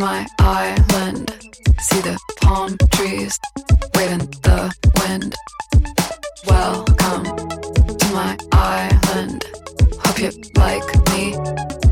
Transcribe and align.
my 0.00 0.26
island. 0.38 1.30
See 1.78 2.00
the 2.00 2.18
palm 2.40 2.74
trees 2.90 3.38
waving 3.94 4.30
the 4.40 4.74
wind. 4.96 5.34
Welcome 6.46 7.24
to 7.98 8.06
my 8.14 8.34
island. 8.50 9.44
Hope 10.02 10.20
you 10.20 10.30
like 10.56 10.88
me. 11.10 11.89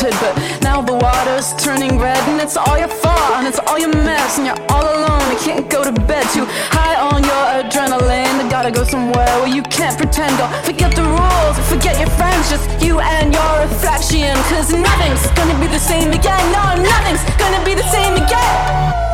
melted, 0.00 0.20
but 0.20 0.62
now 0.62 0.80
the 0.82 0.94
water's 0.94 1.52
turning 1.54 1.98
red, 1.98 2.18
and 2.28 2.40
it's 2.40 2.56
all 2.56 2.78
your 2.78 2.88
fault, 2.88 3.32
and 3.36 3.46
it's 3.46 3.58
all 3.58 3.78
your 3.78 3.94
mess, 4.04 4.38
and 4.38 4.46
you're 4.46 4.66
all 4.70 4.82
alone. 4.82 5.20
You 5.30 5.38
can't 5.38 5.68
go 5.68 5.84
to 5.84 5.92
bed, 5.92 6.24
too 6.32 6.46
high 6.70 6.96
on 6.96 7.22
your 7.22 7.44
adrenaline. 7.60 8.42
You 8.42 8.50
gotta 8.50 8.70
go 8.70 8.84
somewhere 8.84 9.32
where 9.40 9.48
you 9.48 9.62
can't 9.62 9.96
pretend. 9.96 10.36
Don't 10.38 10.52
forget 10.64 10.94
the 10.94 11.02
rules, 11.02 11.56
forget 11.68 11.98
your 11.98 12.10
friends, 12.10 12.50
just 12.50 12.68
you 12.82 13.00
and 13.00 13.32
your 13.32 13.60
reflection. 13.60 14.34
Cause 14.48 14.72
nothing's 14.72 15.26
gonna 15.32 15.58
be 15.60 15.66
the 15.66 15.78
same 15.78 16.12
again. 16.12 16.44
No, 16.52 16.82
nothing's 16.82 17.24
gonna 17.38 17.64
be 17.64 17.74
the 17.74 17.88
same 17.90 18.14
again. 18.14 19.09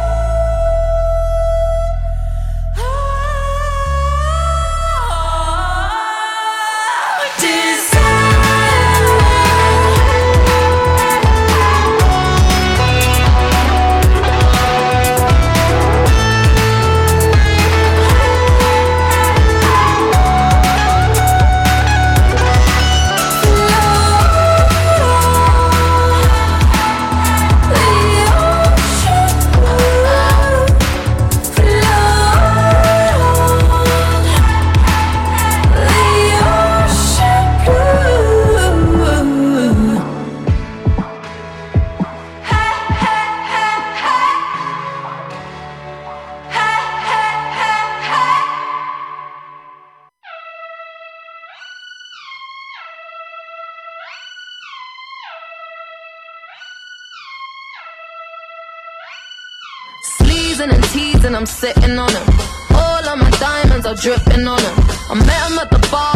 dripping 64.01 64.47
on 64.47 64.61
him. 64.61 64.77
I 65.11 65.15
met 65.15 65.51
him 65.51 65.59
at 65.59 65.71
the 65.71 65.81
bar 65.91 66.16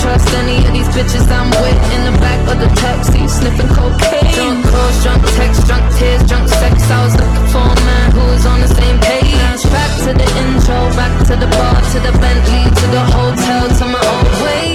trust 0.00 0.28
any 0.34 0.56
of 0.66 0.72
these 0.72 0.88
bitches 0.96 1.26
I'm 1.28 1.50
with 1.62 1.80
in 1.94 2.00
the 2.08 2.16
back 2.24 2.40
of 2.48 2.56
the 2.58 2.70
taxi, 2.80 3.28
sniffing 3.28 3.68
cocaine. 3.76 4.32
Drunk 4.34 4.64
calls, 4.72 4.96
drunk 5.04 5.22
texts, 5.36 5.64
drunk 5.68 5.84
tears, 5.96 6.22
drunk 6.28 6.48
sex. 6.48 6.74
I 6.90 7.04
was 7.04 7.14
looking 7.20 7.48
for 7.52 7.66
a 7.74 7.78
man 7.88 8.06
who 8.16 8.22
was 8.32 8.44
on 8.46 8.60
the 8.60 8.68
same 8.68 8.98
page. 8.98 9.62
Back 9.76 9.92
to 10.04 10.10
the 10.20 10.28
intro, 10.42 10.78
back 11.00 11.14
to 11.28 11.34
the 11.36 11.48
bar, 11.56 11.76
to 11.92 11.98
the 12.06 12.12
Bentley, 12.22 12.64
to 12.80 12.86
the 12.96 13.04
hotel, 13.16 13.64
to 13.78 13.84
my 13.94 14.02
own 14.14 14.28
way. 14.44 14.68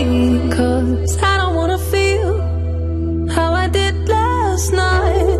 Cause 0.56 1.18
I 1.22 1.38
don't 1.38 1.56
wanna 1.56 1.80
feel 1.94 2.32
how 3.36 3.54
I 3.54 3.68
did 3.68 3.96
last 4.08 4.72
night. 4.74 5.40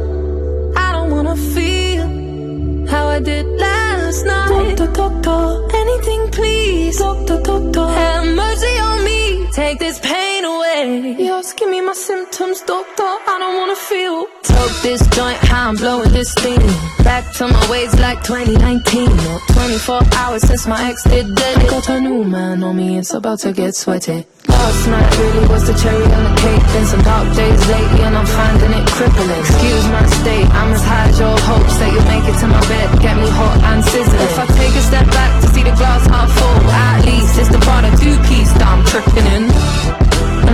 I 0.86 0.88
don't 0.96 1.12
wanna 1.12 1.38
feel 1.54 2.08
how 2.88 3.08
I 3.08 3.20
did 3.20 3.46
last 3.66 4.26
night. 4.26 4.78
Talk, 4.78 4.94
talk, 4.94 4.94
talk, 5.00 5.24
talk. 5.24 5.74
anything 5.74 6.22
please. 6.32 6.98
Talk, 6.98 7.28
talk, 7.28 7.44
talk, 7.44 7.74
talk. 7.74 8.05
Take 9.56 9.80
this 9.80 10.00
pain 10.00 10.44
away. 10.44 11.16
You're 11.18 11.42
me 11.72 11.80
my 11.80 11.94
symptoms, 11.94 12.60
doctor. 12.60 13.04
I 13.04 13.38
don't 13.40 13.56
wanna 13.58 13.78
feel 13.78 14.28
smoke 14.56 14.82
this 14.82 15.08
joint, 15.08 15.38
how 15.38 15.70
I'm 15.70 15.76
blowing 15.76 16.12
this 16.12 16.32
steam. 16.32 16.62
Back 17.04 17.32
to 17.38 17.48
my 17.48 17.70
ways 17.70 17.94
like 18.00 18.24
2019. 18.24 19.08
24 19.54 20.02
hours 20.16 20.42
since 20.44 20.66
my 20.68 20.90
ex 20.90 21.04
did 21.04 21.36
dead. 21.36 21.70
Got 21.70 21.90
a 21.90 22.00
new 22.00 22.24
man 22.24 22.64
on 22.64 22.76
me, 22.78 22.98
it's 22.98 23.14
about 23.14 23.40
to 23.40 23.52
get 23.52 23.76
sweaty. 23.76 24.26
Last 24.48 24.88
night 24.88 25.18
really 25.18 25.48
was 25.48 25.68
the 25.68 25.74
cherry 25.74 26.04
on 26.04 26.24
the 26.24 26.36
cake. 26.42 26.64
Been 26.74 26.86
some 26.86 27.02
dark 27.02 27.28
days 27.36 27.62
lately, 27.68 28.02
and 28.08 28.16
I'm 28.18 28.26
finding 28.26 28.72
it 28.72 28.88
crippling. 28.96 29.40
Excuse 29.40 29.86
my 29.90 30.06
state, 30.22 30.48
I'm 30.50 30.74
as 30.74 30.84
high 30.84 31.10
as 31.10 31.20
your 31.20 31.38
hopes 31.50 31.76
that 31.80 31.92
you 31.94 32.02
make 32.10 32.26
it 32.26 32.38
to 32.40 32.48
my 32.48 32.62
bed. 32.68 32.88
Get 33.02 33.16
me 33.18 33.30
hot 33.30 33.58
and 33.70 33.84
sizzling. 33.84 34.22
If 34.22 34.40
I 34.40 34.46
take 34.58 34.76
a 34.76 34.84
step 34.90 35.08
back 35.12 35.32
to 35.42 35.48
see 35.54 35.64
the 35.64 35.76
glass 35.76 36.08
half 36.08 36.32
full, 36.32 36.72
at 36.72 37.06
least 37.06 37.38
it's 37.38 37.50
the 37.50 37.60
part 37.60 37.86
of 37.86 37.94
two 38.00 38.18
piece 38.30 38.52
that 38.54 38.66
I'm 38.66 38.84
tripping 38.86 39.28
in 39.36 40.05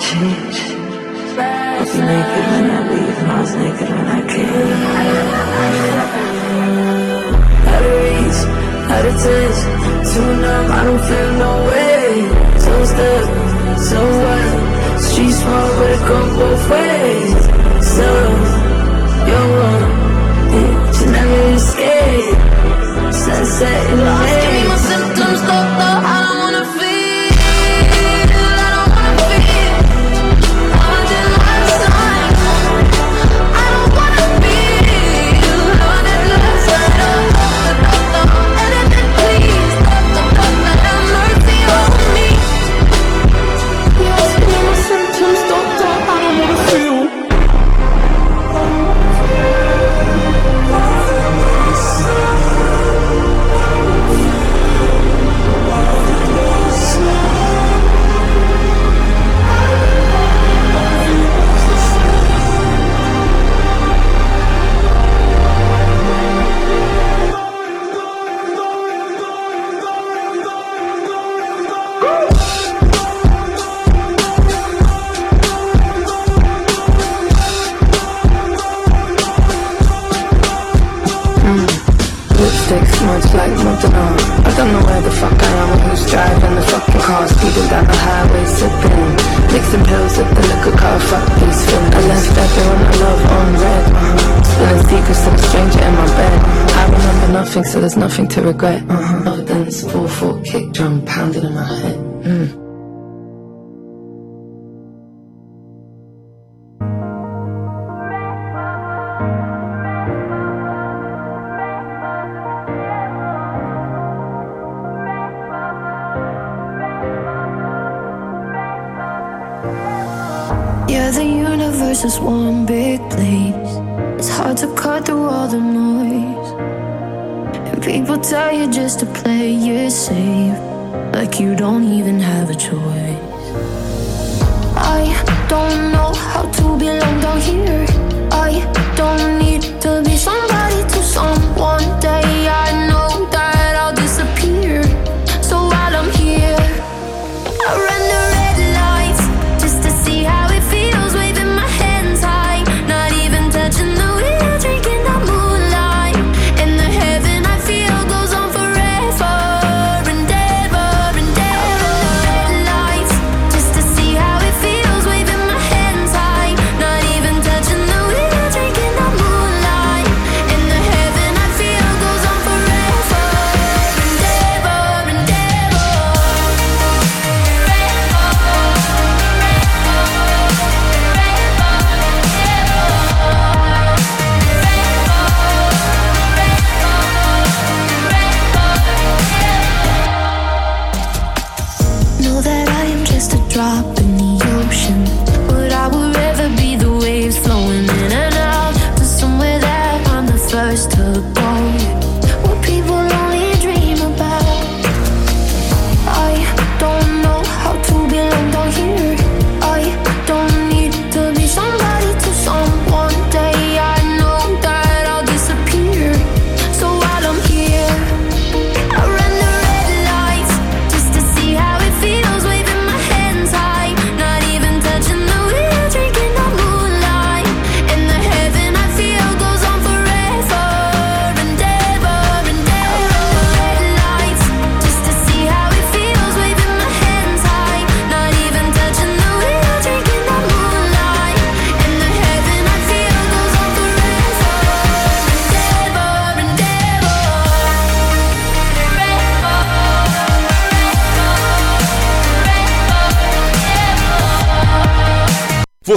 change. 0.00 0.58
I 1.38 1.80
was 1.80 1.94
naked 1.94 2.44
when 2.52 2.66
I 2.70 2.80
leave, 2.90 3.18
and 3.18 3.30
I 3.30 3.40
was 3.40 3.54
naked 3.56 3.88
when 3.88 4.06
I 4.06 4.20
came. 4.32 4.80
Out 7.72 7.84
of 7.86 7.94
reach, 8.04 8.40
out 8.92 9.06
of 9.10 9.16
touch, 9.24 9.58
too 10.10 10.30
numb, 10.42 10.66
I 10.72 10.80
don't 10.84 11.02
feel 11.08 11.30
no 11.44 11.52
way. 11.70 12.04
So 12.64 12.72
stuck, 12.92 13.24
so 13.88 13.98
what? 14.24 14.46
Street 15.00 15.32
small, 15.32 15.68
but 15.78 15.90
it 15.96 16.02
go 16.08 16.18
both 16.40 16.64
ways. 16.70 17.40
So, 17.94 18.08
you're 19.28 19.48
one, 19.64 19.84
you 20.52 21.06
never 21.12 21.42
escape. 21.56 22.38
Sunset 23.12 23.80
in 23.92 23.98
the 23.98 24.25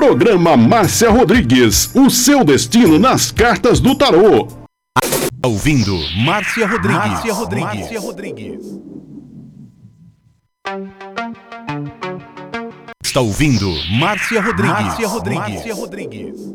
Programa 0.00 0.56
Márcia 0.56 1.10
Rodrigues, 1.10 1.94
o 1.94 2.08
seu 2.08 2.42
destino 2.42 2.98
nas 2.98 3.30
cartas 3.30 3.80
do 3.80 3.94
tarô. 3.94 4.48
Ouvindo 5.44 5.94
Márcia 6.24 6.66
Rodrigues. 6.66 7.04
Márcia 7.04 7.34
Rodrigues. 7.34 7.80
Márcia 7.80 8.00
Rodrigues. 8.00 8.60
Está 13.04 13.20
ouvindo 13.20 13.70
Márcia 13.90 14.40
Rodrigues. 14.40 14.72
Márcia 14.72 15.06
Rodrigues. 15.06 15.54
Márcia 15.54 15.74
Rodrigues. 15.74 16.54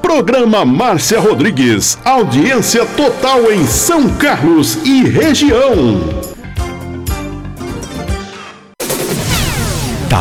Programa 0.00 0.64
Márcia 0.64 1.20
Rodrigues. 1.20 1.98
Audiência 2.06 2.86
total 2.86 3.52
em 3.52 3.66
São 3.66 4.16
Carlos 4.16 4.76
e 4.86 5.04
região. 5.04 6.27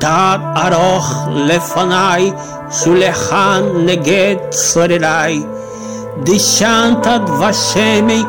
Tad 0.00 0.40
aroch 0.64 1.10
lefanai, 1.48 2.32
shulechan 2.78 3.84
neget 3.86 4.40
sorerai. 4.52 5.36
Dishantad 6.24 7.26
vashemi, 7.40 8.20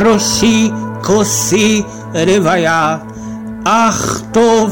roshi 0.00 0.70
kosi 1.02 1.82
revaya. 2.28 3.02
Ach 3.64 4.04
tov 4.32 4.70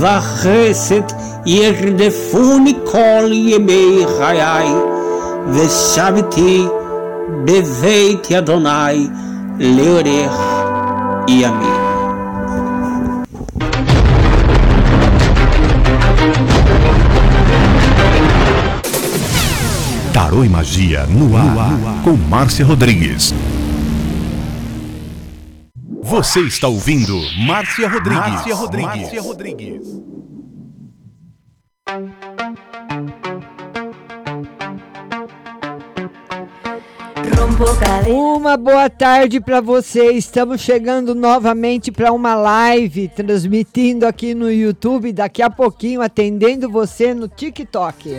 vachesed 0.00 1.08
yerdefuni 1.44 2.74
kol 2.90 3.28
yemei 3.50 4.06
chayai. 4.16 4.72
Veshaviti 5.54 6.56
beveit 7.44 8.24
yadonai 8.32 8.98
leorech 9.76 10.40
yamim. 11.28 11.81
Tarô 20.32 20.46
e 20.46 20.48
Magia 20.48 21.04
no 21.08 21.36
ar, 21.36 21.44
no 21.44 21.60
ar, 21.60 22.02
com 22.02 22.16
Márcia 22.16 22.64
Rodrigues. 22.64 23.34
Você 26.02 26.40
está 26.40 26.68
ouvindo 26.68 27.20
Márcia 27.46 27.86
Rodrigues. 27.86 28.32
Márcia 28.32 28.54
Rodrigues. 28.54 28.96
Márcia 28.96 29.20
Rodrigues. 29.20 29.82
Uma 38.08 38.56
boa 38.56 38.88
tarde 38.88 39.38
para 39.38 39.60
você. 39.60 40.12
Estamos 40.12 40.62
chegando 40.62 41.14
novamente 41.14 41.92
para 41.92 42.10
uma 42.10 42.34
live, 42.34 43.08
transmitindo 43.08 44.06
aqui 44.06 44.34
no 44.34 44.50
YouTube, 44.50 45.12
daqui 45.12 45.42
a 45.42 45.50
pouquinho 45.50 46.00
atendendo 46.00 46.70
você 46.70 47.12
no 47.12 47.28
TikTok. 47.28 48.16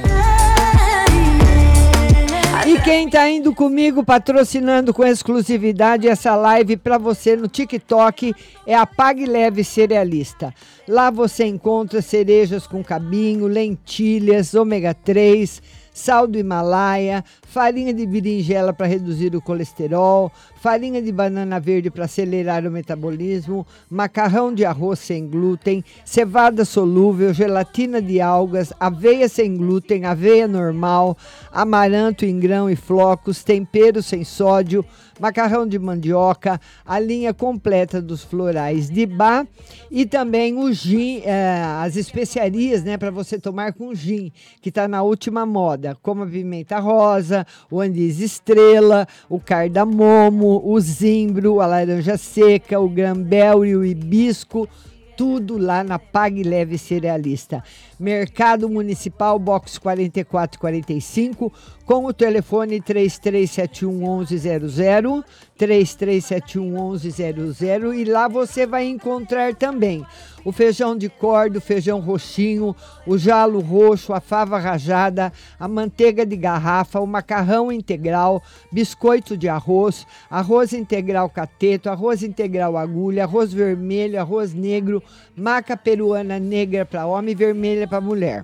E 2.66 2.80
quem 2.80 3.08
está 3.08 3.30
indo 3.30 3.54
comigo 3.54 4.06
patrocinando 4.06 4.94
com 4.94 5.04
exclusividade 5.04 6.08
essa 6.08 6.34
live 6.34 6.78
para 6.78 6.98
você 6.98 7.36
no 7.36 7.50
TikTok 7.50 8.34
é 8.66 8.74
a 8.74 8.86
Pague 8.86 9.26
Leve 9.26 9.66
Cerealista. 9.66 10.56
Lá 10.88 11.12
você 11.12 11.44
encontra 11.46 12.02
cerejas 12.02 12.66
com 12.66 12.82
cabinho, 12.82 13.48
lentilhas, 13.48 14.54
ômega 14.54 14.94
3, 14.94 15.62
sal 15.94 16.26
do 16.26 16.40
Himalaia, 16.40 17.26
farinha 17.42 17.94
de 17.94 18.06
berinjela 18.06 18.72
para 18.72 18.88
reduzir 18.88 19.36
o 19.36 19.42
colesterol, 19.42 20.32
farinha 20.64 21.02
de 21.02 21.12
banana 21.12 21.60
verde 21.60 21.92
para 21.92 22.06
acelerar 22.06 22.66
o 22.66 22.72
metabolismo, 22.72 23.68
macarrão 23.90 24.54
de 24.54 24.64
arroz 24.64 25.00
sem 25.00 25.28
glúten, 25.28 25.84
cevada 26.06 26.64
solúvel, 26.64 27.34
gelatina 27.34 28.02
de 28.02 28.22
algas, 28.22 28.72
aveia 28.80 29.28
sem 29.28 29.58
glúten, 29.58 30.06
aveia 30.06 30.48
normal, 30.48 31.18
amaranto 31.52 32.24
em 32.24 32.40
grão 32.40 32.70
e 32.70 32.78
flocos, 32.78 33.44
tempero 33.44 34.02
sem 34.02 34.24
sódio, 34.24 34.86
macarrão 35.20 35.68
de 35.68 35.78
mandioca, 35.78 36.60
a 36.86 37.00
linha 37.00 37.34
completa 37.34 38.02
dos 38.02 38.24
florais 38.24 38.90
de 38.90 39.06
bar 39.06 39.46
e 39.92 40.06
também 40.06 40.58
o 40.58 40.72
gin, 40.72 41.22
eh, 41.24 41.62
as 41.82 41.96
especiarias, 41.96 42.84
né, 42.84 42.98
para 42.98 43.12
você 43.12 43.38
tomar 43.38 43.74
com 43.74 43.94
gin, 43.94 44.32
que 44.62 44.70
está 44.70 44.88
na 44.88 45.04
última 45.04 45.46
moda, 45.46 45.98
como 46.02 46.24
a 46.24 46.28
pimenta 46.28 46.80
rosa, 46.80 47.46
o 47.70 47.80
anis 47.80 48.20
estrela, 48.20 49.08
o 49.30 49.40
cardamomo, 49.40 50.53
o 50.62 50.80
zimbro, 50.80 51.62
a 51.62 51.66
laranja 51.66 52.18
seca, 52.18 52.80
o 52.80 52.90
grambel 52.90 53.66
e 53.66 53.76
o 53.76 53.86
hibisco 53.86 54.68
tudo 55.16 55.58
lá 55.58 55.84
na 55.84 56.00
Pague 56.00 56.44
Leve 56.44 56.78
Cerealista. 56.78 57.64
Mercado 58.04 58.68
Municipal, 58.68 59.40
box 59.40 59.78
4445, 59.78 61.50
com 61.86 62.06
o 62.06 62.14
telefone 62.14 62.82
3371 62.82 64.18
1100, 64.18 65.24
3371 65.58 66.92
1100 66.92 67.94
e 67.94 68.04
lá 68.04 68.28
você 68.28 68.68
vai 68.68 68.86
encontrar 68.88 69.56
também 69.56 70.06
o 70.44 70.52
feijão 70.52 70.98
de 70.98 71.08
corda, 71.08 71.58
o 71.58 71.62
feijão 71.62 72.00
roxinho, 72.02 72.76
o 73.08 73.18
jalo 73.18 73.62
roxo, 73.62 74.12
a 74.14 74.20
fava 74.20 74.60
rajada, 74.60 75.32
a 75.58 75.68
manteiga 75.68 76.26
de 76.26 76.36
garrafa, 76.36 77.00
o 77.00 77.08
macarrão 77.08 77.72
integral, 77.72 78.44
biscoito 78.72 79.38
de 79.38 79.48
arroz, 79.48 80.06
arroz 80.30 80.74
integral 80.74 81.30
cateto, 81.30 81.90
arroz 81.90 82.24
integral 82.24 82.78
agulha, 82.78 83.24
arroz 83.24 83.54
vermelho, 83.54 84.20
arroz 84.20 84.54
negro, 84.54 85.02
maca 85.36 85.78
peruana 85.78 86.40
negra 86.40 86.86
para 86.86 87.08
homem 87.08 87.34
vermelha 87.34 87.88
para 87.94 88.02
mulher. 88.02 88.44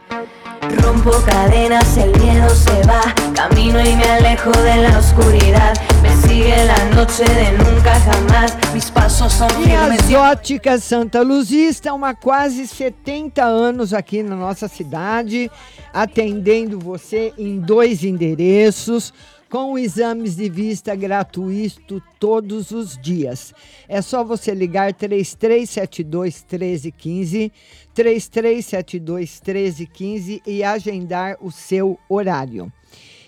Rompo 0.82 1.10
cadenas, 1.22 1.96
el 1.96 2.10
miedo 2.18 2.50
se 2.50 2.82
va, 2.86 3.00
camino 3.34 3.80
y 3.80 3.96
me 3.96 4.04
alejo 4.04 4.50
de 4.50 4.76
la 4.82 4.98
oscuridad, 4.98 5.72
me 6.02 6.10
sigue 6.26 6.56
la 6.64 6.84
noche 6.94 7.24
de 7.24 7.52
nunca 7.52 7.94
jamás. 8.00 8.56
Mis 8.74 8.90
pasos 8.90 9.32
son 9.32 9.48
E 9.62 9.64
firmes. 9.64 10.00
as 10.00 10.12
óticas 10.12 10.82
Santa 10.82 11.22
Luzia 11.22 11.68
estão 11.68 12.04
há 12.04 12.14
quase 12.14 12.66
70 12.66 13.44
anos 13.44 13.94
aqui 13.94 14.24
na 14.24 14.34
nossa 14.34 14.66
cidade, 14.66 15.48
atendendo 15.92 16.35
você 16.78 17.32
em 17.38 17.58
dois 17.58 18.04
endereços, 18.04 19.12
com 19.48 19.78
exames 19.78 20.36
de 20.36 20.48
vista 20.48 20.94
gratuito 20.94 22.02
todos 22.18 22.70
os 22.70 22.98
dias. 22.98 23.54
É 23.88 24.02
só 24.02 24.24
você 24.24 24.52
ligar 24.52 24.92
3372 24.92 26.44
1315, 26.50 27.52
3372 27.94 29.40
1315 29.44 30.42
e 30.46 30.64
agendar 30.64 31.36
o 31.40 31.50
seu 31.50 31.98
horário. 32.08 32.72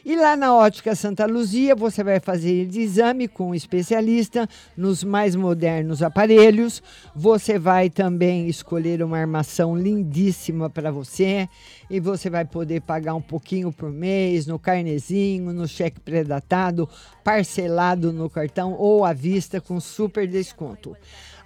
E 0.09 0.17
lá 0.17 0.35
na 0.35 0.55
Ótica 0.55 0.95
Santa 0.95 1.27
Luzia, 1.27 1.75
você 1.75 2.03
vai 2.03 2.19
fazer 2.19 2.67
exame 2.75 3.29
com 3.29 3.51
um 3.51 3.55
especialista 3.55 4.49
nos 4.75 5.05
mais 5.05 5.37
modernos 5.37 6.03
aparelhos. 6.03 6.83
Você 7.15 7.59
vai 7.59 7.91
também 7.91 8.49
escolher 8.49 9.03
uma 9.03 9.19
armação 9.19 9.77
lindíssima 9.77 10.71
para 10.71 10.91
você. 10.91 11.47
E 11.91 12.01
você 12.01 12.31
vai 12.31 12.47
poder 12.47 12.81
pagar 12.81 13.13
um 13.13 13.21
pouquinho 13.21 13.71
por 13.71 13.91
mês 13.91 14.47
no 14.47 14.59
carnezinho, 14.59 15.53
no 15.53 15.69
cheque 15.69 16.01
predatado, 16.01 16.89
parcelado 17.23 18.11
no 18.11 18.31
cartão 18.31 18.73
ou 18.73 19.05
à 19.05 19.13
vista 19.13 19.61
com 19.61 19.79
super 19.79 20.27
desconto. 20.27 20.97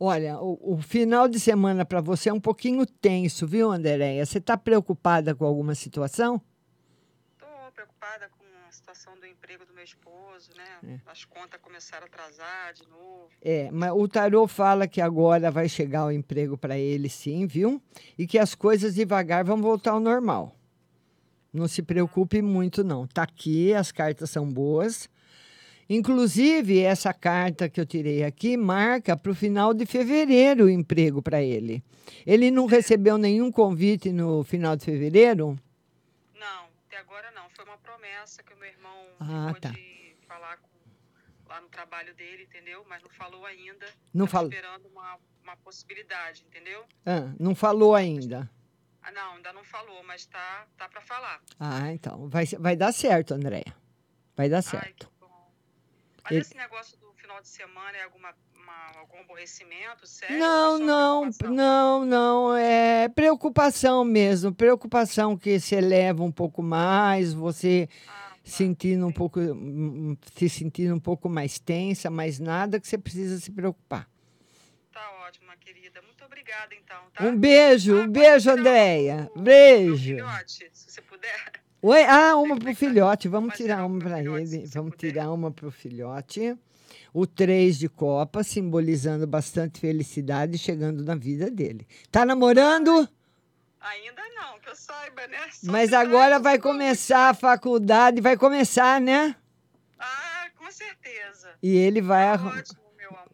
Olha, 0.00 0.38
o, 0.38 0.74
o 0.74 0.80
final 0.82 1.28
de 1.28 1.38
semana 1.38 1.84
para 1.84 2.00
você 2.00 2.30
é 2.30 2.32
um 2.32 2.40
pouquinho 2.40 2.86
tenso, 2.86 3.46
viu, 3.46 3.70
Andréia? 3.70 4.24
Você 4.24 4.38
está 4.38 4.56
preocupada 4.56 5.34
com 5.34 5.44
alguma 5.44 5.74
situação? 5.74 6.40
Tô 7.38 7.46
preocupada 7.72 8.30
situação 8.86 9.18
do 9.18 9.26
emprego 9.26 9.66
do 9.66 9.74
meu 9.74 9.82
esposo, 9.82 10.50
né? 10.56 10.94
É. 10.94 11.10
As 11.10 11.24
contas 11.24 11.60
começaram 11.60 12.04
a 12.04 12.06
atrasar 12.06 12.72
de 12.72 12.88
novo. 12.88 13.28
É, 13.42 13.68
mas 13.72 13.90
o 13.90 14.06
tarô 14.06 14.46
fala 14.46 14.86
que 14.86 15.00
agora 15.00 15.50
vai 15.50 15.68
chegar 15.68 16.06
o 16.06 16.12
emprego 16.12 16.56
para 16.56 16.78
ele, 16.78 17.08
sim, 17.08 17.46
viu? 17.46 17.82
E 18.16 18.28
que 18.28 18.38
as 18.38 18.54
coisas 18.54 18.94
devagar 18.94 19.44
vão 19.44 19.60
voltar 19.60 19.90
ao 19.90 20.00
normal. 20.00 20.54
Não 21.52 21.66
se 21.66 21.82
preocupe 21.82 22.40
muito, 22.40 22.84
não. 22.84 23.08
Tá 23.08 23.24
aqui, 23.24 23.74
as 23.74 23.90
cartas 23.90 24.30
são 24.30 24.48
boas. 24.48 25.10
Inclusive, 25.90 26.80
essa 26.80 27.12
carta 27.12 27.68
que 27.68 27.80
eu 27.80 27.86
tirei 27.86 28.22
aqui 28.22 28.56
marca 28.56 29.16
para 29.16 29.32
o 29.32 29.34
final 29.34 29.74
de 29.74 29.84
fevereiro 29.84 30.66
o 30.66 30.70
emprego 30.70 31.20
para 31.20 31.42
ele. 31.42 31.82
Ele 32.24 32.52
não 32.52 32.66
recebeu 32.66 33.18
nenhum 33.18 33.50
convite 33.50 34.12
no 34.12 34.44
final 34.44 34.76
de 34.76 34.84
fevereiro? 34.84 35.58
Não, 36.38 36.66
até 36.86 36.98
agora 36.98 37.32
não. 37.32 37.48
Foi 37.50 37.64
uma 37.76 37.78
promessa 37.78 38.42
que 38.42 38.52
o 38.54 38.56
meu 38.56 38.68
irmão 38.68 39.06
Ah, 39.20 39.52
ficou 39.54 39.60
tá. 39.60 39.74
falar 40.26 40.56
com, 40.56 40.68
lá 41.46 41.60
no 41.60 41.68
trabalho 41.68 42.14
dele, 42.14 42.44
entendeu? 42.44 42.84
Mas 42.88 43.02
não 43.02 43.10
falou 43.10 43.44
ainda. 43.44 43.86
Não 44.14 44.26
falou. 44.26 44.50
esperando 44.50 44.86
uma, 44.88 45.18
uma 45.42 45.56
possibilidade, 45.58 46.42
entendeu? 46.46 46.84
Ah, 47.04 47.32
não 47.38 47.54
falou 47.54 47.94
ainda. 47.94 48.50
Ah, 49.02 49.12
não, 49.12 49.34
ainda 49.34 49.52
não 49.52 49.62
falou, 49.64 50.02
mas 50.04 50.26
tá, 50.26 50.66
tá 50.76 50.88
para 50.88 51.00
falar. 51.00 51.40
Ah, 51.60 51.92
então. 51.92 52.28
Vai, 52.28 52.46
vai 52.58 52.74
dar 52.74 52.92
certo, 52.92 53.34
Andréia. 53.34 53.76
Vai 54.36 54.48
dar 54.48 54.56
Ai, 54.56 54.62
certo. 54.62 55.06
que 55.08 55.20
bom. 55.20 55.52
Mas 56.24 56.32
Ele- 56.32 56.40
esse 56.40 56.56
negócio 56.56 56.96
do 56.98 57.05
final 57.26 57.42
de 57.42 57.48
semana 57.48 57.96
é 57.98 58.04
alguma, 58.04 58.32
uma- 58.54 59.00
algum 59.00 59.18
aborrecimento, 59.20 60.06
sério? 60.06 60.38
Não, 60.38 60.76
é 60.76 60.78
não, 60.78 61.30
não, 61.50 62.04
não. 62.04 62.56
É 62.56 63.08
preocupação 63.08 64.04
mesmo. 64.04 64.54
Preocupação 64.54 65.36
que 65.36 65.58
se 65.58 65.74
eleva 65.74 66.22
um 66.22 66.30
pouco 66.30 66.62
mais, 66.62 67.32
você 67.34 67.88
Ah, 68.06 68.30
tá. 68.30 68.36
sentindo 68.44 69.04
um 69.06 69.12
pouco, 69.12 69.40
hum, 69.40 70.12
hum, 70.12 70.16
se 70.36 70.48
sentindo 70.48 70.94
um 70.94 71.00
pouco 71.00 71.28
mais 71.28 71.58
tensa, 71.58 72.08
mas 72.08 72.38
nada 72.38 72.78
que 72.78 72.86
você 72.86 72.96
precisa 72.96 73.40
se 73.40 73.50
preocupar. 73.50 74.08
Tá 74.92 75.10
ótimo, 75.26 75.50
querida. 75.60 76.00
Muito 76.02 76.24
obrigada, 76.24 76.74
então, 76.76 76.98
tá? 77.12 77.24
Um 77.24 77.36
beijo, 77.36 77.98
Ah, 77.98 78.02
um 78.04 78.08
beijo, 78.08 78.50
Andréia. 78.50 79.30
o- 79.34 79.38
o 79.40 79.42
Beijo. 79.42 80.14
filhote, 80.14 80.70
se 80.72 80.90
você 80.90 81.02
puder. 81.02 81.52
Oi, 81.82 82.04
ah, 82.04 82.36
uma 82.36 82.56
pro 82.56 82.74
filhote. 82.74 83.26
Vamos 83.28 83.56
tirar 83.56 83.84
uma 83.84 83.98
para 83.98 84.20
ele. 84.20 84.64
Vamos 84.66 84.94
tirar 84.96 85.30
uma 85.32 85.50
pro 85.50 85.70
filhote. 85.72 86.56
O 87.12 87.26
três 87.26 87.78
de 87.78 87.88
copa, 87.88 88.42
simbolizando 88.42 89.26
bastante 89.26 89.80
felicidade 89.80 90.58
chegando 90.58 91.02
na 91.04 91.14
vida 91.14 91.50
dele. 91.50 91.86
Tá 92.10 92.24
namorando? 92.24 93.08
Ainda 93.80 94.22
não, 94.34 94.58
que 94.58 94.68
eu 94.68 94.76
saiba, 94.76 95.26
né? 95.28 95.38
Só 95.52 95.70
Mas 95.70 95.92
agora 95.92 96.38
vai 96.38 96.58
começar 96.58 97.30
a 97.30 97.34
faculdade, 97.34 98.20
vai 98.20 98.36
começar, 98.36 99.00
né? 99.00 99.34
Ah, 99.98 100.46
com 100.58 100.70
certeza. 100.70 101.50
E 101.62 101.74
ele 101.76 102.02
vai, 102.02 102.24
Tá 102.24 102.32
arru- 102.32 102.48
ótimo, 102.58 102.80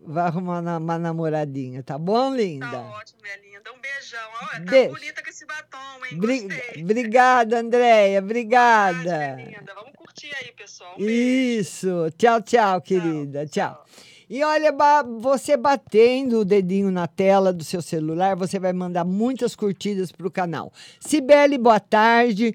vai 0.04 0.26
arrumar 0.26 0.60
uma, 0.78 0.98
namoradinha, 0.98 1.82
tá 1.82 1.96
bom, 1.98 2.34
linda? 2.34 2.70
Tá 2.70 2.80
ótimo, 2.82 3.20
minha 3.22 3.36
linda. 3.36 3.72
Um 3.72 3.80
beijão. 3.80 4.20
Olha, 4.42 4.50
tá 4.64 4.70
Beijo. 4.70 4.90
bonita 4.94 5.22
com 5.22 5.30
esse 5.30 5.46
batom, 5.46 6.04
hein? 6.10 6.18
Bri-. 6.18 6.48
Obrigada, 6.82 7.58
Andréia, 7.60 8.18
obrigada. 8.18 9.36
minha 9.36 9.46
linda. 9.58 9.74
Vamos 9.74 9.91
aí, 10.26 10.52
pessoal. 10.52 10.94
Um. 10.98 11.08
Isso. 11.08 12.10
Tchau, 12.16 12.40
tchau, 12.42 12.80
querida. 12.80 13.46
Tchau. 13.46 13.84
E 14.28 14.42
olha, 14.42 14.74
você 15.20 15.58
batendo 15.58 16.40
o 16.40 16.44
dedinho 16.44 16.90
na 16.90 17.06
tela 17.06 17.52
do 17.52 17.62
seu 17.62 17.82
celular, 17.82 18.34
você 18.34 18.58
vai 18.58 18.72
mandar 18.72 19.04
muitas 19.04 19.54
curtidas 19.54 20.10
para 20.10 20.26
o 20.26 20.30
canal. 20.30 20.72
Cibele, 20.98 21.58
boa 21.58 21.78
tarde. 21.78 22.54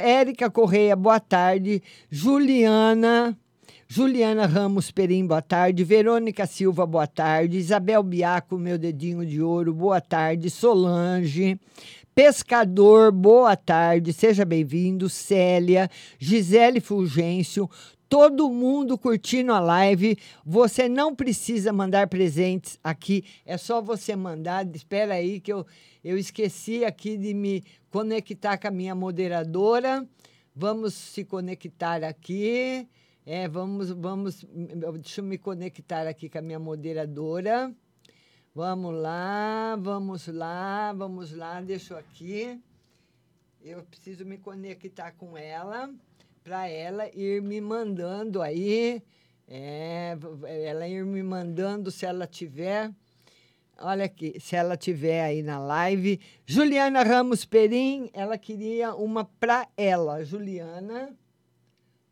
Érica 0.00 0.50
Correia, 0.50 0.96
boa 0.96 1.20
tarde. 1.20 1.82
Juliana. 2.10 3.38
Juliana 3.90 4.44
Ramos 4.44 4.90
Perim, 4.90 5.26
boa 5.26 5.40
tarde. 5.40 5.82
Verônica 5.82 6.44
Silva, 6.44 6.84
boa 6.84 7.06
tarde. 7.06 7.56
Isabel 7.56 8.02
Biaco, 8.02 8.58
meu 8.58 8.76
dedinho 8.76 9.24
de 9.24 9.40
ouro, 9.40 9.72
boa 9.72 9.98
tarde. 9.98 10.50
Solange. 10.50 11.58
Pescador, 12.14 13.10
boa 13.10 13.56
tarde, 13.56 14.12
seja 14.12 14.44
bem-vindo. 14.44 15.08
Célia, 15.08 15.88
Gisele 16.18 16.80
Fulgêncio, 16.80 17.68
todo 18.10 18.50
mundo 18.50 18.98
curtindo 18.98 19.54
a 19.54 19.58
live. 19.58 20.18
Você 20.44 20.86
não 20.86 21.14
precisa 21.14 21.72
mandar 21.72 22.08
presentes 22.08 22.78
aqui, 22.84 23.24
é 23.46 23.56
só 23.56 23.80
você 23.80 24.14
mandar. 24.14 24.66
Espera 24.76 25.14
aí 25.14 25.40
que 25.40 25.50
eu, 25.50 25.66
eu 26.04 26.18
esqueci 26.18 26.84
aqui 26.84 27.16
de 27.16 27.32
me 27.32 27.64
conectar 27.88 28.58
com 28.58 28.68
a 28.68 28.70
minha 28.70 28.94
moderadora. 28.94 30.06
Vamos 30.54 30.92
se 30.92 31.24
conectar 31.24 32.04
aqui. 32.04 32.86
É, 33.30 33.46
vamos, 33.46 33.90
vamos. 33.90 34.42
Deixa 35.02 35.20
eu 35.20 35.24
me 35.24 35.36
conectar 35.36 36.06
aqui 36.06 36.30
com 36.30 36.38
a 36.38 36.40
minha 36.40 36.58
moderadora. 36.58 37.70
Vamos 38.54 38.94
lá, 38.94 39.76
vamos 39.78 40.28
lá, 40.28 40.94
vamos 40.94 41.32
lá, 41.32 41.60
deixa 41.60 41.92
eu 41.92 41.98
aqui. 41.98 42.58
Eu 43.60 43.82
preciso 43.82 44.24
me 44.24 44.38
conectar 44.38 45.12
com 45.12 45.36
ela, 45.36 45.94
para 46.42 46.68
ela 46.70 47.06
ir 47.14 47.42
me 47.42 47.60
mandando 47.60 48.40
aí. 48.40 49.02
É, 49.46 50.16
ela 50.64 50.88
ir 50.88 51.04
me 51.04 51.22
mandando 51.22 51.90
se 51.90 52.06
ela 52.06 52.26
tiver. 52.26 52.90
Olha 53.78 54.06
aqui, 54.06 54.40
se 54.40 54.56
ela 54.56 54.74
tiver 54.74 55.22
aí 55.22 55.42
na 55.42 55.58
live. 55.58 56.18
Juliana 56.46 57.02
Ramos 57.02 57.44
Perim, 57.44 58.08
ela 58.14 58.38
queria 58.38 58.94
uma 58.94 59.26
para 59.26 59.68
ela. 59.76 60.24
Juliana. 60.24 61.14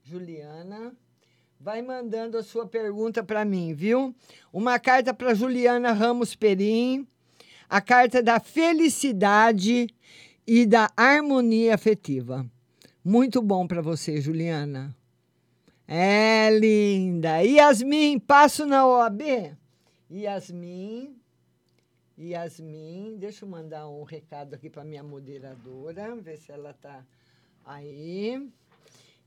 Juliana. 0.04 0.94
Vai 1.66 1.82
mandando 1.82 2.38
a 2.38 2.44
sua 2.44 2.64
pergunta 2.64 3.24
para 3.24 3.44
mim, 3.44 3.74
viu? 3.74 4.14
Uma 4.52 4.78
carta 4.78 5.12
para 5.12 5.34
Juliana 5.34 5.90
Ramos 5.90 6.36
Perim, 6.36 7.04
a 7.68 7.80
carta 7.80 8.22
da 8.22 8.38
felicidade 8.38 9.88
e 10.46 10.64
da 10.64 10.88
harmonia 10.96 11.74
afetiva. 11.74 12.46
Muito 13.04 13.42
bom 13.42 13.66
para 13.66 13.82
você, 13.82 14.20
Juliana. 14.20 14.94
É 15.88 16.56
linda. 16.56 17.40
Yasmin, 17.40 18.20
passo 18.20 18.64
na 18.64 18.86
OAB? 18.86 19.22
Yasmin, 20.08 21.16
Yasmin, 22.16 23.16
deixa 23.18 23.44
eu 23.44 23.48
mandar 23.48 23.88
um 23.88 24.04
recado 24.04 24.54
aqui 24.54 24.70
para 24.70 24.84
minha 24.84 25.02
moderadora, 25.02 26.14
ver 26.14 26.36
se 26.36 26.52
ela 26.52 26.70
está 26.70 27.04
aí. 27.64 28.48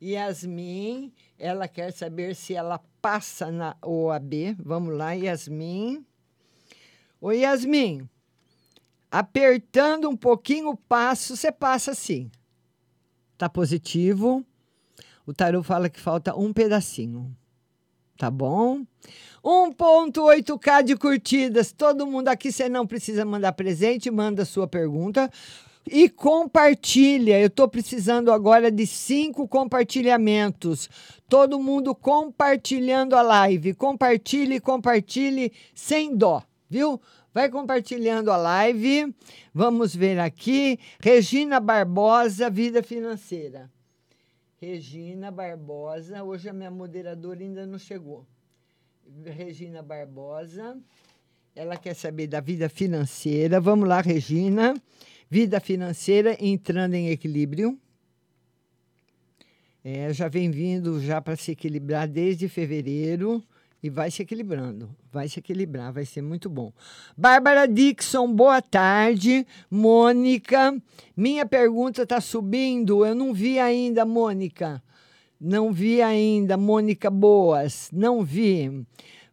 Yasmin, 0.01 1.11
ela 1.37 1.67
quer 1.67 1.91
saber 1.91 2.35
se 2.35 2.53
ela 2.53 2.79
passa 3.01 3.51
na 3.51 3.75
OAB. 3.81 4.55
Vamos 4.57 4.97
lá, 4.97 5.11
Yasmin. 5.11 6.05
Oi, 7.19 7.39
Yasmin. 7.39 8.07
Apertando 9.11 10.09
um 10.09 10.15
pouquinho 10.15 10.69
o 10.69 10.77
passo, 10.77 11.35
você 11.35 11.51
passa 11.51 11.93
sim. 11.93 12.31
Tá 13.37 13.49
positivo. 13.49 14.45
O 15.25 15.33
tarô 15.33 15.61
fala 15.63 15.89
que 15.89 15.99
falta 15.99 16.35
um 16.35 16.53
pedacinho. 16.53 17.35
Tá 18.17 18.29
bom? 18.29 18.85
1.8k 19.43 20.83
de 20.83 20.95
curtidas. 20.95 21.71
Todo 21.71 22.05
mundo 22.05 22.27
aqui, 22.27 22.51
você 22.51 22.67
não 22.67 22.85
precisa 22.85 23.25
mandar 23.25 23.53
presente, 23.53 24.11
manda 24.11 24.45
sua 24.45 24.67
pergunta 24.67 25.29
e 25.91 26.09
compartilha. 26.09 27.39
Eu 27.39 27.47
estou 27.47 27.67
precisando 27.67 28.31
agora 28.31 28.71
de 28.71 28.85
cinco 28.85 29.47
compartilhamentos. 29.47 30.89
Todo 31.27 31.59
mundo 31.59 31.93
compartilhando 31.93 33.15
a 33.15 33.21
live. 33.21 33.73
Compartilhe, 33.73 34.59
compartilhe 34.59 35.51
sem 35.73 36.15
dó, 36.15 36.43
viu? 36.69 36.99
Vai 37.33 37.49
compartilhando 37.49 38.31
a 38.31 38.37
live. 38.37 39.13
Vamos 39.53 39.95
ver 39.95 40.19
aqui. 40.19 40.79
Regina 40.99 41.59
Barbosa, 41.59 42.49
Vida 42.49 42.81
Financeira. 42.81 43.69
Regina 44.59 45.31
Barbosa. 45.31 46.23
Hoje 46.23 46.49
a 46.49 46.53
minha 46.53 46.71
moderadora 46.71 47.39
ainda 47.41 47.65
não 47.65 47.77
chegou. 47.77 48.25
Regina 49.23 49.81
Barbosa. 49.81 50.77
Ela 51.55 51.77
quer 51.77 51.93
saber 51.93 52.27
da 52.27 52.39
vida 52.39 52.67
financeira. 52.67 53.59
Vamos 53.59 53.87
lá, 53.87 54.01
Regina. 54.01 54.73
Vida 55.29 55.59
financeira 55.59 56.35
entrando 56.39 56.95
em 56.95 57.09
equilíbrio. 57.09 57.77
É, 59.83 60.11
já 60.11 60.27
vem 60.27 60.49
vindo 60.49 60.99
já 60.99 61.21
para 61.21 61.35
se 61.35 61.51
equilibrar 61.51 62.07
desde 62.07 62.49
fevereiro 62.49 63.43
e 63.81 63.89
vai 63.91 64.09
se 64.09 64.23
equilibrando, 64.23 64.89
vai 65.11 65.29
se 65.29 65.39
equilibrar, 65.39 65.93
vai 65.93 66.03
ser 66.03 66.23
muito 66.23 66.49
bom. 66.49 66.73
Bárbara 67.15 67.67
Dixon, 67.67 68.33
boa 68.33 68.59
tarde. 68.59 69.45
Mônica, 69.69 70.75
minha 71.15 71.45
pergunta 71.45 72.01
está 72.01 72.19
subindo, 72.19 73.05
eu 73.05 73.13
não 73.13 73.31
vi 73.31 73.59
ainda, 73.59 74.05
Mônica. 74.05 74.81
Não 75.39 75.71
vi 75.71 76.01
ainda, 76.01 76.57
Mônica 76.57 77.09
Boas, 77.09 77.89
não 77.93 78.23
vi. 78.23 78.85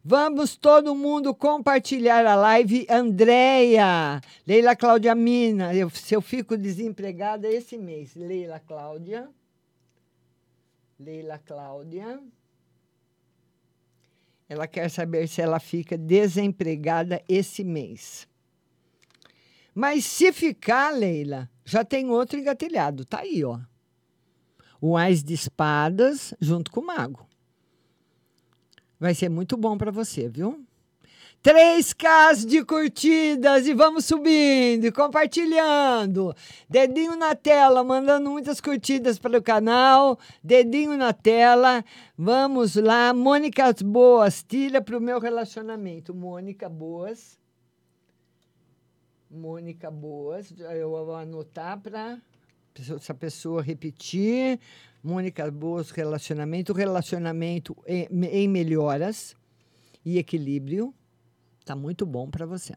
Vamos 0.09 0.55
todo 0.55 0.95
mundo 0.95 1.35
compartilhar 1.35 2.25
a 2.25 2.33
live. 2.33 2.87
Andréia, 2.89 4.21
Leila 4.47 4.73
Cláudia 4.73 5.13
Mina, 5.13 5.75
eu, 5.75 5.89
se 5.89 6.15
eu 6.15 6.21
fico 6.21 6.55
desempregada 6.55 7.45
esse 7.45 7.77
mês. 7.77 8.15
Leila 8.15 8.57
Cláudia. 8.57 9.29
Leila 10.97 11.37
Cláudia. 11.37 12.21
Ela 14.47 14.65
quer 14.65 14.89
saber 14.89 15.27
se 15.27 15.41
ela 15.41 15.59
fica 15.59 15.97
desempregada 15.97 17.21
esse 17.27 17.65
mês. 17.65 18.29
Mas 19.75 20.05
se 20.05 20.31
ficar, 20.31 20.93
Leila, 20.93 21.49
já 21.65 21.83
tem 21.83 22.09
outro 22.09 22.39
engatilhado. 22.39 23.03
Tá 23.03 23.19
aí, 23.19 23.43
ó. 23.43 23.59
O 24.79 24.95
Ais 24.95 25.21
de 25.21 25.33
Espadas 25.33 26.33
junto 26.39 26.71
com 26.71 26.79
o 26.79 26.85
Mago. 26.85 27.26
Vai 28.99 29.13
ser 29.13 29.29
muito 29.29 29.55
bom 29.55 29.77
para 29.77 29.91
você, 29.91 30.27
viu? 30.27 30.65
3K 31.43 32.45
de 32.45 32.65
curtidas 32.65 33.67
e 33.67 33.73
vamos 33.73 34.05
subindo 34.05 34.85
e 34.85 34.91
compartilhando. 34.91 36.35
Dedinho 36.67 37.15
na 37.15 37.35
tela, 37.35 37.83
mandando 37.83 38.29
muitas 38.29 38.59
curtidas 38.59 39.19
para 39.19 39.37
o 39.37 39.41
canal. 39.41 40.19
Dedinho 40.43 40.97
na 40.97 41.13
tela. 41.13 41.85
Vamos 42.17 42.75
lá. 42.75 43.13
Mônica 43.13 43.71
Boas, 43.83 44.43
tira 44.43 44.81
para 44.81 44.97
o 44.97 45.01
meu 45.01 45.19
relacionamento. 45.19 46.13
Mônica 46.13 46.67
Boas. 46.67 47.39
Mônica 49.29 49.91
Boas. 49.91 50.53
Eu 50.59 50.89
vou 50.89 51.15
anotar 51.15 51.79
para 51.79 52.17
essa 52.81 53.13
pessoa 53.13 53.61
repetir. 53.61 54.59
Mônica 55.03 55.49
Boas, 55.51 55.91
relacionamento, 55.91 56.73
relacionamento 56.73 57.77
em, 57.85 58.07
em 58.31 58.47
melhoras 58.47 59.35
e 60.03 60.17
equilíbrio. 60.17 60.93
Tá 61.63 61.75
muito 61.75 62.05
bom 62.05 62.29
para 62.29 62.45
você. 62.45 62.73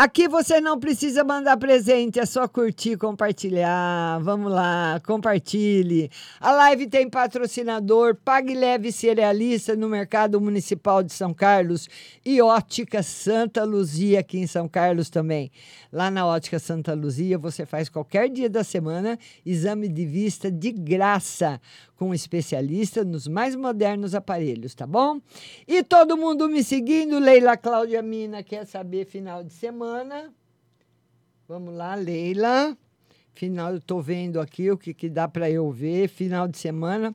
Aqui 0.00 0.28
você 0.28 0.60
não 0.60 0.78
precisa 0.78 1.24
mandar 1.24 1.56
presente, 1.56 2.20
é 2.20 2.24
só 2.24 2.46
curtir, 2.46 2.96
compartilhar. 2.96 4.20
Vamos 4.20 4.52
lá, 4.52 5.02
compartilhe. 5.04 6.08
A 6.38 6.52
live 6.52 6.86
tem 6.86 7.10
patrocinador, 7.10 8.14
Pague 8.14 8.54
Leve 8.54 8.92
Cerealista 8.92 9.74
no 9.74 9.88
Mercado 9.88 10.40
Municipal 10.40 11.02
de 11.02 11.12
São 11.12 11.34
Carlos 11.34 11.88
e 12.24 12.40
Ótica 12.40 13.02
Santa 13.02 13.64
Luzia 13.64 14.20
aqui 14.20 14.38
em 14.38 14.46
São 14.46 14.68
Carlos 14.68 15.10
também. 15.10 15.50
Lá 15.92 16.12
na 16.12 16.24
Ótica 16.24 16.60
Santa 16.60 16.94
Luzia 16.94 17.36
você 17.36 17.66
faz 17.66 17.88
qualquer 17.88 18.28
dia 18.28 18.48
da 18.48 18.62
semana 18.62 19.18
exame 19.44 19.88
de 19.88 20.06
vista 20.06 20.48
de 20.48 20.70
graça 20.70 21.60
com 21.98 22.10
um 22.10 22.14
especialista 22.14 23.04
nos 23.04 23.26
mais 23.26 23.56
modernos 23.56 24.14
aparelhos, 24.14 24.72
tá 24.72 24.86
bom? 24.86 25.20
E 25.66 25.82
todo 25.82 26.16
mundo 26.16 26.48
me 26.48 26.62
seguindo, 26.62 27.18
Leila 27.18 27.56
Cláudia 27.56 28.00
Mina 28.00 28.40
quer 28.40 28.64
saber 28.64 29.04
final 29.04 29.42
de 29.42 29.52
semana. 29.52 30.32
Vamos 31.48 31.74
lá, 31.74 31.96
Leila. 31.96 32.78
Final, 33.34 33.74
eu 33.74 33.80
tô 33.80 34.00
vendo 34.00 34.40
aqui 34.40 34.70
o 34.70 34.78
que, 34.78 34.94
que 34.94 35.08
dá 35.08 35.26
para 35.26 35.50
eu 35.50 35.70
ver, 35.72 36.08
final 36.08 36.46
de 36.46 36.56
semana. 36.56 37.12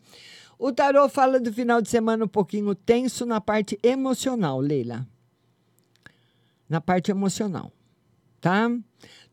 O 0.59 0.69
tarô 0.71 1.07
fala 1.07 1.39
do 1.39 1.51
final 1.53 1.81
de 1.81 1.89
semana 1.89 2.25
um 2.25 2.27
pouquinho 2.27 2.75
tenso 2.75 3.25
na 3.25 3.39
parte 3.39 3.79
emocional, 3.81 4.59
Leila. 4.59 5.07
Na 6.67 6.81
parte 6.81 7.09
emocional, 7.09 7.71
tá? 8.41 8.69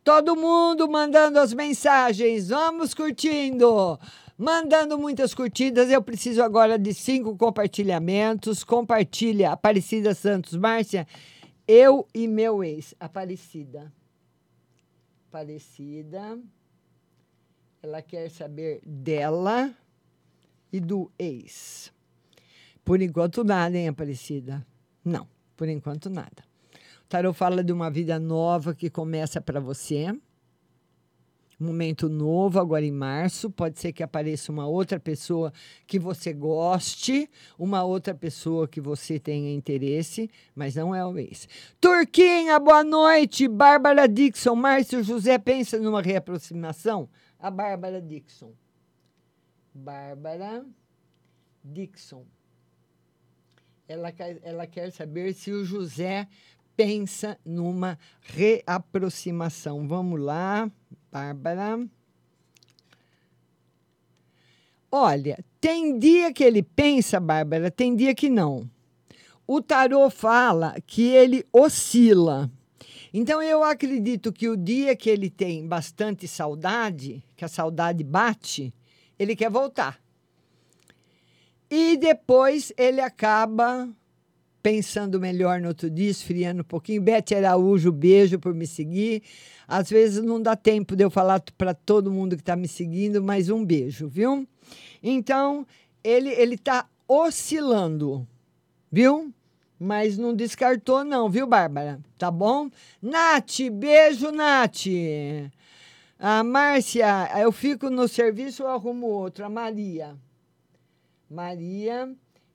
Todo 0.05 0.37
mundo 0.37 0.89
mandando 0.89 1.41
as 1.41 1.53
mensagens, 1.53 2.51
vamos 2.51 2.95
curtindo 2.95 3.99
mandando 4.41 4.99
muitas 4.99 5.35
curtidas. 5.35 5.91
Eu 5.91 6.03
preciso 6.03 6.43
agora 6.43 6.79
de 6.79 6.95
cinco 6.95 7.37
compartilhamentos. 7.37 8.65
Compartilha, 8.65 9.53
Aparecida 9.53 10.15
Santos. 10.15 10.57
Márcia, 10.57 11.07
eu 11.69 12.09
e 12.15 12.27
meu 12.27 12.65
ex, 12.65 12.95
Aparecida. 12.99 13.93
Aparecida. 15.29 16.41
Ela 17.83 18.01
quer 18.01 18.31
saber 18.31 18.81
dela 18.85 19.75
e 20.73 20.81
do 20.81 21.13
ex. 21.19 21.93
Por 22.83 23.03
enquanto 23.03 23.45
nada, 23.45 23.77
hein, 23.77 23.89
Aparecida? 23.89 24.67
Não, 25.05 25.29
por 25.55 25.69
enquanto 25.69 26.09
nada. 26.09 26.43
O 27.05 27.09
tarot 27.11 27.37
fala 27.37 27.63
de 27.63 27.73
uma 27.73 27.91
vida 27.91 28.19
nova 28.19 28.75
que 28.75 28.89
começa 28.89 29.39
para 29.41 29.61
você 29.61 30.15
momento 31.61 32.09
novo 32.09 32.59
agora 32.59 32.85
em 32.85 32.91
março. 32.91 33.51
Pode 33.51 33.79
ser 33.79 33.93
que 33.93 34.03
apareça 34.03 34.51
uma 34.51 34.67
outra 34.67 34.99
pessoa 34.99 35.53
que 35.87 35.99
você 35.99 36.33
goste, 36.33 37.29
uma 37.59 37.85
outra 37.85 38.15
pessoa 38.15 38.67
que 38.67 38.81
você 38.81 39.19
tenha 39.19 39.53
interesse, 39.53 40.31
mas 40.55 40.75
não 40.75 40.95
é 40.95 41.05
o 41.05 41.19
ex. 41.19 41.49
Turquinha, 41.81 42.59
boa 42.59 42.83
noite. 42.83 43.47
Bárbara 43.47 44.09
Dixon, 44.09 44.55
Márcio 44.55 45.03
José 45.03 45.39
pensa 45.39 45.79
numa 45.79 46.01
reaproximação? 46.01 47.09
A 47.39 47.51
Bárbara 47.51 48.01
Dixon. 48.01 48.53
Bárbara 49.75 50.65
Dixon. 51.65 52.25
Ela 53.87 54.13
ela 54.43 54.67
quer 54.67 54.93
saber 54.93 55.35
se 55.35 55.51
o 55.51 55.65
José 55.65 56.29
pensa 56.77 57.39
numa 57.45 57.99
reaproximação. 58.23 59.87
Vamos 59.87 60.21
lá. 60.21 60.71
Bárbara. 61.11 61.87
Olha, 64.93 65.45
tem 65.61 65.99
dia 65.99 66.33
que 66.33 66.43
ele 66.43 66.63
pensa, 66.63 67.21
Bárbara, 67.21 67.71
tem 67.71 67.95
dia 67.95 68.15
que 68.15 68.29
não. 68.29 68.69
O 69.47 69.61
tarô 69.61 70.09
fala 70.11 70.77
que 70.87 71.03
ele 71.03 71.45
oscila. 71.53 72.51
Então 73.13 73.43
eu 73.43 73.65
acredito 73.65 74.33
que 74.33 74.49
o 74.49 74.57
dia 74.57 74.95
que 74.95 75.11
ele 75.11 75.29
tem 75.29 75.67
bastante 75.67 76.29
saudade, 76.29 77.23
que 77.37 77.45
a 77.45 77.49
saudade 77.49 78.05
bate, 78.05 78.73
ele 79.19 79.35
quer 79.35 79.51
voltar. 79.51 80.01
E 81.69 81.97
depois 81.97 82.73
ele 82.77 83.01
acaba 83.01 83.89
pensando 84.63 85.21
melhor 85.21 85.61
no 85.61 85.69
outro 85.69 85.91
dia, 85.91 86.11
esfriando 86.11 86.63
um 86.63 86.65
pouquinho. 86.65 87.03
Bete 87.03 87.35
Araújo, 87.35 87.91
beijo 87.93 88.39
por 88.39 88.55
me 88.55 88.67
seguir. 88.67 89.23
Às 89.67 89.91
vezes 89.91 90.23
não 90.23 90.41
dá 90.41 90.57
tempo 90.57 90.97
de 90.97 91.05
eu 91.05 91.11
falar 91.11 91.43
para 91.57 91.75
todo 91.75 92.11
mundo 92.11 92.37
que 92.37 92.43
está 92.43 92.57
me 92.57 92.69
seguindo, 92.69 93.23
mas 93.23 93.49
um 93.49 93.65
beijo, 93.65 94.09
viu? 94.09 94.47
Então, 95.03 95.67
ele 96.03 96.31
ele 96.31 96.55
está 96.55 96.89
oscilando, 97.07 98.27
viu? 98.91 99.33
Mas 99.79 100.19
não 100.19 100.35
descartou 100.35 101.05
não, 101.05 101.31
viu, 101.31 101.47
Bárbara? 101.47 102.01
Tá 102.19 102.31
bom? 102.31 102.69
Nath, 103.01 103.61
beijo, 103.73 104.31
Nath. 104.31 104.87
A 106.19 106.45
Márcia, 106.45 107.31
eu 107.41 107.51
fico 107.51 107.89
no 107.89 108.07
serviço 108.07 108.65
ou 108.65 108.69
arrumo 108.69 109.07
outro? 109.07 109.43
A 109.43 109.49
Maria. 109.49 110.19
Maria 111.31 112.15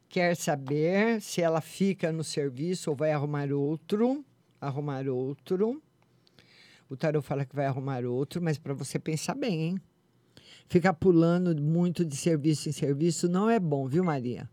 quer 0.10 0.36
saber 0.36 1.22
se 1.22 1.42
ela 1.42 1.62
fica 1.62 2.12
no 2.12 2.24
serviço 2.24 2.90
ou 2.90 2.96
vai 2.96 3.12
arrumar 3.12 3.52
outro. 3.52 4.24
Arrumar 4.60 5.08
outro. 5.08 5.82
O 6.90 6.96
tarot 6.96 7.26
fala 7.26 7.46
que 7.46 7.56
vai 7.56 7.66
arrumar 7.66 8.06
outro, 8.06 8.42
mas 8.42 8.58
para 8.58 8.74
você 8.74 9.00
pensar 9.00 9.36
bem, 9.36 9.62
hein? 9.62 9.82
Ficar 10.68 10.94
pulando 10.94 11.60
muito 11.62 12.04
de 12.04 12.16
serviço 12.16 12.70
em 12.70 12.72
serviço 12.72 13.28
não 13.28 13.50
é 13.50 13.60
bom, 13.60 13.88
viu, 13.88 14.04
Maria? 14.04 14.50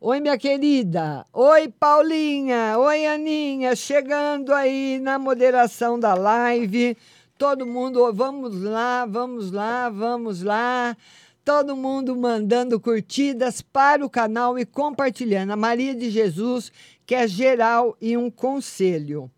Oi, 0.00 0.18
minha 0.18 0.38
querida. 0.38 1.26
Oi, 1.32 1.68
Paulinha. 1.68 2.78
Oi, 2.78 3.06
Aninha. 3.06 3.76
Chegando 3.76 4.52
aí 4.54 4.98
na 4.98 5.18
moderação 5.18 6.00
da 6.00 6.14
live. 6.14 6.96
Todo 7.36 7.66
mundo, 7.66 8.10
vamos 8.12 8.62
lá, 8.62 9.04
vamos 9.04 9.50
lá, 9.50 9.90
vamos 9.90 10.42
lá. 10.42 10.96
Todo 11.44 11.76
mundo 11.76 12.14
mandando 12.16 12.78
curtidas 12.78 13.62
para 13.62 14.04
o 14.04 14.10
canal 14.10 14.58
e 14.58 14.66
compartilhando. 14.66 15.52
A 15.52 15.56
Maria 15.56 15.94
de 15.94 16.10
Jesus, 16.10 16.70
que 17.06 17.14
é 17.14 17.26
geral 17.26 17.96
e 18.00 18.16
um 18.16 18.30
conselho. 18.30 19.30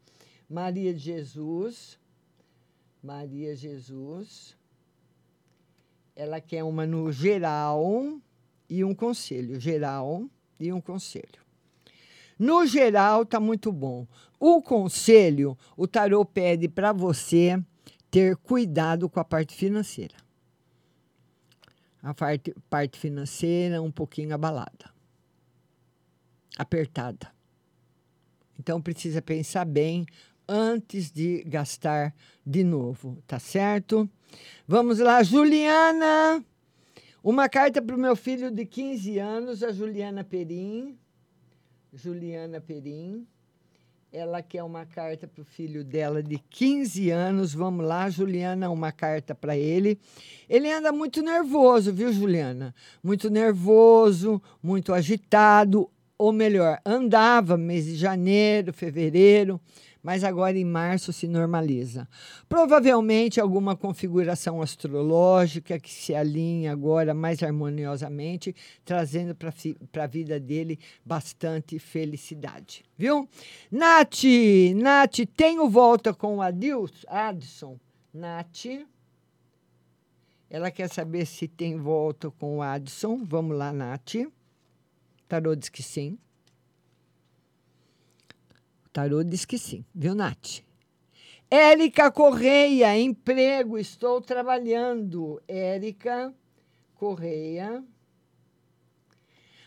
Maria 0.49 0.93
de 0.93 0.99
Jesus. 0.99 1.99
Maria 3.03 3.55
Jesus. 3.55 4.57
Ela 6.15 6.41
quer 6.41 6.65
uma 6.65 6.87
no 6.87 7.11
geral 7.11 8.19
e 8.69 8.85
um 8.85 8.95
conselho. 8.95 9.59
Geral 9.59 10.27
e 10.59 10.73
um 10.73 10.81
conselho. 10.81 11.43
No 12.39 12.67
geral, 12.67 13.25
tá 13.25 13.39
muito 13.39 13.71
bom. 13.71 14.07
O 14.39 14.61
conselho, 14.61 15.57
o 15.77 15.87
tarô 15.87 16.25
pede 16.25 16.69
para 16.69 16.93
você 16.93 17.63
ter 18.11 18.37
cuidado 18.37 19.09
com 19.09 19.21
a 19.21 19.25
parte 19.25 19.55
financeira. 19.55 20.22
A 22.03 22.13
parte, 22.13 22.53
parte 22.69 22.99
financeira 22.99 23.81
um 23.81 23.91
pouquinho 23.91 24.35
abalada, 24.35 24.91
apertada. 26.59 27.33
Então 28.59 28.83
precisa 28.83 29.23
pensar 29.23 29.65
bem 29.65 30.05
antes 30.49 31.11
de 31.11 31.43
gastar 31.45 32.15
de 32.45 32.65
novo, 32.65 33.23
tá 33.27 33.39
certo? 33.39 34.11
Vamos 34.67 34.99
lá, 34.99 35.23
Juliana. 35.23 36.45
Uma 37.23 37.49
carta 37.49 37.81
para 37.81 37.95
o 37.95 37.99
meu 37.99 38.17
filho 38.17 38.51
de 38.51 38.67
15 38.67 39.19
anos, 39.19 39.63
a 39.63 39.71
Juliana 39.71 40.25
Perim. 40.25 40.99
Juliana 41.93 42.61
Perim. 42.61 43.27
Ela 44.13 44.43
quer 44.43 44.63
uma 44.63 44.85
carta 44.85 45.27
para 45.27 45.41
o 45.41 45.45
filho 45.45 45.83
dela 45.83 46.23
de 46.23 46.37
15 46.37 47.09
anos. 47.09 47.55
Vamos 47.55 47.87
lá, 47.87 48.11
Juliana, 48.11 48.69
uma 48.69 48.93
carta 48.93 49.35
para 49.35 49.57
ele. 49.57 49.99
Ele 50.51 50.71
anda 50.71 50.93
muito 50.93 51.23
nervoso, 51.23 51.95
viu, 51.95 52.13
Juliana? 52.13 52.75
Muito 53.03 53.31
nervoso, 53.31 54.43
muito 54.63 54.93
agitado, 54.93 55.89
ou 56.19 56.31
melhor, 56.31 56.79
andava 56.85 57.57
mês 57.57 57.87
de 57.87 57.97
janeiro, 57.97 58.71
fevereiro 58.71 59.59
mas 60.03 60.25
agora 60.25 60.59
em 60.59 60.65
março 60.65 61.13
se 61.13 61.29
normaliza. 61.29 62.09
Provavelmente 62.49 63.41
alguma 63.41 63.77
configuração 63.77 64.61
astrológica 64.61 65.79
que 65.79 65.93
se 65.93 66.15
alinha 66.15 66.73
agora 66.73 67.15
mais 67.15 67.43
harmoniosamente, 67.43 68.55
trazendo 68.85 69.35
para 69.35 70.05
a 70.05 70.07
vida 70.07 70.41
dele 70.41 70.79
bastante 71.05 71.79
felicidade. 71.79 72.85
Viu? 72.99 73.29
Nath, 73.71 74.25
Nath, 74.77 75.21
tenho 75.37 75.69
volta 75.69 76.13
com 76.13 76.39
o 76.39 76.43
Adson. 76.43 77.79
Nath. 78.13 78.67
Ela 80.51 80.71
quer 80.71 80.89
saber 80.89 81.25
se 81.27 81.49
tem 81.49 81.79
volta 81.79 82.31
com 82.31 82.59
o 82.59 82.63
Adson. 82.63 83.25
Vamos 83.25 83.57
lá, 83.57 83.73
Nath. 83.73 84.17
Tarô 85.27 85.55
diz 85.55 85.71
que 85.71 85.83
sim. 85.83 86.19
Tarô 88.93 89.25
diz 89.25 89.47
que 89.47 89.57
sim, 89.57 89.85
viu, 89.95 90.15
Nath? 90.15 90.61
Érica 91.51 92.11
Correia, 92.11 92.99
emprego, 92.99 93.79
estou 93.79 94.21
trabalhando. 94.21 95.41
Érica 95.49 96.33
Correia. 96.95 97.83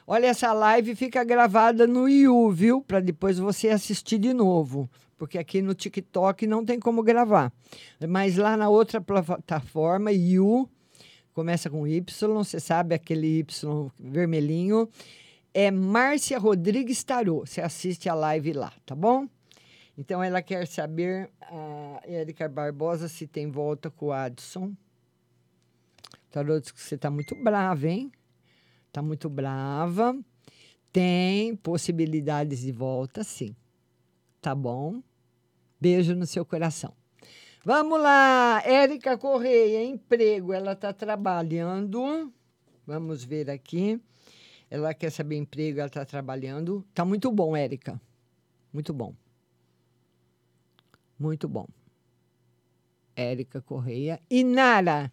Olha, 0.05 0.27
essa 0.27 0.53
live 0.53 0.95
fica 0.95 1.23
gravada 1.23 1.88
no 1.88 2.07
Yu, 2.07 2.51
viu? 2.51 2.81
Para 2.81 2.99
depois 2.99 3.39
você 3.39 3.69
assistir 3.69 4.19
de 4.19 4.31
novo. 4.31 4.88
Porque 5.17 5.39
aqui 5.39 5.59
no 5.59 5.73
TikTok 5.73 6.45
não 6.45 6.63
tem 6.63 6.79
como 6.79 7.01
gravar. 7.01 7.51
Mas 8.07 8.38
lá 8.38 8.55
na 8.55 8.69
outra 8.69 9.01
plataforma, 9.01 10.11
Yu, 10.11 10.69
começa 11.33 11.67
com 11.67 11.88
Y, 11.88 12.03
você 12.27 12.59
sabe 12.59 12.93
aquele 12.93 13.39
Y 13.39 13.91
vermelhinho 13.99 14.88
é 15.55 15.71
Márcia 15.71 16.37
Rodrigues 16.37 17.01
Tarô. 17.01 17.45
Você 17.45 17.61
assiste 17.61 18.09
a 18.09 18.13
live 18.13 18.51
lá, 18.51 18.73
tá 18.85 18.93
bom? 18.93 19.25
Então 19.97 20.21
ela 20.21 20.41
quer 20.41 20.67
saber, 20.67 21.31
a 21.39 22.01
Érica 22.03 22.49
Barbosa, 22.49 23.07
se 23.07 23.25
tem 23.25 23.49
volta 23.49 23.89
com 23.89 24.07
o 24.07 24.11
Adson. 24.11 24.73
Tarô 26.29 26.59
diz 26.59 26.71
que 26.71 26.81
você 26.81 26.95
está 26.95 27.09
muito 27.09 27.33
brava, 27.41 27.87
hein? 27.87 28.11
Está 28.87 29.01
muito 29.01 29.29
brava. 29.29 30.19
Tem 30.91 31.55
possibilidades 31.55 32.59
de 32.59 32.73
volta, 32.73 33.23
sim. 33.23 33.55
Tá 34.41 34.53
bom? 34.53 35.01
Beijo 35.79 36.13
no 36.15 36.25
seu 36.25 36.45
coração. 36.45 36.93
Vamos 37.63 38.01
lá, 38.01 38.61
Érica 38.65 39.17
Correia, 39.17 39.85
emprego. 39.85 40.51
Ela 40.51 40.73
está 40.73 40.91
trabalhando. 40.91 42.29
Vamos 42.85 43.23
ver 43.23 43.49
aqui. 43.49 44.01
Ela 44.69 44.93
quer 44.93 45.12
saber 45.12 45.38
emprego, 45.38 45.80
ela 45.80 45.88
está 45.88 46.06
trabalhando. 46.06 46.86
Tá 46.93 47.06
muito 47.06 47.32
bom, 47.32 47.56
Érica. 47.56 47.99
Muito 48.73 48.93
bom. 48.93 49.15
Muito 51.17 51.47
bom. 51.47 51.67
Érica 53.15 53.62
Correia. 53.62 54.19
Inara, 54.30 55.12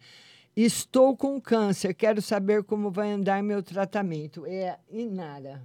estou 0.57 1.17
com 1.17 1.41
câncer. 1.41 1.95
Quero 1.95 2.21
saber 2.21 2.65
como 2.65 2.91
vai 2.91 3.12
andar 3.12 3.43
meu 3.43 3.62
tratamento. 3.62 4.45
É 4.47 4.79
Inara. 4.91 5.62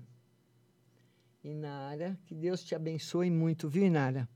Inara, 1.43 2.19
que 2.26 2.36
Deus 2.36 2.63
te 2.63 2.76
abençoe 2.76 3.32
muito, 3.32 3.69
viu, 3.69 3.86
Inara? 3.86 4.28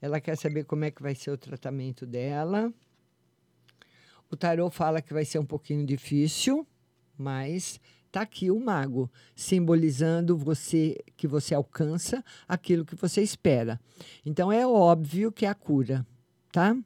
Ela 0.00 0.20
quer 0.20 0.36
saber 0.36 0.64
como 0.64 0.84
é 0.84 0.90
que 0.90 1.02
vai 1.02 1.14
ser 1.14 1.30
o 1.30 1.38
tratamento 1.38 2.04
dela. 2.04 2.72
O 4.30 4.36
tarô 4.36 4.70
fala 4.70 5.02
que 5.02 5.12
vai 5.12 5.24
ser 5.24 5.38
um 5.38 5.46
pouquinho 5.46 5.84
difícil, 5.84 6.66
mas 7.16 7.80
Tá 8.12 8.20
aqui 8.20 8.50
o 8.50 8.60
mago, 8.60 9.10
simbolizando 9.34 10.36
você 10.36 11.02
que 11.16 11.26
você 11.26 11.54
alcança 11.54 12.22
aquilo 12.46 12.84
que 12.84 12.94
você 12.94 13.22
espera. 13.22 13.80
Então 14.24 14.52
é 14.52 14.66
óbvio 14.66 15.32
que 15.32 15.46
é 15.46 15.48
a 15.48 15.54
cura, 15.54 16.06
tá? 16.52 16.76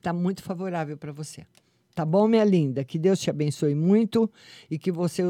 Tá 0.00 0.10
muito 0.14 0.42
favorável 0.42 0.96
para 0.96 1.12
você. 1.12 1.46
Tá 1.94 2.06
bom, 2.06 2.26
minha 2.26 2.44
linda? 2.44 2.82
Que 2.82 2.98
Deus 2.98 3.20
te 3.20 3.28
abençoe 3.28 3.74
muito 3.74 4.32
e 4.70 4.78
que 4.78 4.90
você 4.90 5.22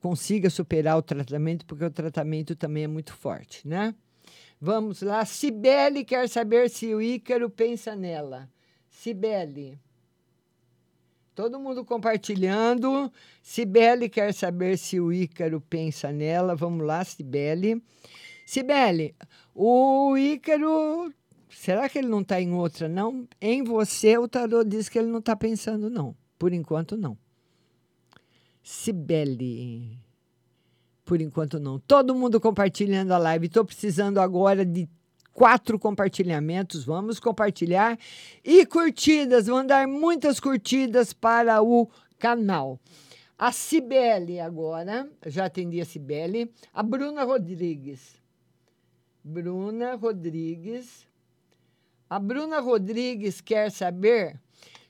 consiga 0.00 0.50
superar 0.50 0.98
o 0.98 1.02
tratamento, 1.02 1.64
porque 1.64 1.84
o 1.86 1.90
tratamento 1.90 2.54
também 2.54 2.84
é 2.84 2.88
muito 2.88 3.14
forte, 3.14 3.66
né? 3.66 3.94
Vamos 4.60 5.00
lá. 5.00 5.24
Cibele 5.24 6.04
quer 6.04 6.28
saber 6.28 6.68
se 6.68 6.94
o 6.94 7.00
Ícaro 7.00 7.48
pensa 7.48 7.96
nela. 7.96 8.50
Cibele. 8.90 9.78
Todo 11.40 11.58
mundo 11.58 11.86
compartilhando. 11.86 13.10
Cibele 13.42 14.10
quer 14.10 14.34
saber 14.34 14.76
se 14.76 15.00
o 15.00 15.10
Ícaro 15.10 15.58
pensa 15.58 16.12
nela. 16.12 16.54
Vamos 16.54 16.86
lá, 16.86 17.02
Cibele. 17.02 17.82
Cibele, 18.44 19.14
o 19.54 20.18
Ícaro, 20.18 21.10
será 21.48 21.88
que 21.88 21.98
ele 21.98 22.08
não 22.08 22.20
está 22.20 22.38
em 22.42 22.52
outra, 22.52 22.90
não? 22.90 23.26
Em 23.40 23.64
você, 23.64 24.18
o 24.18 24.28
tarô 24.28 24.62
diz 24.62 24.90
que 24.90 24.98
ele 24.98 25.08
não 25.08 25.20
está 25.20 25.34
pensando, 25.34 25.88
não. 25.88 26.14
Por 26.38 26.52
enquanto, 26.52 26.94
não. 26.94 27.16
Cibele. 28.62 29.98
Por 31.06 31.22
enquanto, 31.22 31.58
não. 31.58 31.78
Todo 31.78 32.14
mundo 32.14 32.38
compartilhando 32.38 33.12
a 33.12 33.18
live. 33.18 33.46
Estou 33.46 33.64
precisando 33.64 34.20
agora 34.20 34.62
de 34.62 34.86
quatro 35.40 35.78
compartilhamentos. 35.78 36.84
Vamos 36.84 37.18
compartilhar 37.18 37.98
e 38.44 38.66
curtidas, 38.66 39.48
mandar 39.48 39.88
muitas 39.88 40.38
curtidas 40.38 41.14
para 41.14 41.62
o 41.62 41.88
canal. 42.18 42.78
A 43.38 43.50
Cibele 43.50 44.38
agora, 44.38 45.08
já 45.24 45.46
atendi 45.46 45.80
a 45.80 45.86
Cibele. 45.86 46.52
A 46.74 46.82
Bruna 46.82 47.24
Rodrigues. 47.24 48.20
Bruna 49.24 49.94
Rodrigues. 49.94 51.06
A 52.10 52.18
Bruna 52.18 52.60
Rodrigues 52.60 53.40
quer 53.40 53.70
saber 53.70 54.38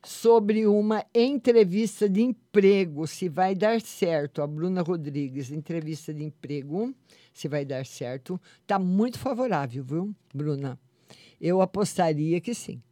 sobre 0.02 0.66
uma 0.66 1.04
entrevista 1.14 2.08
de 2.08 2.22
emprego, 2.22 3.06
se 3.06 3.28
vai 3.28 3.54
dar 3.54 3.80
certo. 3.80 4.42
A 4.42 4.46
Bruna 4.46 4.82
Rodrigues, 4.82 5.50
entrevista 5.50 6.12
de 6.12 6.24
emprego 6.24 6.94
se 7.32 7.48
vai 7.48 7.64
dar 7.64 7.84
certo. 7.86 8.40
Está 8.62 8.78
muito 8.78 9.18
favorável, 9.18 9.84
viu, 9.84 10.14
Bruna? 10.34 10.78
Eu 11.40 11.60
apostaria 11.60 12.40
que 12.40 12.54
sim. 12.54 12.82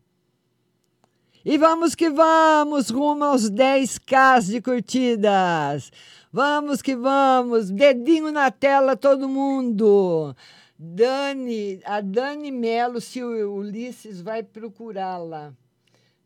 E 1.44 1.56
vamos 1.56 1.94
que 1.94 2.10
vamos, 2.10 2.90
rumo 2.90 3.24
aos 3.24 3.50
10k 3.50 4.44
de 4.44 4.60
curtidas. 4.60 5.90
Vamos 6.32 6.82
que 6.82 6.94
vamos, 6.94 7.70
dedinho 7.70 8.30
na 8.30 8.50
tela 8.50 8.96
todo 8.96 9.28
mundo. 9.28 10.34
Dani, 10.78 11.80
a 11.84 12.00
Dani 12.00 12.50
Melo, 12.50 13.00
se 13.00 13.22
o 13.22 13.54
Ulisses 13.54 14.20
vai 14.20 14.42
procurá-la. 14.42 15.54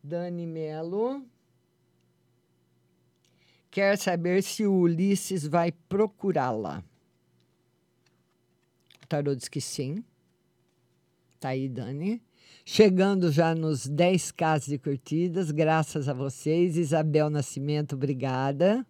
Dani 0.02 0.46
Melo 0.46 1.24
quer 3.70 3.96
saber 3.96 4.42
se 4.42 4.66
o 4.66 4.72
Ulisses 4.72 5.46
vai 5.46 5.72
procurá-la 5.72 6.82
tarô 9.12 9.34
diz 9.34 9.46
que 9.46 9.60
sim. 9.60 10.02
Tá 11.38 11.50
aí, 11.50 11.68
Dani. 11.68 12.22
Chegando 12.64 13.30
já 13.30 13.54
nos 13.54 13.86
10 13.86 14.32
casos 14.32 14.68
de 14.68 14.78
curtidas, 14.78 15.50
graças 15.50 16.08
a 16.08 16.14
vocês. 16.14 16.78
Isabel 16.78 17.28
Nascimento, 17.28 17.94
obrigada. 17.94 18.86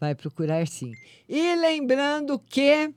Vai 0.00 0.14
procurar 0.14 0.66
sim. 0.66 0.92
E 1.28 1.54
lembrando 1.56 2.38
que 2.38 2.90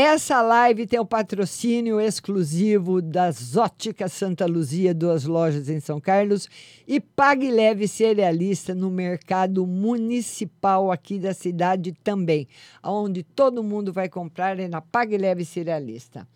essa 0.00 0.40
live 0.40 0.86
tem 0.86 1.00
o 1.00 1.04
patrocínio 1.04 2.00
exclusivo 2.00 3.02
das 3.02 3.56
Óticas 3.56 4.12
Santa 4.12 4.46
Luzia, 4.46 4.94
duas 4.94 5.24
lojas 5.24 5.68
em 5.68 5.80
São 5.80 6.00
Carlos, 6.00 6.48
e 6.86 7.00
Pague 7.00 7.50
Leve 7.50 7.88
Cerealista 7.88 8.76
no 8.76 8.92
mercado 8.92 9.66
municipal 9.66 10.92
aqui 10.92 11.18
da 11.18 11.34
cidade 11.34 11.90
também, 12.04 12.46
onde 12.80 13.24
todo 13.24 13.60
mundo 13.64 13.92
vai 13.92 14.08
comprar 14.08 14.60
é 14.60 14.68
na 14.68 14.80
Pague 14.80 15.18
Leve 15.18 15.44
Cerealista. 15.44 16.28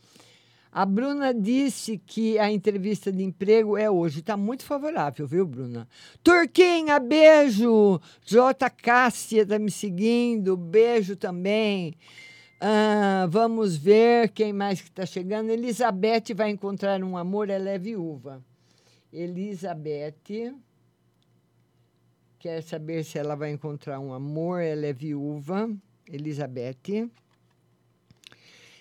A 0.73 0.85
Bruna 0.85 1.33
disse 1.33 1.99
que 2.05 2.41
a 2.41 2.51
entrevista 2.51 3.13
de 3.13 3.23
emprego 3.23 3.77
é 3.77 3.89
hoje. 3.89 4.21
Está 4.21 4.37
muito 4.37 4.65
favorável, 4.65 5.25
viu, 5.25 5.47
Bruna? 5.47 5.87
Turquinha, 6.21 6.99
beijo! 6.99 8.01
J. 8.25 8.69
Cássia 8.71 9.43
está 9.43 9.57
me 9.57 9.71
seguindo, 9.71 10.57
beijo 10.57 11.15
também. 11.15 11.95
Ah, 12.65 13.27
vamos 13.29 13.77
ver 13.77 14.29
quem 14.29 14.53
mais 14.53 14.81
que 14.81 14.87
está 14.87 15.05
chegando. 15.05 15.51
Elizabeth 15.51 16.33
vai 16.33 16.51
encontrar 16.51 17.03
um 17.03 17.17
amor, 17.17 17.51
ela 17.51 17.69
é 17.69 17.77
viúva. 17.77 18.41
Elizabeth 19.13 20.55
quer 22.39 22.63
saber 22.63 23.05
se 23.05 23.19
ela 23.19 23.35
vai 23.35 23.51
encontrar 23.51 23.99
um 23.99 24.15
amor, 24.15 24.63
ela 24.63 24.87
é 24.87 24.93
viúva. 24.93 25.69
Elizabeth. 26.07 27.11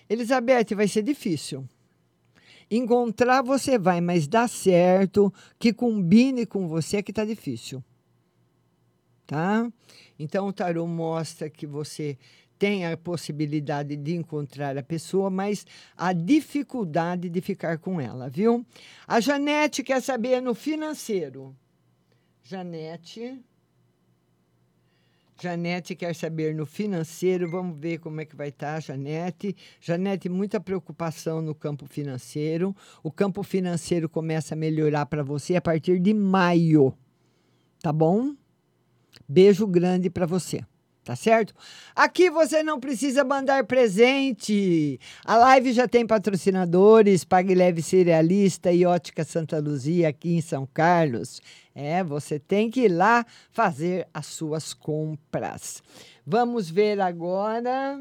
Elizabeth, 0.08 0.76
vai 0.76 0.86
ser 0.86 1.02
difícil. 1.02 1.68
Encontrar 2.70 3.42
você 3.42 3.80
vai, 3.80 4.00
mas 4.00 4.28
dá 4.28 4.46
certo, 4.46 5.34
que 5.58 5.72
combine 5.72 6.46
com 6.46 6.68
você 6.68 7.02
que 7.02 7.10
está 7.10 7.24
difícil. 7.24 7.82
Tá? 9.26 9.68
Então 10.16 10.46
o 10.46 10.52
tarô 10.52 10.86
mostra 10.86 11.50
que 11.50 11.66
você 11.66 12.16
tem 12.62 12.86
a 12.86 12.96
possibilidade 12.96 13.96
de 13.96 14.14
encontrar 14.14 14.78
a 14.78 14.84
pessoa, 14.84 15.28
mas 15.28 15.66
a 15.96 16.12
dificuldade 16.12 17.28
de 17.28 17.40
ficar 17.40 17.76
com 17.76 18.00
ela, 18.00 18.30
viu? 18.30 18.64
A 19.04 19.18
Janete 19.18 19.82
quer 19.82 20.00
saber 20.00 20.40
no 20.40 20.54
financeiro. 20.54 21.56
Janete. 22.44 23.40
Janete 25.40 25.96
quer 25.96 26.14
saber 26.14 26.54
no 26.54 26.64
financeiro. 26.64 27.50
Vamos 27.50 27.80
ver 27.80 27.98
como 27.98 28.20
é 28.20 28.24
que 28.24 28.36
vai 28.36 28.50
estar, 28.50 28.74
tá, 28.74 28.80
Janete. 28.80 29.56
Janete, 29.80 30.28
muita 30.28 30.60
preocupação 30.60 31.42
no 31.42 31.56
campo 31.56 31.84
financeiro. 31.86 32.76
O 33.02 33.10
campo 33.10 33.42
financeiro 33.42 34.08
começa 34.08 34.54
a 34.54 34.56
melhorar 34.56 35.06
para 35.06 35.24
você 35.24 35.56
a 35.56 35.60
partir 35.60 35.98
de 35.98 36.14
maio. 36.14 36.96
Tá 37.80 37.92
bom? 37.92 38.36
Beijo 39.28 39.66
grande 39.66 40.08
para 40.08 40.26
você. 40.26 40.64
Tá 41.04 41.16
certo? 41.16 41.52
Aqui 41.96 42.30
você 42.30 42.62
não 42.62 42.78
precisa 42.78 43.24
mandar 43.24 43.64
presente. 43.64 45.00
A 45.24 45.36
live 45.36 45.72
já 45.72 45.88
tem 45.88 46.06
patrocinadores, 46.06 47.24
Pague 47.24 47.56
Leve 47.56 47.82
Cerealista 47.82 48.70
e 48.70 48.86
Ótica 48.86 49.24
Santa 49.24 49.58
Luzia 49.58 50.08
aqui 50.08 50.36
em 50.36 50.40
São 50.40 50.64
Carlos. 50.72 51.42
É, 51.74 52.04
você 52.04 52.38
tem 52.38 52.70
que 52.70 52.82
ir 52.82 52.88
lá 52.88 53.26
fazer 53.50 54.06
as 54.14 54.26
suas 54.26 54.72
compras. 54.72 55.82
Vamos 56.24 56.70
ver 56.70 57.00
agora 57.00 58.00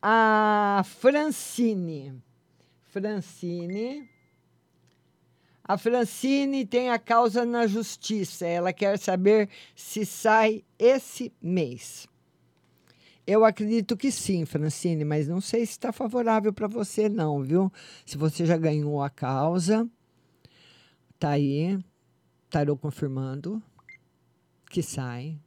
a 0.00 0.82
Francine. 1.00 2.14
Francine. 2.92 4.13
A 5.66 5.78
Francine 5.78 6.66
tem 6.66 6.90
a 6.90 6.98
causa 6.98 7.46
na 7.46 7.66
justiça. 7.66 8.46
Ela 8.46 8.72
quer 8.72 8.98
saber 8.98 9.48
se 9.74 10.04
sai 10.04 10.62
esse 10.78 11.32
mês. 11.40 12.06
Eu 13.26 13.42
acredito 13.42 13.96
que 13.96 14.12
sim, 14.12 14.44
Francine, 14.44 15.02
mas 15.02 15.26
não 15.26 15.40
sei 15.40 15.64
se 15.64 15.72
está 15.72 15.90
favorável 15.90 16.52
para 16.52 16.68
você, 16.68 17.08
não, 17.08 17.42
viu? 17.42 17.72
Se 18.04 18.18
você 18.18 18.44
já 18.44 18.58
ganhou 18.58 19.02
a 19.02 19.08
causa, 19.08 19.88
tá 21.18 21.30
aí, 21.30 21.78
tarô 22.50 22.76
confirmando 22.76 23.62
que 24.68 24.82
sai. 24.82 25.38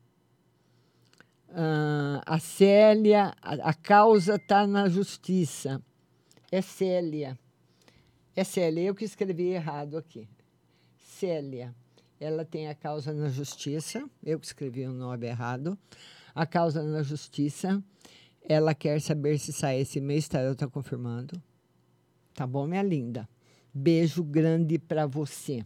Uh, 1.50 2.20
a 2.26 2.40
Célia, 2.40 3.36
a, 3.42 3.70
a 3.70 3.74
causa 3.76 4.36
está 4.36 4.66
na 4.66 4.90
justiça. 4.90 5.80
É 6.52 6.62
Célia. 6.62 7.38
É 8.38 8.44
Célia, 8.44 8.84
eu 8.84 8.94
que 8.94 9.04
escrevi 9.04 9.48
errado 9.48 9.98
aqui. 9.98 10.30
Célia. 10.96 11.74
Ela 12.20 12.46
tem 12.46 12.68
a 12.68 12.76
causa 12.76 13.12
na 13.12 13.30
justiça, 13.30 14.08
eu 14.24 14.40
que 14.40 14.46
escrevi 14.46 14.86
o 14.86 14.94
nome 14.94 15.26
errado. 15.26 15.76
A 16.36 16.46
causa 16.46 16.84
na 16.84 17.02
justiça. 17.02 17.84
Ela 18.48 18.76
quer 18.76 19.02
saber 19.02 19.40
se 19.40 19.52
sai 19.52 19.80
esse 19.80 20.00
mês, 20.00 20.28
tá? 20.28 20.40
Eu 20.40 20.56
tá 20.56 20.68
confirmando. 20.68 21.42
Tá 22.36 22.46
bom, 22.46 22.68
minha 22.68 22.84
linda? 22.84 23.28
Beijo 23.74 24.24
grande 24.24 24.78
para 24.78 25.08
você. 25.08 25.66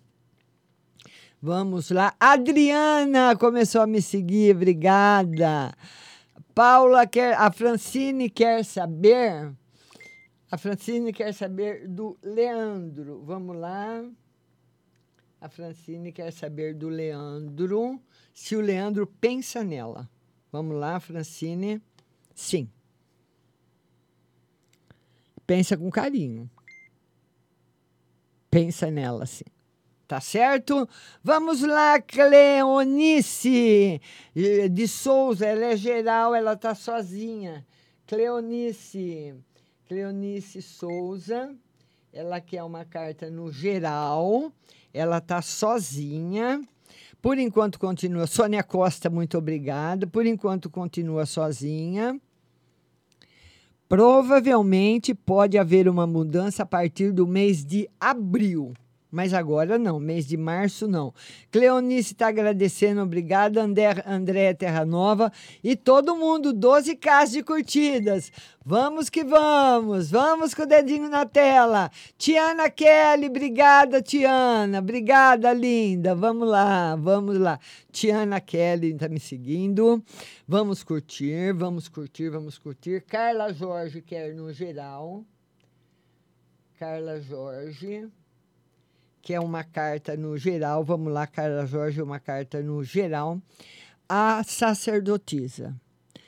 Vamos 1.41 1.91
lá. 1.91 2.15
Adriana 2.17 3.35
começou 3.35 3.81
a 3.81 3.87
me 3.87 4.01
seguir, 4.01 4.55
obrigada. 4.55 5.73
Paula 6.55 7.05
quer, 7.05 7.33
a 7.33 7.51
Francine 7.51 8.29
quer 8.29 8.63
saber 8.63 9.53
a 10.51 10.57
Francine 10.57 11.13
quer 11.13 11.33
saber 11.33 11.87
do 11.87 12.17
Leandro. 12.21 13.23
Vamos 13.23 13.55
lá. 13.55 14.03
A 15.39 15.47
Francine 15.47 16.11
quer 16.11 16.31
saber 16.31 16.75
do 16.75 16.89
Leandro, 16.89 17.99
se 18.31 18.55
o 18.55 18.61
Leandro 18.61 19.07
pensa 19.07 19.63
nela. 19.63 20.07
Vamos 20.51 20.77
lá, 20.77 20.99
Francine. 20.99 21.81
Sim. 22.35 22.69
Pensa 25.47 25.77
com 25.77 25.89
carinho. 25.89 26.49
Pensa 28.51 28.91
nela, 28.91 29.25
sim. 29.25 29.45
Tá 30.07 30.19
certo? 30.19 30.87
Vamos 31.23 31.61
lá, 31.61 32.01
Cleonice 32.01 34.01
de 34.69 34.87
Souza. 34.87 35.45
Ela 35.45 35.67
é 35.67 35.77
geral, 35.77 36.35
ela 36.35 36.57
tá 36.57 36.75
sozinha. 36.75 37.65
Cleonice. 38.05 39.33
Cleonice 39.91 40.61
Souza. 40.61 41.53
Ela 42.13 42.39
quer 42.39 42.63
uma 42.63 42.85
carta 42.85 43.29
no 43.29 43.51
geral. 43.51 44.49
Ela 44.93 45.19
tá 45.19 45.41
sozinha. 45.41 46.61
Por 47.21 47.37
enquanto 47.37 47.77
continua. 47.77 48.25
Sônia 48.25 48.63
Costa, 48.63 49.09
muito 49.09 49.37
obrigada. 49.37 50.07
Por 50.07 50.25
enquanto 50.25 50.69
continua 50.69 51.25
sozinha. 51.25 52.17
Provavelmente 53.89 55.13
pode 55.13 55.57
haver 55.57 55.89
uma 55.89 56.07
mudança 56.07 56.63
a 56.63 56.65
partir 56.65 57.11
do 57.11 57.27
mês 57.27 57.65
de 57.65 57.89
abril. 57.99 58.71
Mas 59.11 59.33
agora 59.33 59.77
não, 59.77 59.99
mês 59.99 60.25
de 60.25 60.37
março 60.37 60.87
não. 60.87 61.13
Cleonice 61.51 62.13
está 62.13 62.29
agradecendo, 62.29 63.01
obrigada. 63.01 63.61
André, 63.61 64.53
Terra 64.53 64.85
Nova 64.85 65.29
e 65.61 65.75
todo 65.75 66.15
mundo, 66.15 66.53
12 66.53 66.95
casas 66.95 67.33
de 67.33 67.43
curtidas. 67.43 68.31
Vamos 68.65 69.09
que 69.09 69.23
vamos, 69.23 70.09
vamos 70.09 70.53
com 70.53 70.63
o 70.63 70.65
dedinho 70.65 71.09
na 71.09 71.25
tela. 71.25 71.91
Tiana 72.17 72.69
Kelly, 72.69 73.27
obrigada, 73.27 74.01
Tiana. 74.01 74.79
Obrigada, 74.79 75.51
linda. 75.51 76.15
Vamos 76.15 76.47
lá, 76.47 76.95
vamos 76.95 77.37
lá. 77.37 77.59
Tiana 77.91 78.39
Kelly 78.39 78.93
está 78.93 79.09
me 79.09 79.19
seguindo. 79.19 80.01
Vamos 80.47 80.83
curtir, 80.83 81.53
vamos 81.53 81.89
curtir, 81.89 82.29
vamos 82.29 82.57
curtir. 82.57 83.01
Carla 83.01 83.53
Jorge 83.53 84.01
quer 84.01 84.33
no 84.35 84.53
geral. 84.53 85.25
Carla 86.79 87.19
Jorge 87.21 88.09
que 89.21 89.33
é 89.33 89.39
uma 89.39 89.63
carta 89.63 90.17
no 90.17 90.37
geral, 90.37 90.83
vamos 90.83 91.13
lá, 91.13 91.27
Carla 91.27 91.65
Jorge, 91.65 92.01
uma 92.01 92.19
carta 92.19 92.61
no 92.61 92.83
geral, 92.83 93.39
a 94.09 94.43
sacerdotisa, 94.43 95.75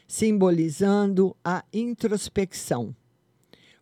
simbolizando 0.07 1.35
a 1.43 1.63
introspecção, 1.73 2.95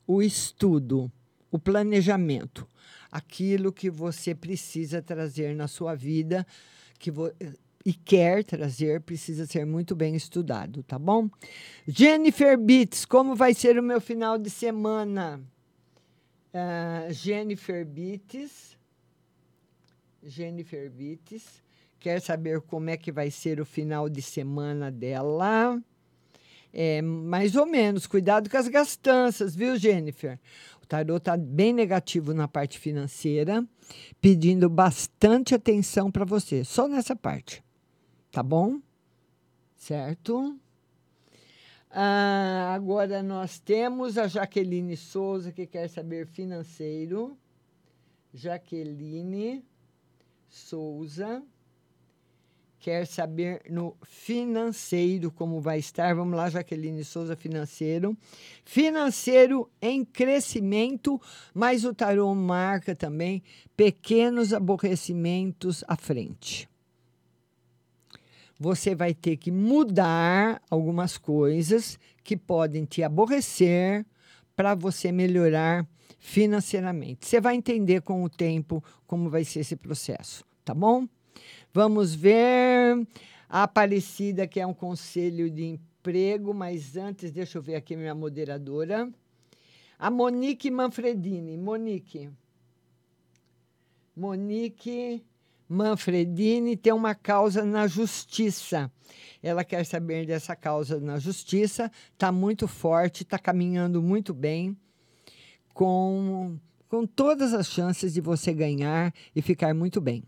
o 0.07 0.22
estudo, 0.22 1.12
o 1.51 1.59
planejamento, 1.59 2.68
aquilo 3.12 3.72
que 3.72 3.89
você 3.89 4.34
precisa 4.34 5.01
trazer 5.01 5.55
na 5.55 5.68
sua 5.68 5.93
vida, 5.93 6.47
que 6.97 7.12
e 7.86 7.93
quer 7.93 8.43
trazer, 8.43 9.01
precisa 9.01 9.45
ser 9.45 9.66
muito 9.66 9.95
bem 9.95 10.16
estudado, 10.16 10.84
tá 10.84 10.99
bom? 10.99 11.30
Jennifer 11.88 12.57
Beats, 12.57 13.05
como 13.05 13.36
vai 13.36 13.53
ser 13.53 13.78
o 13.78 13.84
meu 13.84 13.99
final 13.99 14.38
de 14.38 14.49
semana? 14.49 15.41
Uh, 16.53 17.12
Jennifer 17.12 17.86
Beats 17.86 18.78
Jennifer 20.24 20.90
Vites. 20.90 21.62
Quer 22.00 22.20
saber 22.22 22.62
como 22.62 22.90
é 22.90 22.98
que 22.98 23.12
vai 23.12 23.30
ser 23.30 23.60
o 23.60 23.66
final 23.66 24.10
de 24.10 24.22
semana 24.22 24.92
dela? 24.92 25.80
É, 26.74 27.02
mais 27.02 27.56
ou 27.56 27.66
menos. 27.66 28.08
Cuidado 28.08 28.50
com 28.50 28.58
as 28.58 28.68
gastanças, 28.68 29.56
viu, 29.56 29.78
Jennifer? 29.78 30.40
O 30.82 30.86
tarô 30.86 31.18
está 31.18 31.38
bem 31.38 31.74
negativo 31.74 32.34
na 32.34 32.48
parte 32.48 32.80
financeira, 32.80 33.66
pedindo 34.20 34.70
bastante 34.70 35.54
atenção 35.54 36.12
para 36.12 36.26
você, 36.26 36.64
só 36.64 36.88
nessa 36.88 37.16
parte. 37.16 37.64
Tá 38.32 38.42
bom? 38.42 38.80
Certo? 39.76 40.58
Ah, 41.90 42.72
agora 42.74 43.22
nós 43.22 43.60
temos 43.60 44.18
a 44.18 44.28
Jaqueline 44.28 44.96
Souza, 44.96 45.52
que 45.52 45.68
quer 45.68 45.90
saber 45.90 46.26
financeiro. 46.26 47.38
Jaqueline. 48.34 49.64
Souza 50.52 51.41
quer 52.78 53.08
saber 53.08 53.62
no 53.70 53.95
financeiro 54.04 55.32
como 55.32 55.62
vai 55.62 55.80
estar. 55.80 56.14
Vamos 56.14 56.36
lá, 56.36 56.49
Jaqueline 56.49 57.06
Souza, 57.06 57.38
financeiro. 57.38 58.18
Financeiro 58.66 59.72
em 59.82 60.04
crescimento, 60.04 61.22
mas 61.54 61.86
o 61.86 61.93
tarô 61.93 62.36
marca 62.36 62.93
também 62.93 63.41
pequenos 63.78 64.52
aborrecimentos 64.52 65.86
à 65.88 65.95
frente. 65.95 66.68
Você 68.60 68.93
vai 68.93 69.14
ter 69.14 69.38
que 69.38 69.52
mudar 69.52 70.62
algumas 70.70 71.18
coisas 71.18 71.97
que 72.24 72.36
podem 72.36 72.84
te 72.84 73.02
aborrecer 73.04 74.06
para 74.56 74.76
você 74.76 75.12
melhorar 75.12 75.88
financeiramente. 76.20 77.28
Você 77.28 77.39
vai 77.39 77.55
entender 77.55 78.01
com 78.01 78.24
o 78.24 78.30
tempo 78.30 78.84
como 79.05 79.30
vai 79.30 79.43
ser 79.43 79.62
esse 79.62 79.76
processo, 79.76 80.45
tá 80.64 80.74
bom? 80.74 81.07
Vamos 81.74 82.14
ver 82.14 83.07
a 83.49 83.64
Aparecida, 83.64 84.47
que 84.47 84.59
é 84.59 84.68
um 84.68 84.74
conselho 84.74 85.49
de 85.49 85.64
emprego, 85.64 86.53
mas 86.53 86.95
antes, 86.95 87.32
deixa 87.32 87.57
eu 87.57 87.62
ver 87.62 87.76
aqui 87.76 87.95
minha 87.95 88.16
moderadora. 88.16 89.12
A 89.99 90.09
Monique 90.09 90.72
Manfredini. 90.72 91.57
Monique. 91.57 92.30
Monique 94.16 95.24
Manfredini 95.68 96.76
tem 96.76 96.91
uma 96.91 97.16
causa 97.16 97.64
na 97.64 97.88
justiça. 97.88 98.91
Ela 99.41 99.64
quer 99.64 99.86
saber 99.86 100.26
dessa 100.26 100.55
causa 100.55 100.99
na 100.99 101.18
justiça, 101.18 101.91
está 102.14 102.32
muito 102.32 102.68
forte, 102.68 103.24
está 103.24 103.39
caminhando 103.39 104.01
muito 104.01 104.34
bem 104.34 104.78
com, 105.74 106.58
com 106.88 107.06
todas 107.06 107.54
as 107.54 107.68
chances 107.68 108.14
de 108.14 108.22
você 108.22 108.54
ganhar 108.54 109.14
e 109.36 109.42
ficar 109.42 109.74
muito 109.74 110.00
bem. 110.00 110.24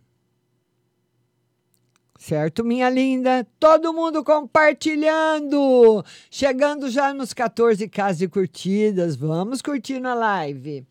Certo, 2.17 2.63
minha 2.63 2.89
linda? 2.89 3.45
Todo 3.59 3.93
mundo 3.93 4.23
compartilhando! 4.23 6.05
Chegando 6.31 6.89
já 6.89 7.13
nos 7.13 7.33
14k 7.33 8.15
de 8.15 8.29
curtidas. 8.29 9.17
Vamos 9.17 9.61
curtir 9.61 9.99
na 9.99 10.13
live. 10.13 10.87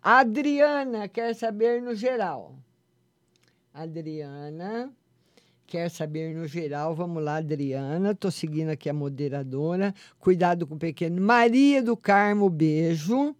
A 0.00 0.20
Adriana 0.20 1.08
quer 1.08 1.34
saber 1.34 1.82
no 1.82 1.96
geral. 1.96 2.54
Adriana 3.74 4.92
quer 5.66 5.90
saber 5.90 6.32
no 6.32 6.46
geral. 6.46 6.94
Vamos 6.94 7.24
lá, 7.24 7.38
Adriana. 7.38 8.14
Tô 8.14 8.30
seguindo 8.30 8.68
aqui 8.68 8.88
a 8.88 8.94
moderadora. 8.94 9.92
Cuidado 10.20 10.64
com 10.64 10.76
o 10.76 10.78
pequeno. 10.78 11.20
Maria 11.20 11.82
do 11.82 11.96
Carmo, 11.96 12.48
beijo 12.48 13.34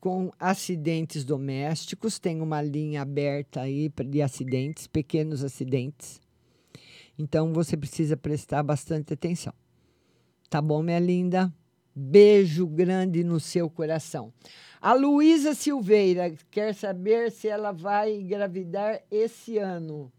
com 0.00 0.30
acidentes 0.38 1.24
domésticos. 1.24 2.18
Tem 2.18 2.40
uma 2.40 2.62
linha 2.62 3.02
aberta 3.02 3.62
aí 3.62 3.90
de 4.06 4.22
acidentes, 4.22 4.86
pequenos 4.86 5.44
acidentes. 5.44 6.20
Então 7.18 7.52
você 7.52 7.76
precisa 7.76 8.16
prestar 8.16 8.62
bastante 8.62 9.12
atenção. 9.12 9.52
Tá 10.48 10.62
bom, 10.62 10.82
minha 10.82 10.98
linda? 10.98 11.52
Beijo 11.94 12.66
grande 12.66 13.24
no 13.24 13.40
seu 13.40 13.68
coração. 13.68 14.32
A 14.80 14.94
Luísa 14.94 15.52
Silveira 15.52 16.32
quer 16.50 16.72
saber 16.74 17.32
se 17.32 17.48
ela 17.48 17.72
vai 17.72 18.14
engravidar 18.14 19.02
esse 19.10 19.58
ano. 19.58 20.12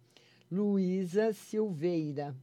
Luísa 0.52 1.32
Silveira. 1.32 2.36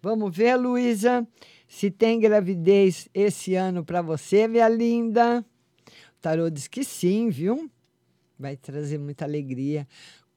Vamos 0.00 0.34
ver, 0.34 0.54
Luísa, 0.54 1.26
se 1.66 1.90
tem 1.90 2.18
gravidez 2.18 3.08
esse 3.12 3.54
ano 3.54 3.84
para 3.84 4.00
você, 4.00 4.48
minha 4.48 4.68
linda. 4.68 5.44
O 6.18 6.20
tarô 6.20 6.50
diz 6.50 6.66
que 6.66 6.82
sim, 6.82 7.30
viu? 7.30 7.70
Vai 8.36 8.56
trazer 8.56 8.98
muita 8.98 9.24
alegria. 9.24 9.86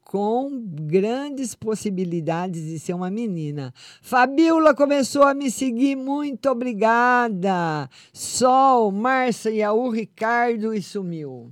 Com 0.04 0.64
grandes 0.64 1.56
possibilidades 1.56 2.62
de 2.62 2.78
ser 2.78 2.94
uma 2.94 3.10
menina. 3.10 3.74
Fabiola 4.00 4.76
começou 4.76 5.24
a 5.24 5.34
me 5.34 5.50
seguir, 5.50 5.96
muito 5.96 6.48
obrigada. 6.52 7.90
Sol, 8.14 8.92
Márcia, 8.92 9.50
Iaú, 9.50 9.90
Ricardo 9.90 10.72
e 10.72 10.84
sumiu. 10.84 11.52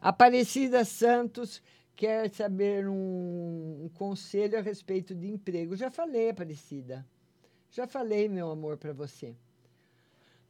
Aparecida 0.00 0.82
Santos 0.82 1.62
quer 1.94 2.30
saber 2.30 2.88
um, 2.88 3.84
um 3.84 3.90
conselho 3.92 4.58
a 4.58 4.62
respeito 4.62 5.14
de 5.14 5.28
emprego. 5.28 5.76
Já 5.76 5.90
falei, 5.90 6.30
Aparecida. 6.30 7.04
Já 7.70 7.86
falei, 7.86 8.30
meu 8.30 8.50
amor, 8.50 8.78
para 8.78 8.94
você. 8.94 9.36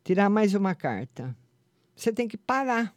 Tirar 0.04 0.30
mais 0.30 0.54
uma 0.54 0.72
carta. 0.72 1.36
Você 1.96 2.12
tem 2.12 2.28
que 2.28 2.36
parar. 2.36 2.94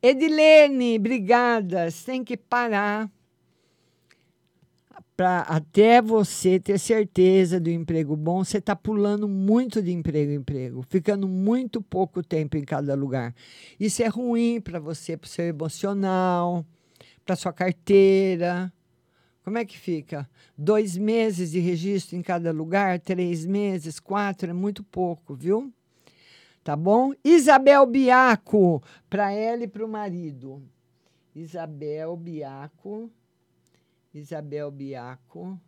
Edilene, 0.00 0.96
obrigada. 0.96 1.90
Você 1.90 2.12
tem 2.12 2.24
que 2.24 2.36
parar 2.36 3.10
para 5.16 5.40
até 5.40 6.00
você 6.00 6.58
ter 6.58 6.78
certeza 6.78 7.60
do 7.60 7.70
emprego 7.70 8.16
bom, 8.16 8.42
você 8.42 8.58
está 8.58 8.74
pulando 8.74 9.28
muito 9.28 9.82
de 9.82 9.92
emprego 9.92 10.32
em 10.32 10.36
emprego, 10.36 10.84
ficando 10.88 11.28
muito 11.28 11.82
pouco 11.82 12.22
tempo 12.22 12.56
em 12.56 12.64
cada 12.64 12.94
lugar. 12.94 13.34
Isso 13.78 14.02
é 14.02 14.08
ruim 14.08 14.60
para 14.60 14.80
você, 14.80 15.16
para 15.16 15.26
o 15.26 15.30
seu 15.30 15.44
emocional, 15.44 16.64
para 17.24 17.36
sua 17.36 17.52
carteira. 17.52 18.72
Como 19.44 19.58
é 19.58 19.64
que 19.64 19.76
fica? 19.78 20.28
Dois 20.56 20.96
meses 20.96 21.50
de 21.50 21.58
registro 21.58 22.16
em 22.16 22.22
cada 22.22 22.52
lugar? 22.52 22.98
Três 23.00 23.44
meses? 23.44 23.98
Quatro? 24.00 24.50
É 24.50 24.52
muito 24.52 24.82
pouco, 24.84 25.34
viu? 25.34 25.72
Tá 26.64 26.76
bom? 26.76 27.12
Isabel 27.24 27.84
Biaco, 27.86 28.82
para 29.10 29.32
ela 29.32 29.64
e 29.64 29.68
para 29.68 29.84
o 29.84 29.88
marido. 29.88 30.62
Isabel 31.34 32.16
Biaco. 32.16 33.10
Isabel 34.14 34.70
Biaco. 34.70 35.58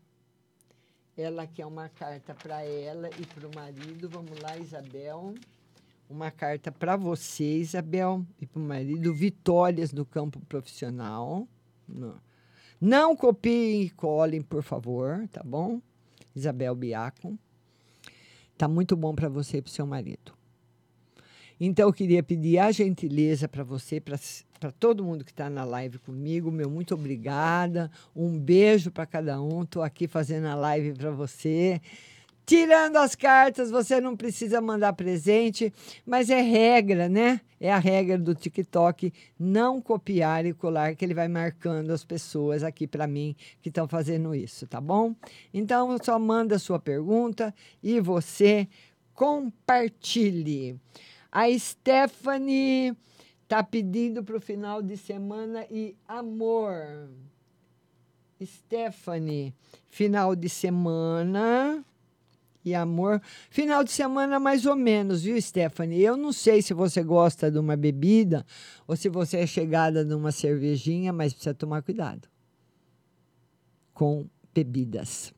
Ela 1.17 1.47
quer 1.47 1.67
uma 1.67 1.89
carta 1.89 2.35
para 2.35 2.65
ela 2.65 3.09
e 3.19 3.27
para 3.27 3.49
o 3.49 3.55
marido. 3.55 4.09
Vamos 4.09 4.39
lá, 4.41 4.57
Isabel. 4.57 5.35
Uma 6.09 6.31
carta 6.31 6.71
para 6.71 6.97
você, 6.97 7.59
Isabel, 7.59 8.25
e 8.41 8.47
para 8.47 8.61
o 8.61 8.65
marido. 8.65 9.13
Vitórias 9.13 9.93
no 9.93 10.05
campo 10.05 10.39
profissional. 10.47 11.49
Não. 11.89 12.21
Não 12.81 13.17
copiem 13.17 13.83
e 13.83 13.91
colhem, 13.91 14.43
por 14.43 14.63
favor, 14.63 15.27
tá 15.29 15.43
bom? 15.43 15.81
Isabel 16.37 16.75
Biaco. 16.75 17.39
Tá 18.57 18.69
muito 18.69 18.97
bom 18.97 19.15
para 19.15 19.29
você 19.29 19.57
e 19.57 19.63
para 19.63 19.73
seu 19.73 19.87
marido. 19.87 20.44
Então, 21.61 21.89
eu 21.89 21.93
queria 21.93 22.23
pedir 22.23 22.59
a 22.59 22.71
gentileza 22.73 23.49
para 23.49 23.63
você, 23.63 24.01
para 24.01 24.19
todo 24.73 25.05
mundo 25.05 25.25
que 25.25 25.31
está 25.31 25.49
na 25.49 25.65
live 25.65 25.99
comigo, 25.99 26.51
meu 26.51 26.71
muito 26.71 26.95
obrigada. 26.95 27.91
Um 28.15 28.39
beijo 28.39 28.91
para 28.91 29.07
cada 29.07 29.41
um. 29.41 29.63
Estou 29.63 29.83
aqui 29.83 30.09
fazendo 30.09 30.47
a 30.47 30.55
live 30.55 30.95
para 30.95 31.11
você. 31.11 31.81
Tirando 32.47 32.97
as 32.99 33.15
cartas, 33.15 33.71
você 33.71 34.03
não 34.03 34.15
precisa 34.15 34.61
mandar 34.61 34.93
presente, 34.93 35.73
mas 36.05 36.29
é 36.29 36.43
regra, 36.43 37.09
né? 37.09 37.41
É 37.59 37.73
a 37.73 37.79
regra 37.79 38.19
do 38.19 38.35
TikTok 38.35 39.11
não 39.39 39.81
copiar 39.81 40.45
e 40.45 40.53
colar, 40.53 40.95
que 40.95 41.03
ele 41.03 41.15
vai 41.15 41.27
marcando 41.27 41.91
as 41.91 42.05
pessoas 42.05 42.63
aqui 42.63 42.87
para 42.87 43.07
mim 43.07 43.35
que 43.63 43.71
estão 43.71 43.89
fazendo 43.89 44.35
isso, 44.35 44.67
tá 44.67 44.79
bom? 44.79 45.15
Então, 45.55 45.97
só 46.03 46.19
manda 46.19 46.57
a 46.57 46.59
sua 46.59 46.79
pergunta 46.79 47.55
e 47.83 47.99
você 47.99 48.69
compartilhe. 49.15 50.79
A 51.35 51.47
Stephanie 51.59 52.97
tá 53.49 53.61
pedindo 53.61 54.23
para 54.23 54.37
o 54.37 54.41
final 54.41 54.81
de 54.81 54.97
semana 54.97 55.67
e 55.69 55.97
amor. 56.07 57.11
Stephanie, 58.41 59.53
final 59.91 60.37
de 60.37 60.49
semana 60.49 61.85
e 62.65 62.73
amor. 62.73 63.21
Final 63.51 63.83
de 63.83 63.91
semana, 63.91 64.39
mais 64.39 64.65
ou 64.65 64.77
menos, 64.77 65.25
viu, 65.25 65.41
Stephanie? 65.43 66.01
Eu 66.01 66.17
não 66.17 66.33
sei 66.33 66.63
se 66.63 66.73
você 66.73 67.03
gosta 67.03 67.51
de 67.51 67.59
uma 67.59 67.77
bebida 67.77 68.47
ou 68.87 68.95
se 68.95 69.09
você 69.09 69.39
é 69.39 69.47
chegada 69.47 70.05
numa 70.05 70.31
cervejinha, 70.31 71.13
mas 71.13 71.33
precisa 71.33 71.53
tomar 71.53 71.83
cuidado 71.83 72.29
com 73.93 74.25
bebidas. 74.55 75.35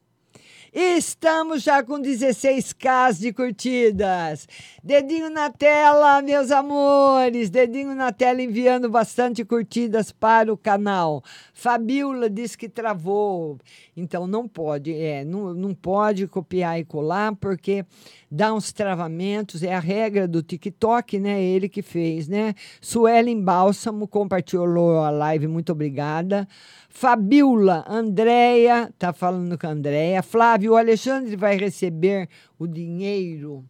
Estamos 0.78 1.62
já 1.62 1.82
com 1.82 1.94
16k 1.94 3.18
de 3.18 3.32
curtidas. 3.32 4.46
Dedinho 4.84 5.30
na 5.30 5.48
tela, 5.48 6.20
meus 6.20 6.50
amores. 6.50 7.48
Dedinho 7.48 7.94
na 7.94 8.12
tela 8.12 8.42
enviando 8.42 8.90
bastante 8.90 9.42
curtidas 9.42 10.12
para 10.12 10.52
o 10.52 10.56
canal. 10.56 11.24
Fabiola 11.54 12.28
diz 12.28 12.54
que 12.54 12.68
travou. 12.68 13.56
Então 13.96 14.26
não 14.26 14.46
pode, 14.46 14.92
é, 14.92 15.24
não, 15.24 15.54
não 15.54 15.72
pode 15.72 16.26
copiar 16.26 16.78
e 16.78 16.84
colar 16.84 17.34
porque 17.36 17.82
dá 18.30 18.52
uns 18.52 18.72
travamentos, 18.72 19.62
é 19.62 19.74
a 19.74 19.80
regra 19.80 20.26
do 20.26 20.42
TikTok, 20.42 21.18
né? 21.18 21.42
Ele 21.42 21.68
que 21.68 21.82
fez, 21.82 22.28
né? 22.28 22.54
Suelen 22.80 23.42
Bálsamo 23.42 24.08
compartilhou 24.08 24.98
a 24.98 25.10
live, 25.10 25.46
muito 25.46 25.72
obrigada. 25.72 26.46
Fabiola, 26.88 27.84
Andréia, 27.88 28.92
tá 28.98 29.12
falando 29.12 29.58
com 29.58 29.66
a 29.66 29.70
Andréia. 29.70 30.22
Flávio, 30.22 30.72
o 30.72 30.76
Alexandre 30.76 31.36
vai 31.36 31.56
receber 31.56 32.28
o 32.58 32.66
dinheiro. 32.66 33.64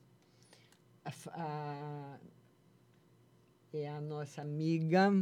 A, 1.04 1.12
a, 1.32 2.16
é 3.72 3.88
a 3.88 4.00
nossa 4.00 4.42
amiga 4.42 5.12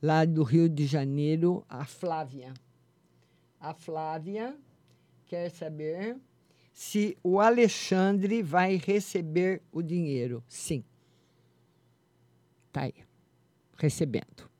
lá 0.00 0.24
do 0.24 0.42
Rio 0.42 0.68
de 0.68 0.86
Janeiro, 0.86 1.64
a 1.68 1.84
Flávia. 1.84 2.52
A 3.58 3.72
Flávia 3.72 4.54
quer 5.26 5.48
saber 5.50 6.16
se 6.74 7.16
o 7.22 7.38
Alexandre 7.40 8.42
vai 8.42 8.76
receber 8.76 9.62
o 9.70 9.80
dinheiro. 9.80 10.42
Sim. 10.48 10.84
Tá 12.72 12.82
aí. 12.82 12.94
Recebendo. 13.78 14.50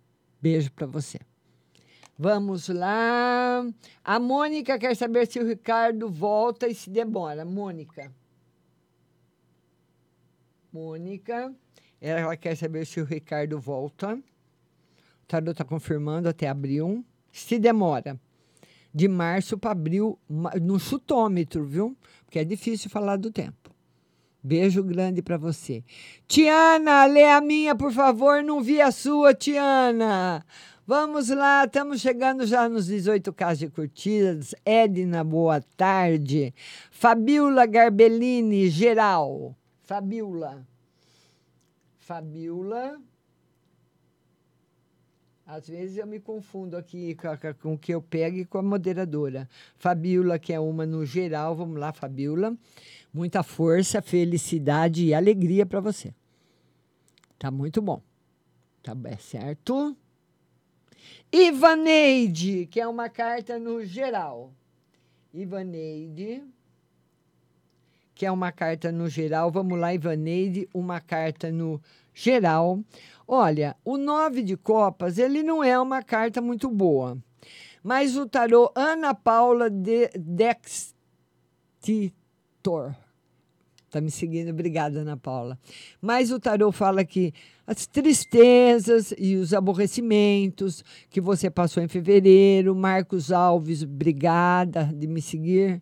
Beijo 0.40 0.70
para 0.72 0.86
você. 0.86 1.18
Vamos 2.16 2.68
lá. 2.68 3.66
A 4.04 4.20
Mônica 4.20 4.78
quer 4.78 4.94
saber 4.94 5.26
se 5.26 5.40
o 5.40 5.46
Ricardo 5.46 6.08
volta 6.08 6.68
e 6.68 6.74
se 6.74 6.88
demora. 6.88 7.44
Mônica. 7.44 8.12
Mônica. 10.72 11.52
Ela 12.00 12.36
quer 12.36 12.56
saber 12.56 12.86
se 12.86 13.00
o 13.00 13.04
Ricardo 13.04 13.58
volta. 13.58 14.14
O 14.14 15.26
Tarô 15.26 15.50
está 15.50 15.64
confirmando 15.64 16.28
até 16.28 16.48
abril. 16.48 17.04
Se 17.32 17.58
demora. 17.58 18.20
De 18.94 19.08
março 19.08 19.58
para 19.58 19.72
abril, 19.72 20.16
no 20.62 20.78
chutômetro, 20.78 21.64
viu? 21.64 21.96
Porque 22.24 22.38
é 22.38 22.44
difícil 22.44 22.88
falar 22.88 23.16
do 23.16 23.30
tempo. 23.30 23.74
Beijo 24.40 24.84
grande 24.84 25.22
para 25.22 25.36
você. 25.36 25.82
Tiana, 26.28 27.06
lê 27.06 27.24
a 27.24 27.40
minha, 27.40 27.74
por 27.74 27.90
favor. 27.90 28.42
Não 28.42 28.62
vi 28.62 28.80
a 28.80 28.92
sua, 28.92 29.34
Tiana. 29.34 30.44
Vamos 30.86 31.30
lá, 31.30 31.64
estamos 31.64 32.02
chegando 32.02 32.46
já 32.46 32.68
nos 32.68 32.90
18k 32.90 33.56
de 33.56 33.70
curtidas. 33.70 34.54
Edna, 34.66 35.24
boa 35.24 35.62
tarde. 35.78 36.52
Fabiola 36.90 37.64
Garbellini, 37.64 38.68
geral. 38.68 39.56
Fabiola. 39.82 40.66
Fabiola. 41.98 43.00
Às 45.46 45.68
vezes 45.68 45.98
eu 45.98 46.06
me 46.06 46.18
confundo 46.18 46.74
aqui 46.74 47.14
com, 47.60 47.74
o 47.74 47.78
que 47.78 47.92
eu 47.92 48.00
pego 48.00 48.38
e 48.38 48.44
com 48.46 48.56
a 48.56 48.62
moderadora. 48.62 49.48
Fabiola, 49.76 50.38
que 50.38 50.52
é 50.54 50.58
uma 50.58 50.86
no 50.86 51.04
geral. 51.04 51.54
Vamos 51.54 51.78
lá, 51.78 51.92
Fabiola. 51.92 52.56
Muita 53.12 53.42
força, 53.42 54.00
felicidade 54.00 55.04
e 55.04 55.12
alegria 55.14 55.66
para 55.66 55.80
você. 55.80 56.14
Tá 57.38 57.50
muito 57.50 57.82
bom. 57.82 58.02
Tá 58.82 58.94
bem 58.94 59.18
certo? 59.18 59.94
Ivaneide, 61.30 62.66
que 62.66 62.80
é 62.80 62.86
uma 62.86 63.10
carta 63.10 63.58
no 63.58 63.84
geral. 63.84 64.52
Ivaneide, 65.32 66.42
que 68.14 68.24
é 68.24 68.30
uma 68.30 68.52
carta 68.52 68.92
no 68.92 69.08
geral. 69.08 69.50
Vamos 69.50 69.78
lá, 69.78 69.92
Ivaneide, 69.94 70.68
uma 70.72 71.00
carta 71.00 71.50
no 71.50 71.80
geral. 72.12 72.80
Olha, 73.26 73.76
o 73.84 73.96
nove 73.96 74.42
de 74.42 74.56
copas, 74.56 75.18
ele 75.18 75.42
não 75.42 75.64
é 75.64 75.78
uma 75.78 76.02
carta 76.02 76.40
muito 76.40 76.70
boa. 76.70 77.18
Mas 77.82 78.16
o 78.16 78.26
tarô 78.26 78.70
Ana 78.74 79.14
Paula 79.14 79.68
de 79.68 80.08
Dextitor 80.18 80.94
Tá 83.94 84.00
me 84.00 84.10
seguindo, 84.10 84.50
obrigada, 84.50 85.02
Ana 85.02 85.16
Paula. 85.16 85.56
Mas 86.02 86.32
o 86.32 86.40
tarô 86.40 86.72
fala 86.72 87.04
que 87.04 87.32
as 87.64 87.86
tristezas 87.86 89.14
e 89.16 89.36
os 89.36 89.54
aborrecimentos 89.54 90.82
que 91.08 91.20
você 91.20 91.48
passou 91.48 91.80
em 91.80 91.86
fevereiro, 91.86 92.74
Marcos 92.74 93.30
Alves, 93.30 93.84
obrigada 93.84 94.90
de 94.92 95.06
me 95.06 95.22
seguir, 95.22 95.80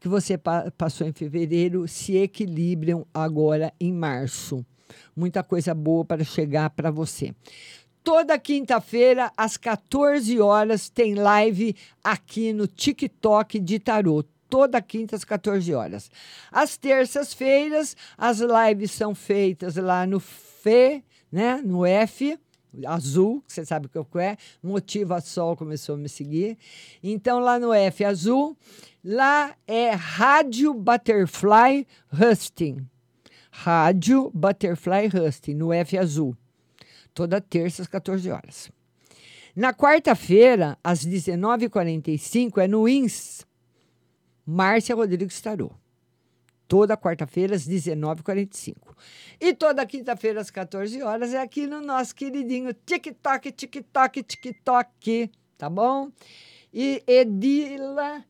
que 0.00 0.08
você 0.08 0.36
pa 0.36 0.72
passou 0.76 1.06
em 1.06 1.12
fevereiro 1.12 1.86
se 1.86 2.16
equilibram 2.16 3.06
agora 3.14 3.72
em 3.78 3.92
março. 3.92 4.66
Muita 5.14 5.44
coisa 5.44 5.72
boa 5.72 6.04
para 6.04 6.24
chegar 6.24 6.68
para 6.70 6.90
você. 6.90 7.32
Toda 8.02 8.36
quinta-feira, 8.40 9.30
às 9.36 9.56
14 9.56 10.40
horas, 10.40 10.88
tem 10.88 11.14
live 11.14 11.76
aqui 12.02 12.52
no 12.52 12.66
TikTok 12.66 13.60
de 13.60 13.78
Tarot 13.78 14.28
toda 14.52 14.82
quinta 14.82 15.16
às 15.16 15.24
14 15.24 15.72
horas. 15.72 16.10
Às 16.50 16.76
terças-feiras, 16.76 17.96
as 18.18 18.38
lives 18.40 18.90
são 18.90 19.14
feitas 19.14 19.76
lá 19.76 20.06
no 20.06 20.18
F, 20.18 21.02
né? 21.32 21.62
No 21.64 21.86
F, 21.86 22.38
azul, 22.86 23.42
que 23.46 23.54
você 23.54 23.64
sabe 23.64 23.86
o 23.86 24.04
que 24.04 24.18
é, 24.18 24.36
Motiva 24.62 25.22
Sol 25.22 25.56
começou 25.56 25.94
a 25.94 25.98
me 25.98 26.06
seguir. 26.06 26.58
Então, 27.02 27.40
lá 27.40 27.58
no 27.58 27.72
F 27.72 28.04
azul, 28.04 28.54
lá 29.02 29.56
é 29.66 29.92
Rádio 29.92 30.74
Butterfly 30.74 31.86
Husting. 32.12 32.86
Rádio 33.50 34.30
Butterfly 34.34 35.08
Husting, 35.14 35.54
no 35.54 35.72
F 35.72 35.96
azul. 35.96 36.36
Toda 37.14 37.40
terça 37.40 37.80
às 37.80 37.88
14 37.88 38.30
horas. 38.30 38.70
Na 39.56 39.72
quarta-feira, 39.72 40.76
às 40.84 41.06
19h45, 41.06 42.58
é 42.58 42.68
no 42.68 42.86
INS, 42.86 43.46
Márcia 44.46 44.94
Rodrigues 44.94 45.40
Tarô. 45.40 45.70
Toda 46.66 46.96
quarta-feira, 46.96 47.54
às 47.54 47.68
19h45. 47.68 48.76
E 49.40 49.52
toda 49.52 49.86
quinta-feira, 49.86 50.40
às 50.40 50.50
14 50.50 51.02
horas, 51.02 51.34
é 51.34 51.40
aqui 51.40 51.66
no 51.66 51.80
nosso 51.80 52.14
queridinho 52.14 52.72
TikTok, 52.72 53.52
TikTok, 53.52 54.22
TikTok. 54.22 55.30
Tá 55.58 55.68
bom? 55.68 56.10
E 56.72 57.02
Edila, 57.06 58.24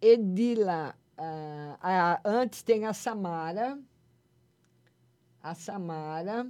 Edila, 0.00 0.94
ah, 1.16 2.20
antes 2.24 2.62
tem 2.62 2.84
a 2.84 2.92
Samara. 2.92 3.78
A 5.42 5.54
Samara. 5.54 6.46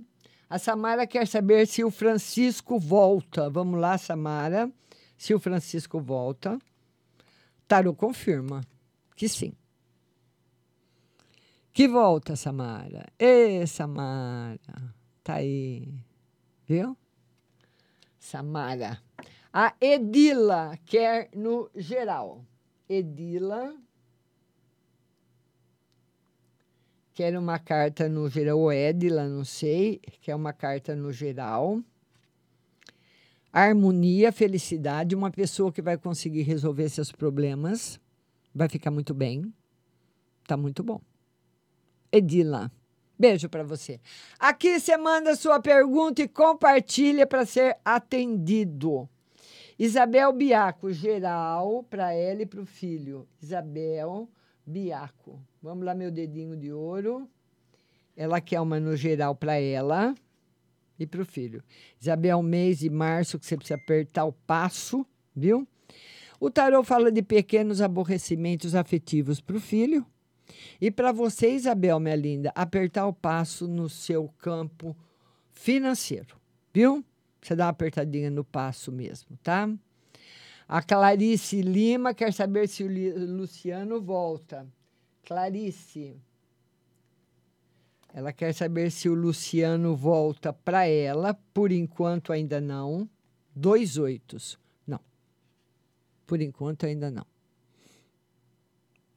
A 0.50 0.58
Samara 0.58 1.06
quer 1.06 1.26
saber 1.28 1.66
se 1.66 1.84
o 1.84 1.90
Francisco 1.90 2.78
volta. 2.78 3.48
Vamos 3.48 3.80
lá, 3.80 3.96
Samara. 3.96 4.70
Se 5.16 5.32
o 5.32 5.38
Francisco 5.38 6.00
volta. 6.00 6.58
Tarô 7.68 7.94
confirma 7.94 8.60
que 9.14 9.28
sim. 9.28 9.52
Que 11.72 11.88
volta, 11.88 12.36
Samara. 12.36 13.06
Ê, 13.18 13.66
Samara. 13.66 14.94
Tá 15.24 15.34
aí. 15.34 15.92
Viu? 16.66 16.96
Samara. 18.18 19.02
A 19.52 19.74
Edila 19.80 20.78
quer 20.84 21.30
no 21.34 21.68
geral. 21.74 22.44
Edila 22.88 23.74
quer 27.12 27.36
uma 27.38 27.58
carta 27.58 28.08
no 28.08 28.28
geral. 28.28 28.58
Ou 28.58 28.72
Edila, 28.72 29.28
não 29.28 29.44
sei. 29.44 30.00
Quer 30.20 30.34
uma 30.34 30.52
carta 30.52 30.94
no 30.94 31.12
geral. 31.12 31.82
Harmonia, 33.52 34.30
felicidade. 34.30 35.14
Uma 35.14 35.30
pessoa 35.30 35.72
que 35.72 35.82
vai 35.82 35.96
conseguir 35.96 36.42
resolver 36.42 36.88
seus 36.88 37.10
problemas. 37.10 38.00
Vai 38.54 38.68
ficar 38.68 38.90
muito 38.90 39.12
bem. 39.12 39.52
Tá 40.46 40.56
muito 40.56 40.82
bom. 40.84 41.00
Edila. 42.12 42.70
Beijo 43.18 43.48
para 43.48 43.64
você. 43.64 44.00
Aqui 44.38 44.78
você 44.78 44.96
manda 44.96 45.36
sua 45.36 45.60
pergunta 45.60 46.22
e 46.22 46.28
compartilha 46.28 47.26
para 47.26 47.46
ser 47.46 47.76
atendido. 47.84 49.08
Isabel 49.78 50.32
Biaco, 50.32 50.92
geral, 50.92 51.82
para 51.84 52.12
ela 52.12 52.42
e 52.42 52.46
para 52.46 52.60
o 52.60 52.66
filho. 52.66 53.26
Isabel 53.42 54.28
Biaco. 54.64 55.40
Vamos 55.60 55.84
lá, 55.84 55.94
meu 55.94 56.10
dedinho 56.10 56.56
de 56.56 56.72
ouro. 56.72 57.28
Ela 58.16 58.40
quer 58.40 58.60
uma 58.60 58.78
no 58.78 58.96
geral 58.96 59.34
para 59.34 59.54
ela 59.54 60.14
e 60.98 61.06
para 61.06 61.22
o 61.22 61.24
filho. 61.24 61.62
Isabel, 62.00 62.40
mês 62.42 62.78
de 62.78 62.90
março, 62.90 63.38
que 63.38 63.46
você 63.46 63.56
precisa 63.56 63.74
apertar 63.74 64.24
o 64.24 64.32
passo, 64.32 65.04
viu? 65.34 65.66
O 66.44 66.50
tarô 66.50 66.84
fala 66.84 67.10
de 67.10 67.22
pequenos 67.22 67.80
aborrecimentos 67.80 68.74
afetivos 68.74 69.40
para 69.40 69.56
o 69.56 69.60
filho. 69.60 70.04
E 70.78 70.90
para 70.90 71.10
você, 71.10 71.54
Isabel, 71.54 71.98
minha 71.98 72.14
linda, 72.14 72.52
apertar 72.54 73.06
o 73.06 73.14
passo 73.14 73.66
no 73.66 73.88
seu 73.88 74.28
campo 74.36 74.94
financeiro, 75.48 76.36
viu? 76.70 77.02
Você 77.40 77.56
dá 77.56 77.64
uma 77.64 77.70
apertadinha 77.70 78.28
no 78.28 78.44
passo 78.44 78.92
mesmo, 78.92 79.38
tá? 79.42 79.70
A 80.68 80.82
Clarice 80.82 81.62
Lima 81.62 82.12
quer 82.12 82.30
saber 82.30 82.68
se 82.68 82.84
o 82.84 82.90
Luciano 83.38 84.02
volta. 84.02 84.66
Clarice. 85.24 86.14
Ela 88.12 88.34
quer 88.34 88.52
saber 88.52 88.90
se 88.90 89.08
o 89.08 89.14
Luciano 89.14 89.96
volta 89.96 90.52
para 90.52 90.86
ela. 90.86 91.32
Por 91.54 91.72
enquanto, 91.72 92.34
ainda 92.34 92.60
não. 92.60 93.08
Dois 93.56 93.96
oitos. 93.96 94.62
Por 96.26 96.40
enquanto, 96.40 96.86
ainda 96.86 97.10
não. 97.10 97.26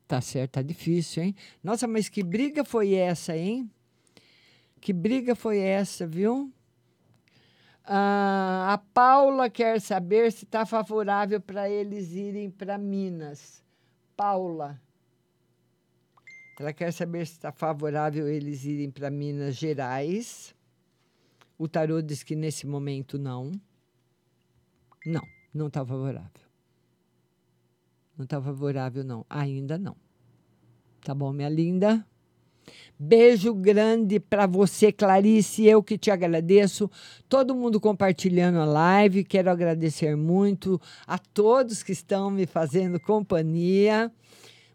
Tá 0.08 0.22
certo, 0.22 0.53
tá 0.53 0.62
difícil, 0.62 1.24
hein? 1.24 1.36
Nossa, 1.62 1.86
mas 1.86 2.08
que 2.08 2.24
briga 2.24 2.64
foi 2.64 2.93
essa, 2.93 3.36
hein? 3.36 3.70
Que 4.80 4.93
briga 4.93 5.36
foi 5.36 5.60
essa, 5.60 6.08
viu? 6.08 6.51
Ah, 7.84 8.74
a 8.74 8.78
Paula 8.78 9.49
quer 9.49 9.82
saber 9.82 10.32
se 10.32 10.45
está 10.45 10.66
favorável 10.66 11.41
para 11.41 11.70
eles 11.70 12.12
irem 12.12 12.49
para 12.49 12.78
Minas. 12.78 13.64
Paula. 14.16 14.82
Ela 16.60 16.74
quer 16.74 16.91
saber 16.91 17.26
se 17.28 17.34
está 17.34 17.51
favorável 17.51 18.28
eles 18.28 18.64
irem 18.66 18.89
para 18.89 19.10
Minas 19.10 19.55
Gerais. 19.55 20.55
O 21.58 21.68
tarô 21.68 22.01
diz 22.01 22.24
que 22.24 22.36
nesse 22.36 22.66
momento 22.66 23.18
não. 23.18 23.51
Não, 25.05 25.26
não 25.53 25.68
está 25.68 25.86
favorável. 25.86 26.47
Não 28.18 28.24
está 28.24 28.41
favorável, 28.41 29.03
não. 29.03 29.26
Ainda 29.30 29.78
não. 29.78 29.95
Tá 31.03 31.13
bom, 31.13 31.32
minha 31.32 31.49
linda? 31.49 32.05
Beijo 32.99 33.53
grande 33.53 34.20
para 34.20 34.47
você, 34.47 34.91
Clarice. 34.91 35.65
Eu 35.65 35.84
que 35.84 35.97
te 35.97 36.09
agradeço. 36.09 36.89
Todo 37.30 37.53
mundo 37.53 37.80
compartilhando 37.80 38.59
a 38.59 38.65
live. 38.65 39.24
Quero 39.24 39.51
agradecer 39.51 40.18
muito 40.18 40.82
a 41.05 41.20
todos 41.20 41.84
que 41.84 41.91
estão 41.91 42.32
me 42.32 42.47
fazendo 42.47 42.99
companhia. 42.99 44.11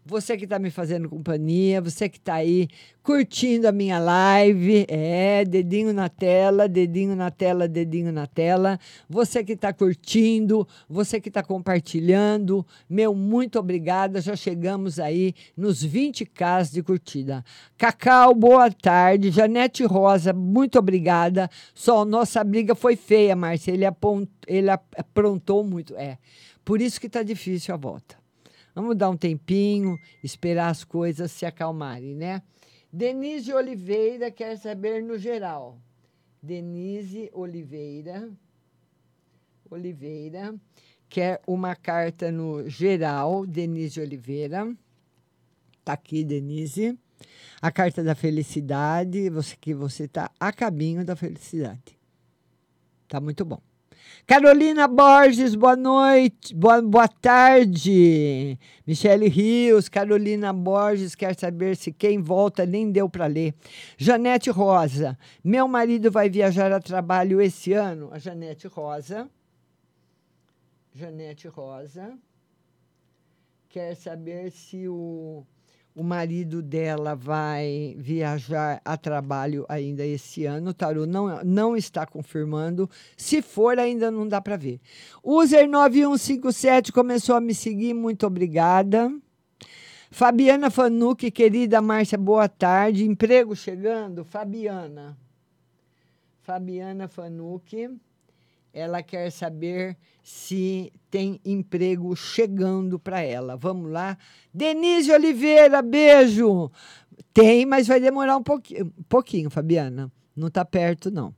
Você 0.05 0.35
que 0.35 0.43
está 0.43 0.59
me 0.59 0.69
fazendo 0.69 1.07
companhia, 1.07 1.79
você 1.81 2.09
que 2.09 2.17
está 2.17 2.33
aí 2.33 2.67
curtindo 3.01 3.69
a 3.69 3.71
minha 3.71 3.99
live, 3.99 4.85
é, 4.89 5.45
dedinho 5.45 5.93
na 5.93 6.09
tela, 6.09 6.67
dedinho 6.67 7.15
na 7.15 7.31
tela, 7.31 7.69
dedinho 7.69 8.11
na 8.11 8.27
tela. 8.27 8.77
Você 9.09 9.41
que 9.45 9.53
está 9.53 9.71
curtindo, 9.71 10.67
você 10.89 11.21
que 11.21 11.29
está 11.29 11.41
compartilhando, 11.41 12.65
meu, 12.89 13.15
muito 13.15 13.57
obrigada. 13.57 14.19
Já 14.19 14.35
chegamos 14.35 14.99
aí 14.99 15.33
nos 15.55 15.85
20k 15.85 16.69
de 16.69 16.83
curtida. 16.83 17.41
Cacau, 17.77 18.35
boa 18.35 18.69
tarde. 18.69 19.31
Janete 19.31 19.85
Rosa, 19.85 20.33
muito 20.33 20.77
obrigada. 20.77 21.49
Só 21.73 22.03
nossa 22.03 22.43
briga 22.43 22.75
foi 22.75 22.97
feia, 22.97 23.37
Márcia. 23.37 23.71
Ele, 23.71 23.85
ele 24.47 24.69
aprontou 24.69 25.63
muito. 25.63 25.95
É, 25.95 26.17
por 26.65 26.81
isso 26.81 26.99
que 26.99 27.07
está 27.07 27.23
difícil 27.23 27.73
a 27.73 27.77
volta. 27.77 28.22
Vamos 28.75 28.97
dar 28.97 29.09
um 29.09 29.17
tempinho, 29.17 29.97
esperar 30.23 30.69
as 30.69 30.83
coisas 30.83 31.31
se 31.31 31.45
acalmarem, 31.45 32.15
né? 32.15 32.41
Denise 32.91 33.53
Oliveira 33.53 34.31
quer 34.31 34.57
saber 34.57 35.01
no 35.01 35.17
geral. 35.17 35.79
Denise 36.41 37.29
Oliveira. 37.33 38.29
Oliveira 39.69 40.55
quer 41.09 41.41
uma 41.47 41.75
carta 41.75 42.31
no 42.31 42.67
geral. 42.67 43.45
Denise 43.45 43.99
Oliveira. 43.99 44.75
Tá 45.85 45.93
aqui, 45.93 46.23
Denise. 46.23 46.97
A 47.61 47.71
carta 47.71 48.03
da 48.03 48.15
felicidade, 48.15 49.29
você 49.29 49.55
que 49.55 49.73
você 49.73 50.03
está 50.03 50.29
a 50.39 50.51
caminho 50.51 51.05
da 51.05 51.15
felicidade. 51.15 51.97
Tá 53.07 53.21
muito 53.21 53.45
bom. 53.45 53.61
Carolina 54.25 54.87
Borges, 54.87 55.53
boa 55.53 55.75
noite, 55.75 56.55
boa, 56.55 56.81
boa 56.81 57.07
tarde. 57.09 58.57
Michele 58.87 59.27
Rios, 59.27 59.89
Carolina 59.89 60.53
Borges 60.53 61.13
quer 61.13 61.35
saber 61.37 61.75
se 61.75 61.91
quem 61.91 62.21
volta 62.21 62.65
nem 62.65 62.89
deu 62.89 63.09
para 63.09 63.27
ler. 63.27 63.53
Janete 63.97 64.49
Rosa, 64.49 65.19
meu 65.43 65.67
marido 65.67 66.09
vai 66.09 66.29
viajar 66.29 66.71
a 66.71 66.79
trabalho 66.79 67.41
esse 67.41 67.73
ano. 67.73 68.09
A 68.13 68.17
Janete 68.17 68.65
Rosa. 68.65 69.29
Janete 70.93 71.49
Rosa 71.49 72.17
quer 73.67 73.93
saber 73.95 74.51
se 74.51 74.87
o 74.87 75.45
o 75.95 76.03
marido 76.03 76.61
dela 76.61 77.15
vai 77.15 77.95
viajar 77.97 78.81
a 78.83 78.97
trabalho 78.97 79.65
ainda 79.69 80.05
esse 80.05 80.45
ano. 80.45 80.71
O 80.71 80.73
tarô 80.73 81.05
não, 81.05 81.43
não 81.43 81.77
está 81.77 82.05
confirmando. 82.05 82.89
Se 83.15 83.41
for, 83.41 83.77
ainda 83.77 84.09
não 84.09 84.27
dá 84.27 84.41
para 84.41 84.57
ver. 84.57 84.79
User 85.23 85.69
9157 85.69 86.91
começou 86.91 87.35
a 87.35 87.41
me 87.41 87.53
seguir. 87.53 87.93
Muito 87.93 88.25
obrigada. 88.25 89.11
Fabiana 90.09 90.69
Fanucci, 90.69 91.31
querida 91.31 91.81
Márcia, 91.81 92.17
boa 92.17 92.47
tarde. 92.47 93.05
Emprego 93.05 93.55
chegando? 93.55 94.23
Fabiana. 94.23 95.17
Fabiana 96.41 97.07
Fanucci. 97.07 97.89
Ela 98.73 99.03
quer 99.03 99.29
saber 99.31 99.95
se 100.23 100.91
tem 101.11 101.39
emprego 101.45 102.15
chegando 102.15 102.97
para 102.97 103.21
ela. 103.21 103.55
Vamos 103.55 103.91
lá. 103.91 104.17
Denise 104.51 105.11
Oliveira, 105.11 105.79
beijo. 105.83 106.71
Tem, 107.31 107.67
mas 107.67 107.87
vai 107.87 107.99
demorar 107.99 108.35
um 108.35 108.41
pouquinho, 108.41 108.91
pouquinho 109.07 109.49
Fabiana. 109.51 110.11
Não 110.35 110.47
está 110.47 110.65
perto, 110.65 111.11
não. 111.11 111.35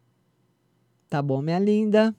Tá 1.10 1.22
bom, 1.22 1.42
minha 1.42 1.60
linda? 1.60 2.16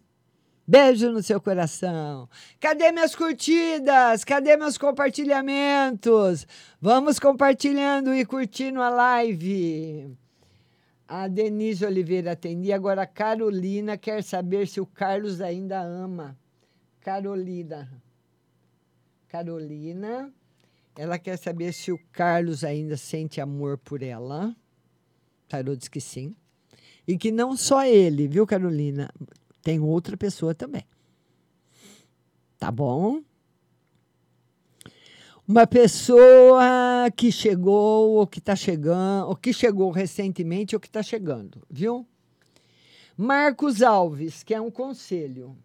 Beijo 0.68 1.10
no 1.10 1.22
seu 1.22 1.40
coração. 1.40 2.28
Cadê 2.60 2.92
minhas 2.92 3.14
curtidas? 3.14 4.22
Cadê 4.22 4.56
meus 4.56 4.76
compartilhamentos? 4.76 6.46
Vamos 6.78 7.18
compartilhando 7.18 8.14
e 8.14 8.26
curtindo 8.26 8.82
a 8.82 8.90
live. 8.90 10.14
A 11.08 11.28
Denise 11.28 11.84
Oliveira 11.84 12.32
atendi. 12.32 12.72
Agora 12.72 13.02
a 13.02 13.06
Carolina 13.06 13.96
quer 13.96 14.22
saber 14.22 14.66
se 14.66 14.80
o 14.80 14.86
Carlos 14.86 15.40
ainda 15.40 15.80
ama. 15.80 16.36
Carolina. 17.00 18.02
Carolina. 19.28 20.32
Ela 20.96 21.18
quer 21.18 21.36
saber 21.36 21.72
se 21.72 21.92
o 21.92 21.98
Carlos 22.10 22.64
ainda 22.64 22.96
sente 22.96 23.40
amor 23.40 23.78
por 23.78 24.02
ela. 24.02 24.56
Tarô 25.48 25.76
diz 25.76 25.88
que 25.88 26.00
sim. 26.00 26.34
E 27.06 27.16
que 27.16 27.30
não 27.30 27.56
só 27.56 27.84
ele, 27.84 28.26
viu, 28.26 28.46
Carolina? 28.46 29.08
Tem 29.62 29.78
outra 29.78 30.16
pessoa 30.16 30.54
também. 30.54 30.84
Tá 32.58 32.70
bom? 32.70 33.22
Uma 35.48 35.64
pessoa 35.64 37.08
que 37.16 37.30
chegou 37.30 38.16
ou 38.16 38.26
que 38.26 38.40
está 38.40 38.56
chegando, 38.56 39.28
ou 39.28 39.36
que 39.36 39.52
chegou 39.52 39.92
recentemente 39.92 40.74
ou 40.74 40.80
que 40.80 40.88
está 40.88 41.04
chegando, 41.04 41.62
viu? 41.70 42.04
Marcos 43.16 43.80
Alves, 43.80 44.42
que 44.42 44.52
é 44.52 44.60
um 44.60 44.72
conselho. 44.72 45.56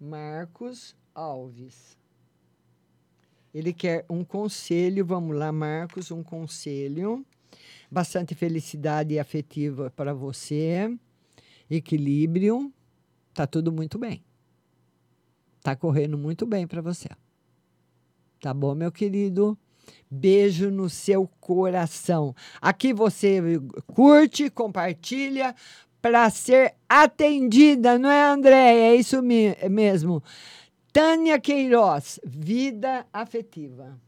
Marcos 0.00 0.96
Alves. 1.14 1.98
Ele 3.52 3.70
quer 3.74 4.06
um 4.08 4.24
conselho, 4.24 5.04
vamos 5.04 5.36
lá, 5.36 5.52
Marcos, 5.52 6.10
um 6.10 6.22
conselho. 6.22 7.22
Bastante 7.90 8.34
felicidade 8.34 9.18
afetiva 9.18 9.92
para 9.94 10.14
você. 10.14 10.90
Equilíbrio. 11.68 12.72
Tá 13.34 13.46
tudo 13.46 13.70
muito 13.70 13.98
bem. 13.98 14.24
Tá 15.62 15.76
correndo 15.76 16.16
muito 16.16 16.46
bem 16.46 16.66
para 16.66 16.80
você. 16.80 17.10
Tá 18.44 18.52
bom, 18.52 18.74
meu 18.74 18.92
querido? 18.92 19.56
Beijo 20.10 20.70
no 20.70 20.90
seu 20.90 21.26
coração. 21.40 22.36
Aqui 22.60 22.92
você 22.92 23.40
curte, 23.86 24.50
compartilha 24.50 25.54
para 26.02 26.28
ser 26.28 26.74
atendida, 26.86 27.98
não 27.98 28.10
é, 28.10 28.26
André? 28.26 28.80
É 28.80 28.94
isso 28.94 29.22
mesmo. 29.22 30.22
Tânia 30.92 31.40
Queiroz, 31.40 32.20
vida 32.22 33.06
afetiva. 33.10 33.98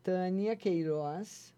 Tânia 0.00 0.54
Queiroz. 0.54 1.52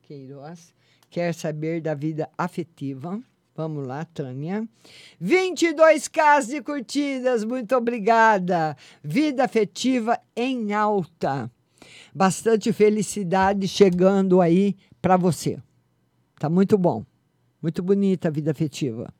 Queiroz 0.00 0.72
quer 1.10 1.34
saber 1.34 1.82
da 1.82 1.92
vida 1.92 2.30
afetiva. 2.38 3.22
Vamos 3.56 3.86
lá, 3.86 4.04
Tânia. 4.04 4.68
22 5.20 6.08
casos 6.08 6.50
de 6.50 6.60
curtidas, 6.60 7.44
muito 7.44 7.76
obrigada. 7.76 8.76
Vida 9.02 9.44
afetiva 9.44 10.18
em 10.34 10.72
alta. 10.72 11.50
Bastante 12.12 12.72
felicidade 12.72 13.68
chegando 13.68 14.40
aí 14.40 14.76
para 15.00 15.16
você. 15.16 15.58
Tá 16.38 16.50
muito 16.50 16.76
bom. 16.76 17.04
Muito 17.62 17.82
bonita 17.82 18.28
a 18.28 18.30
vida 18.30 18.50
afetiva 18.50 19.12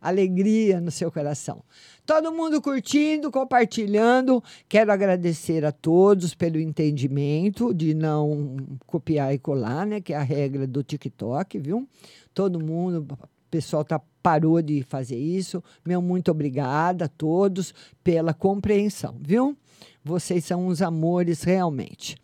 alegria 0.00 0.80
no 0.80 0.90
seu 0.90 1.10
coração. 1.10 1.62
Todo 2.04 2.32
mundo 2.32 2.60
curtindo, 2.62 3.30
compartilhando. 3.30 4.42
Quero 4.68 4.92
agradecer 4.92 5.64
a 5.64 5.72
todos 5.72 6.34
pelo 6.34 6.60
entendimento 6.60 7.74
de 7.74 7.94
não 7.94 8.56
copiar 8.86 9.34
e 9.34 9.38
colar, 9.38 9.86
né? 9.86 10.00
Que 10.00 10.12
é 10.12 10.16
a 10.16 10.22
regra 10.22 10.66
do 10.66 10.82
TikTok, 10.82 11.58
viu? 11.58 11.88
Todo 12.32 12.60
mundo, 12.60 13.18
pessoal 13.56 13.82
tá 13.82 13.98
parou 14.22 14.60
de 14.60 14.82
fazer 14.82 15.16
isso. 15.16 15.64
Meu 15.82 16.02
muito 16.02 16.30
obrigada 16.30 17.06
a 17.06 17.08
todos 17.08 17.72
pela 18.04 18.34
compreensão, 18.34 19.18
viu? 19.18 19.56
Vocês 20.04 20.44
são 20.44 20.66
uns 20.66 20.82
amores 20.82 21.42
realmente. 21.42 22.16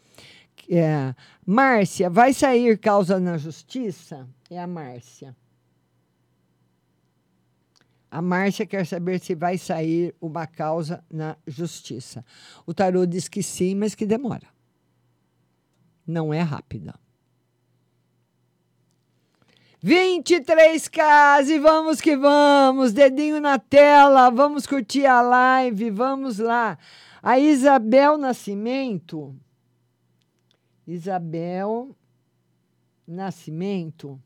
É, 0.70 1.14
Márcia, 1.46 2.10
vai 2.10 2.34
sair 2.34 2.76
causa 2.78 3.18
na 3.18 3.38
justiça? 3.38 4.28
É 4.50 4.60
a 4.60 4.66
Márcia. 4.66 5.34
A 8.10 8.20
Márcia 8.20 8.66
quer 8.66 8.86
saber 8.86 9.18
se 9.18 9.34
vai 9.34 9.56
sair 9.56 10.14
uma 10.20 10.46
causa 10.46 11.02
na 11.10 11.34
justiça. 11.46 12.22
O 12.66 12.74
tarô 12.74 13.06
diz 13.06 13.26
que 13.26 13.42
sim, 13.42 13.74
mas 13.74 13.94
que 13.94 14.04
demora. 14.04 14.46
Não 16.06 16.32
é 16.32 16.42
rápida. 16.42 16.94
23 19.84 20.86
casas 20.86 21.50
e 21.50 21.58
vamos 21.58 22.00
que 22.00 22.16
vamos, 22.16 22.92
dedinho 22.92 23.40
na 23.40 23.58
tela, 23.58 24.30
vamos 24.30 24.64
curtir 24.64 25.06
a 25.06 25.20
live, 25.20 25.90
vamos 25.90 26.38
lá. 26.38 26.78
A 27.20 27.36
Isabel 27.36 28.16
Nascimento, 28.16 29.34
Isabel 30.86 31.96
Nascimento, 33.04 34.20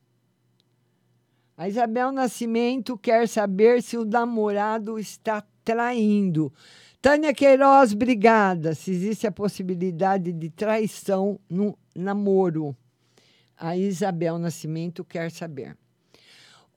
a 1.56 1.66
Isabel 1.66 2.12
Nascimento 2.12 2.98
quer 2.98 3.26
saber 3.26 3.82
se 3.82 3.96
o 3.96 4.04
namorado 4.04 4.98
está 4.98 5.42
traindo. 5.64 6.52
Tânia 7.00 7.32
Queiroz, 7.32 7.94
obrigada. 7.94 8.74
Se 8.74 8.90
existe 8.90 9.26
a 9.26 9.32
possibilidade 9.32 10.34
de 10.34 10.50
traição 10.50 11.40
no 11.48 11.78
namoro. 11.94 12.76
A 13.56 13.76
Isabel 13.76 14.38
Nascimento 14.38 15.04
quer 15.04 15.30
saber. 15.30 15.76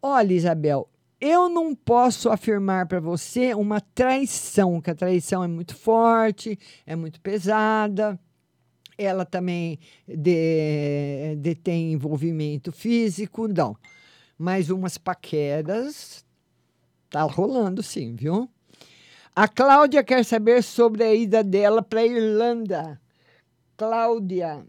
Olha, 0.01 0.33
Isabel, 0.33 0.89
eu 1.19 1.49
não 1.49 1.75
posso 1.75 2.29
afirmar 2.29 2.87
para 2.87 2.99
você 2.99 3.53
uma 3.53 3.81
traição, 3.81 4.79
que 4.81 4.89
a 4.89 4.95
traição 4.95 5.43
é 5.43 5.47
muito 5.47 5.75
forte, 5.75 6.57
é 6.85 6.95
muito 6.95 7.19
pesada. 7.19 8.19
Ela 8.97 9.25
também 9.25 9.79
de, 10.07 11.35
detém 11.37 11.93
envolvimento 11.93 12.71
físico, 12.71 13.47
não 13.47 13.75
mais 14.39 14.69
umas 14.69 14.97
paqueras. 14.97 16.25
Tá 17.09 17.23
rolando 17.23 17.83
sim, 17.83 18.15
viu? 18.15 18.49
A 19.35 19.47
Cláudia 19.47 20.03
quer 20.03 20.23
saber 20.23 20.63
sobre 20.63 21.03
a 21.03 21.13
ida 21.13 21.43
dela 21.43 21.83
para 21.83 22.05
Irlanda. 22.05 22.99
Cláudia. 23.75 24.65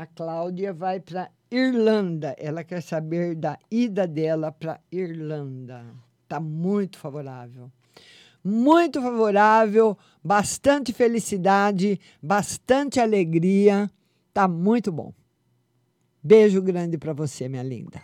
A 0.00 0.06
Cláudia 0.06 0.72
vai 0.72 0.98
para 0.98 1.30
Irlanda. 1.50 2.34
Ela 2.38 2.64
quer 2.64 2.80
saber 2.82 3.34
da 3.34 3.58
ida 3.70 4.06
dela 4.06 4.50
para 4.50 4.80
Irlanda. 4.90 5.84
Tá 6.26 6.40
muito 6.40 6.96
favorável. 6.96 7.70
Muito 8.42 9.02
favorável, 9.02 9.98
bastante 10.24 10.90
felicidade, 10.94 12.00
bastante 12.22 12.98
alegria. 12.98 13.90
Tá 14.32 14.48
muito 14.48 14.90
bom. 14.90 15.12
Beijo 16.22 16.62
grande 16.62 16.96
para 16.96 17.12
você, 17.12 17.46
minha 17.46 17.62
linda. 17.62 18.02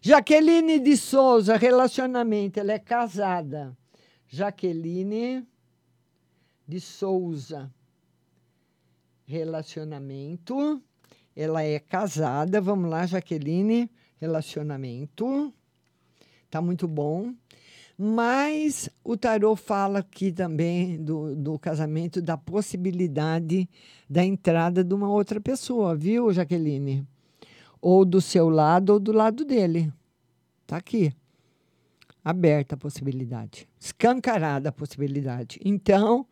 Jaqueline 0.00 0.78
de 0.78 0.96
Souza, 0.96 1.58
relacionamento, 1.58 2.58
ela 2.58 2.72
é 2.72 2.78
casada. 2.78 3.76
Jaqueline 4.26 5.46
de 6.66 6.80
Souza, 6.80 7.70
relacionamento, 9.24 10.82
ela 11.34 11.62
é 11.62 11.78
casada. 11.78 12.60
Vamos 12.60 12.90
lá, 12.90 13.06
Jaqueline, 13.06 13.90
relacionamento. 14.20 15.52
Tá 16.50 16.60
muito 16.60 16.86
bom. 16.86 17.34
Mas 17.96 18.88
o 19.04 19.16
tarô 19.16 19.54
fala 19.54 20.00
aqui 20.00 20.32
também 20.32 21.02
do, 21.02 21.36
do 21.36 21.58
casamento, 21.58 22.20
da 22.20 22.36
possibilidade 22.36 23.68
da 24.10 24.24
entrada 24.24 24.82
de 24.82 24.92
uma 24.92 25.08
outra 25.08 25.40
pessoa, 25.40 25.94
viu, 25.94 26.32
Jaqueline? 26.32 27.06
ou 27.84 28.02
do 28.02 28.18
seu 28.18 28.48
lado 28.48 28.94
ou 28.94 28.98
do 28.98 29.12
lado 29.12 29.44
dele. 29.44 29.92
Está 30.62 30.78
aqui. 30.78 31.12
Aberta 32.24 32.76
a 32.76 32.78
possibilidade. 32.78 33.68
Escancarada 33.78 34.70
a 34.70 34.72
possibilidade. 34.72 35.60
Então, 35.62 36.26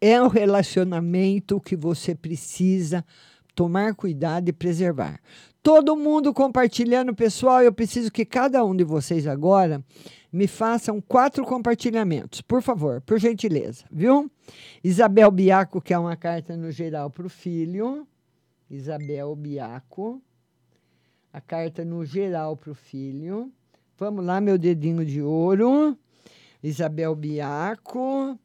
é 0.00 0.20
um 0.20 0.28
relacionamento 0.28 1.60
que 1.60 1.76
você 1.76 2.14
precisa 2.14 3.04
tomar 3.54 3.94
cuidado 3.94 4.48
e 4.48 4.52
preservar. 4.52 5.20
Todo 5.62 5.96
mundo 5.96 6.32
compartilhando, 6.32 7.14
pessoal. 7.14 7.62
Eu 7.62 7.72
preciso 7.72 8.10
que 8.10 8.24
cada 8.24 8.64
um 8.64 8.74
de 8.74 8.84
vocês 8.84 9.26
agora 9.26 9.84
me 10.32 10.46
façam 10.46 11.00
quatro 11.00 11.44
compartilhamentos, 11.44 12.40
por 12.40 12.62
favor, 12.62 13.00
por 13.02 13.18
gentileza, 13.18 13.84
viu? 13.90 14.30
Isabel 14.82 15.30
Biaco, 15.30 15.80
que 15.80 15.92
é 15.92 15.98
uma 15.98 16.16
carta 16.16 16.56
no 16.56 16.70
geral 16.70 17.10
para 17.10 17.26
o 17.26 17.28
filho. 17.28 18.06
Isabel 18.70 19.34
Biaco 19.34 20.22
a 21.32 21.40
carta 21.40 21.84
no 21.84 22.04
geral 22.04 22.56
para 22.56 22.72
o 22.72 22.74
filho. 22.74 23.52
Vamos 23.96 24.24
lá, 24.24 24.40
meu 24.40 24.58
dedinho 24.58 25.04
de 25.04 25.22
ouro. 25.22 25.96
Isabel 26.62 27.14
Biaco. 27.14 28.38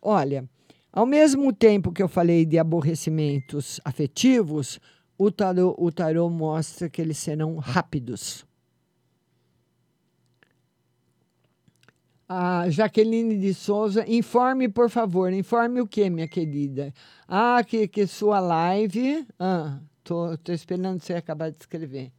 Olha, 0.00 0.48
ao 0.94 1.04
mesmo 1.04 1.52
tempo 1.52 1.92
que 1.92 2.02
eu 2.02 2.08
falei 2.08 2.46
de 2.46 2.58
aborrecimentos 2.58 3.80
afetivos, 3.84 4.78
o 5.18 5.30
tarô, 5.30 5.74
o 5.76 5.90
tarô 5.90 6.30
mostra 6.30 6.88
que 6.88 7.02
eles 7.02 7.18
serão 7.18 7.56
rápidos. 7.56 8.46
A 12.28 12.70
Jaqueline 12.70 13.36
de 13.36 13.52
Souza, 13.52 14.04
informe, 14.08 14.68
por 14.68 14.88
favor. 14.88 15.32
Informe 15.32 15.80
o 15.80 15.86
que, 15.86 16.08
minha 16.08 16.28
querida? 16.28 16.94
Ah, 17.28 17.62
que, 17.66 17.86
que 17.88 18.06
sua 18.06 18.40
live. 18.40 19.26
Ah, 19.38 19.78
Tô, 20.04 20.36
tô 20.36 20.52
esperando 20.52 21.00
você 21.00 21.14
acabar 21.14 21.50
de 21.50 21.56
escrever. 21.58 22.12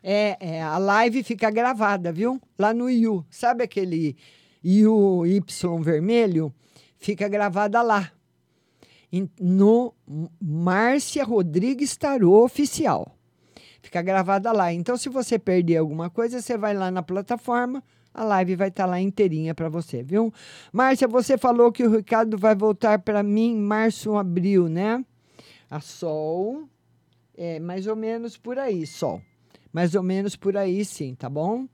É, 0.00 0.36
é, 0.38 0.62
a 0.62 0.78
live 0.78 1.24
fica 1.24 1.50
gravada, 1.50 2.12
viu? 2.12 2.40
Lá 2.56 2.72
no 2.72 2.88
IU. 2.88 3.26
Sabe 3.28 3.64
aquele 3.64 4.16
IU 4.62 5.26
Y 5.26 5.82
vermelho? 5.82 6.54
Fica 6.98 7.28
gravada 7.28 7.80
lá. 7.80 8.12
No 9.40 9.94
Márcia 10.40 11.24
Rodrigues 11.24 11.96
Tarô 11.96 12.44
Oficial. 12.44 13.16
Fica 13.80 14.02
gravada 14.02 14.52
lá. 14.52 14.72
Então, 14.72 14.96
se 14.96 15.08
você 15.08 15.38
perder 15.38 15.78
alguma 15.78 16.10
coisa, 16.10 16.42
você 16.42 16.58
vai 16.58 16.74
lá 16.74 16.90
na 16.90 17.02
plataforma, 17.02 17.82
a 18.12 18.24
live 18.24 18.56
vai 18.56 18.68
estar 18.68 18.84
tá 18.84 18.90
lá 18.90 19.00
inteirinha 19.00 19.54
para 19.54 19.68
você, 19.68 20.02
viu? 20.02 20.32
Márcia, 20.72 21.08
você 21.08 21.38
falou 21.38 21.72
que 21.72 21.84
o 21.84 21.96
Ricardo 21.96 22.36
vai 22.36 22.54
voltar 22.54 22.98
para 22.98 23.22
mim 23.22 23.52
em 23.52 23.60
março 23.60 24.10
ou 24.10 24.18
abril, 24.18 24.68
né? 24.68 25.02
A 25.70 25.80
Sol, 25.80 26.68
é 27.36 27.60
mais 27.60 27.86
ou 27.86 27.94
menos 27.94 28.36
por 28.36 28.58
aí, 28.58 28.86
Sol. 28.86 29.22
Mais 29.72 29.94
ou 29.94 30.02
menos 30.02 30.34
por 30.34 30.56
aí, 30.56 30.84
sim, 30.84 31.14
tá 31.14 31.30
bom? 31.30 31.66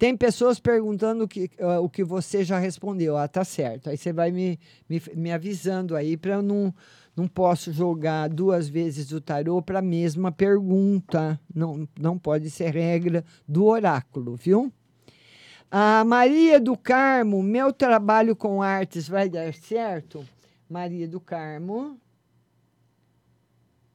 Tem 0.00 0.16
pessoas 0.16 0.58
perguntando 0.58 1.28
que, 1.28 1.50
uh, 1.60 1.84
o 1.84 1.90
que 1.90 2.02
você 2.02 2.42
já 2.42 2.58
respondeu. 2.58 3.18
Ah, 3.18 3.28
tá 3.28 3.44
certo. 3.44 3.90
Aí 3.90 3.98
você 3.98 4.14
vai 4.14 4.30
me, 4.30 4.58
me, 4.88 5.02
me 5.14 5.30
avisando 5.30 5.94
aí 5.94 6.16
para 6.16 6.36
eu 6.36 6.42
não 6.42 6.74
não 7.14 7.28
posso 7.28 7.70
jogar 7.70 8.30
duas 8.30 8.66
vezes 8.66 9.12
o 9.12 9.20
tarô 9.20 9.60
para 9.60 9.80
a 9.80 9.82
mesma 9.82 10.32
pergunta. 10.32 11.38
Não, 11.54 11.86
não 11.98 12.18
pode 12.18 12.48
ser 12.48 12.72
regra 12.72 13.22
do 13.46 13.66
oráculo, 13.66 14.36
viu? 14.36 14.72
A 15.70 16.02
Maria 16.02 16.58
do 16.58 16.78
Carmo, 16.78 17.42
meu 17.42 17.70
trabalho 17.70 18.34
com 18.34 18.62
artes 18.62 19.06
vai 19.06 19.28
dar 19.28 19.52
certo? 19.52 20.26
Maria 20.66 21.06
do 21.06 21.20
Carmo. 21.20 22.00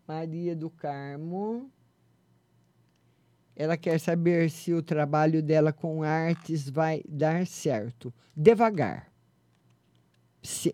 Maria 0.08 0.56
do 0.56 0.70
Carmo. 0.70 1.72
Ela 3.56 3.78
quer 3.78 4.00
saber 4.00 4.50
se 4.50 4.74
o 4.74 4.84
trabalho 4.84 5.42
dela 5.42 5.72
com 5.72 6.04
artes 6.04 6.70
vai 6.70 7.02
dar 7.08 7.48
certo. 7.48 8.14
Devagar. 8.36 9.12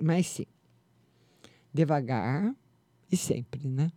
mas 0.02 0.28
sim. 0.28 0.48
Devagar 1.74 2.56
e 3.12 3.16
sempre, 3.16 3.68
né? 3.68 3.92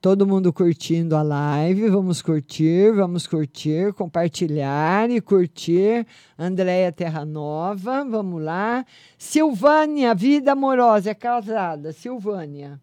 Todo 0.00 0.26
mundo 0.26 0.50
curtindo 0.50 1.14
a 1.14 1.20
live, 1.20 1.90
vamos 1.90 2.22
curtir, 2.22 2.90
vamos 2.90 3.26
curtir, 3.26 3.92
compartilhar 3.92 5.10
e 5.10 5.20
curtir. 5.20 6.06
Andréia 6.38 6.90
Terra 6.90 7.22
Nova, 7.26 8.02
vamos 8.02 8.42
lá. 8.42 8.86
Silvânia, 9.18 10.14
vida 10.14 10.52
amorosa, 10.52 11.10
é 11.10 11.14
casada. 11.14 11.92
Silvânia. 11.92 12.80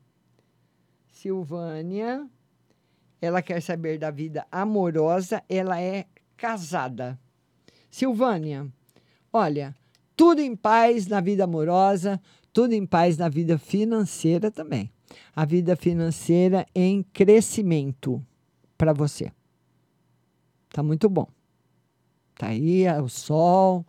Silvânia, 1.12 2.28
ela 3.22 3.42
quer 3.42 3.62
saber 3.62 3.98
da 3.98 4.12
vida 4.12 4.46
amorosa, 4.52 5.44
ela 5.50 5.82
é 5.82 6.06
casada. 6.36 7.20
Silvânia, 7.90 8.68
olha, 9.32 9.76
tudo 10.16 10.42
em 10.42 10.56
paz 10.56 11.08
na 11.08 11.20
vida 11.20 11.46
amorosa, 11.46 12.22
tudo 12.54 12.74
em 12.74 12.86
paz 12.86 13.18
na 13.18 13.30
vida 13.30 13.58
financeira 13.58 14.52
também 14.52 14.92
a 15.36 15.46
vida 15.46 15.76
financeira 15.76 16.66
em 16.74 17.04
crescimento 17.04 18.24
para 18.78 18.94
você. 18.94 19.32
Tá 20.70 20.84
muito 20.84 21.10
bom. 21.10 21.28
Tá 22.36 22.48
aí 22.48 22.84
é 22.84 23.02
o 23.02 23.10
sol. 23.10 23.86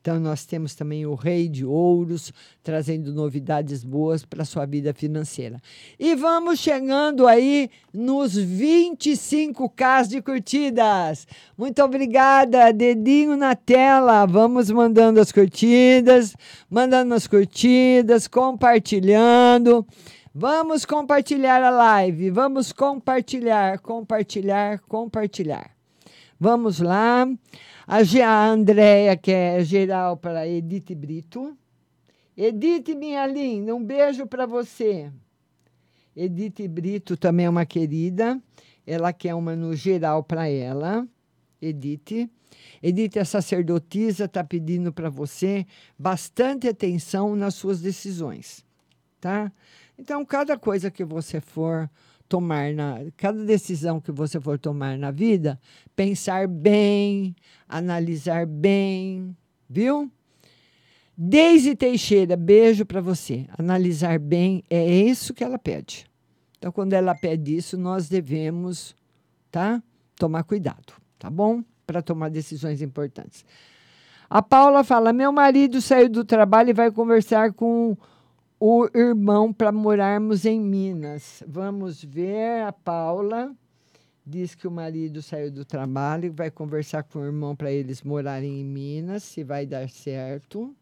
Então 0.00 0.18
nós 0.20 0.46
temos 0.46 0.74
também 0.74 1.04
o 1.04 1.14
Rei 1.14 1.48
de 1.48 1.64
Ouros 1.64 2.32
trazendo 2.62 3.12
novidades 3.12 3.82
boas 3.84 4.24
para 4.24 4.44
sua 4.44 4.64
vida 4.64 4.94
financeira. 4.94 5.60
E 5.98 6.14
vamos 6.14 6.60
chegando 6.60 7.26
aí 7.26 7.68
nos 7.92 8.34
25k 8.34 10.06
de 10.06 10.22
curtidas. 10.22 11.26
Muito 11.56 11.82
obrigada, 11.82 12.72
dedinho 12.72 13.36
na 13.36 13.54
tela. 13.54 14.24
Vamos 14.24 14.70
mandando 14.70 15.20
as 15.20 15.32
curtidas, 15.32 16.36
mandando 16.70 17.14
as 17.14 17.26
curtidas, 17.26 18.28
compartilhando. 18.28 19.86
Vamos 20.34 20.84
compartilhar 20.84 21.62
a 21.62 21.70
live. 21.70 22.30
Vamos 22.30 22.72
compartilhar, 22.72 23.78
compartilhar, 23.80 24.78
compartilhar. 24.80 25.77
Vamos 26.40 26.78
lá. 26.78 27.26
A, 27.86 28.46
Andréia, 28.46 29.16
que 29.16 29.32
é 29.32 29.64
geral 29.64 30.16
para 30.16 30.46
Edith 30.46 30.94
Brito. 30.94 31.56
Edith, 32.36 32.94
minha 32.94 33.26
linda, 33.26 33.74
um 33.74 33.82
beijo 33.82 34.26
para 34.26 34.46
você. 34.46 35.10
Edith 36.14 36.68
Brito 36.68 37.16
também 37.16 37.46
é 37.46 37.50
uma 37.50 37.66
querida. 37.66 38.40
Ela 38.86 39.12
quer 39.12 39.34
uma 39.34 39.56
no 39.56 39.74
geral 39.74 40.22
para 40.22 40.48
ela. 40.48 41.06
Edith. 41.60 42.30
Edith, 42.80 43.18
a 43.18 43.24
sacerdotisa, 43.24 44.26
está 44.26 44.44
pedindo 44.44 44.92
para 44.92 45.10
você 45.10 45.66
bastante 45.98 46.68
atenção 46.68 47.34
nas 47.34 47.54
suas 47.54 47.80
decisões, 47.80 48.64
tá? 49.20 49.52
Então, 49.98 50.24
cada 50.24 50.56
coisa 50.56 50.90
que 50.90 51.04
você 51.04 51.40
for 51.40 51.90
tomar 52.28 52.74
na 52.74 52.98
cada 53.16 53.44
decisão 53.44 54.00
que 54.00 54.12
você 54.12 54.40
for 54.40 54.58
tomar 54.58 54.98
na 54.98 55.10
vida, 55.10 55.58
pensar 55.96 56.46
bem, 56.46 57.34
analisar 57.68 58.46
bem, 58.46 59.36
viu? 59.68 60.10
Deise 61.16 61.74
Teixeira, 61.74 62.36
beijo 62.36 62.86
para 62.86 63.00
você. 63.00 63.46
Analisar 63.58 64.18
bem 64.18 64.62
é 64.70 64.88
isso 64.88 65.34
que 65.34 65.42
ela 65.42 65.58
pede. 65.58 66.06
Então, 66.56 66.70
quando 66.70 66.92
ela 66.92 67.14
pede 67.14 67.56
isso, 67.56 67.76
nós 67.76 68.08
devemos, 68.08 68.94
tá? 69.50 69.82
Tomar 70.16 70.44
cuidado, 70.44 70.92
tá 71.18 71.30
bom? 71.30 71.64
Para 71.86 72.02
tomar 72.02 72.28
decisões 72.28 72.82
importantes. 72.82 73.44
A 74.28 74.42
Paula 74.42 74.84
fala: 74.84 75.12
meu 75.12 75.32
marido 75.32 75.80
saiu 75.80 76.08
do 76.08 76.24
trabalho 76.24 76.70
e 76.70 76.74
vai 76.74 76.90
conversar 76.90 77.52
com 77.52 77.96
o 78.60 78.88
irmão 78.94 79.52
para 79.52 79.70
morarmos 79.70 80.44
em 80.44 80.60
Minas. 80.60 81.42
Vamos 81.46 82.02
ver 82.02 82.62
a 82.62 82.72
Paula. 82.72 83.54
Diz 84.26 84.54
que 84.54 84.66
o 84.66 84.70
marido 84.70 85.22
saiu 85.22 85.50
do 85.50 85.64
trabalho 85.64 86.26
e 86.26 86.30
vai 86.30 86.50
conversar 86.50 87.02
com 87.02 87.20
o 87.20 87.24
irmão 87.24 87.56
para 87.56 87.70
eles 87.70 88.02
morarem 88.02 88.60
em 88.60 88.64
Minas, 88.64 89.22
se 89.22 89.42
vai 89.42 89.64
dar 89.64 89.88
certo. 89.88 90.74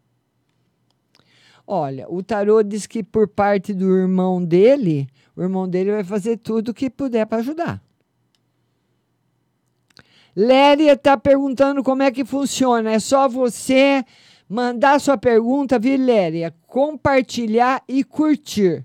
Olha, 1.67 2.07
o 2.09 2.23
tarô 2.23 2.63
diz 2.63 2.87
que 2.87 3.03
por 3.03 3.29
parte 3.29 3.75
do 3.75 3.97
irmão 3.97 4.43
dele, 4.45 5.09
o 5.37 5.43
irmão 5.43 5.69
dele 5.69 5.93
vai 5.93 6.05
fazer 6.05 6.39
tudo 6.39 6.71
o 6.71 6.75
que 6.75 6.89
puder 6.89 7.27
para 7.27 7.39
ajudar. 7.39 7.83
Léria 10.35 10.93
está 10.93 11.17
perguntando 11.17 11.83
como 11.83 12.03
é 12.03 12.11
que 12.11 12.25
funciona. 12.25 12.93
É 12.93 12.99
só 12.99 13.29
você 13.29 14.05
mandar 14.49 15.01
sua 15.01 15.17
pergunta, 15.17 15.79
Viléria, 15.79 16.55
compartilhar 16.67 17.83
e 17.89 18.05
curtir. 18.05 18.85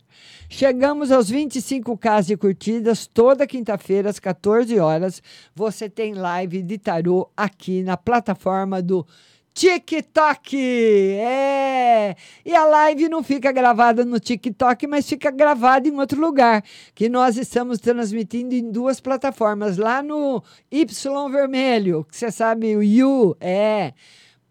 Chegamos 0.49 1.11
aos 1.11 1.31
25k 1.31 2.23
de 2.23 2.35
curtidas 2.35 3.07
toda 3.07 3.47
quinta-feira 3.47 4.09
às 4.09 4.19
14 4.19 4.77
horas. 4.79 5.23
Você 5.55 5.89
tem 5.89 6.13
live 6.13 6.61
de 6.61 6.77
tarô 6.77 7.29
aqui 7.37 7.83
na 7.83 7.95
plataforma 7.95 8.81
do 8.81 9.07
TikTok. 9.53 10.57
É! 10.57 12.15
E 12.45 12.53
a 12.53 12.65
live 12.65 13.07
não 13.07 13.23
fica 13.23 13.51
gravada 13.51 14.03
no 14.03 14.19
TikTok, 14.19 14.87
mas 14.87 15.07
fica 15.07 15.31
gravada 15.31 15.87
em 15.87 15.97
outro 15.97 16.19
lugar, 16.19 16.63
que 16.93 17.07
nós 17.07 17.37
estamos 17.37 17.79
transmitindo 17.79 18.53
em 18.53 18.71
duas 18.71 18.99
plataformas, 18.99 19.77
lá 19.77 20.03
no 20.03 20.43
Y 20.69 21.29
vermelho, 21.29 22.05
que 22.09 22.17
você 22.17 22.29
sabe 22.31 22.75
o 22.75 22.81
U, 23.29 23.37
é 23.39 23.93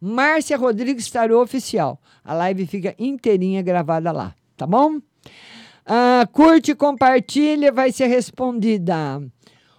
Márcia 0.00 0.56
Rodrigues 0.56 1.10
Tarô 1.10 1.42
Oficial. 1.42 2.00
A 2.24 2.32
live 2.32 2.66
fica 2.66 2.94
inteirinha 2.98 3.60
gravada 3.60 4.10
lá, 4.10 4.34
tá 4.56 4.66
bom? 4.66 4.96
Uh, 4.96 6.26
curte, 6.32 6.74
compartilha, 6.74 7.70
vai 7.70 7.92
ser 7.92 8.06
respondida. 8.06 9.22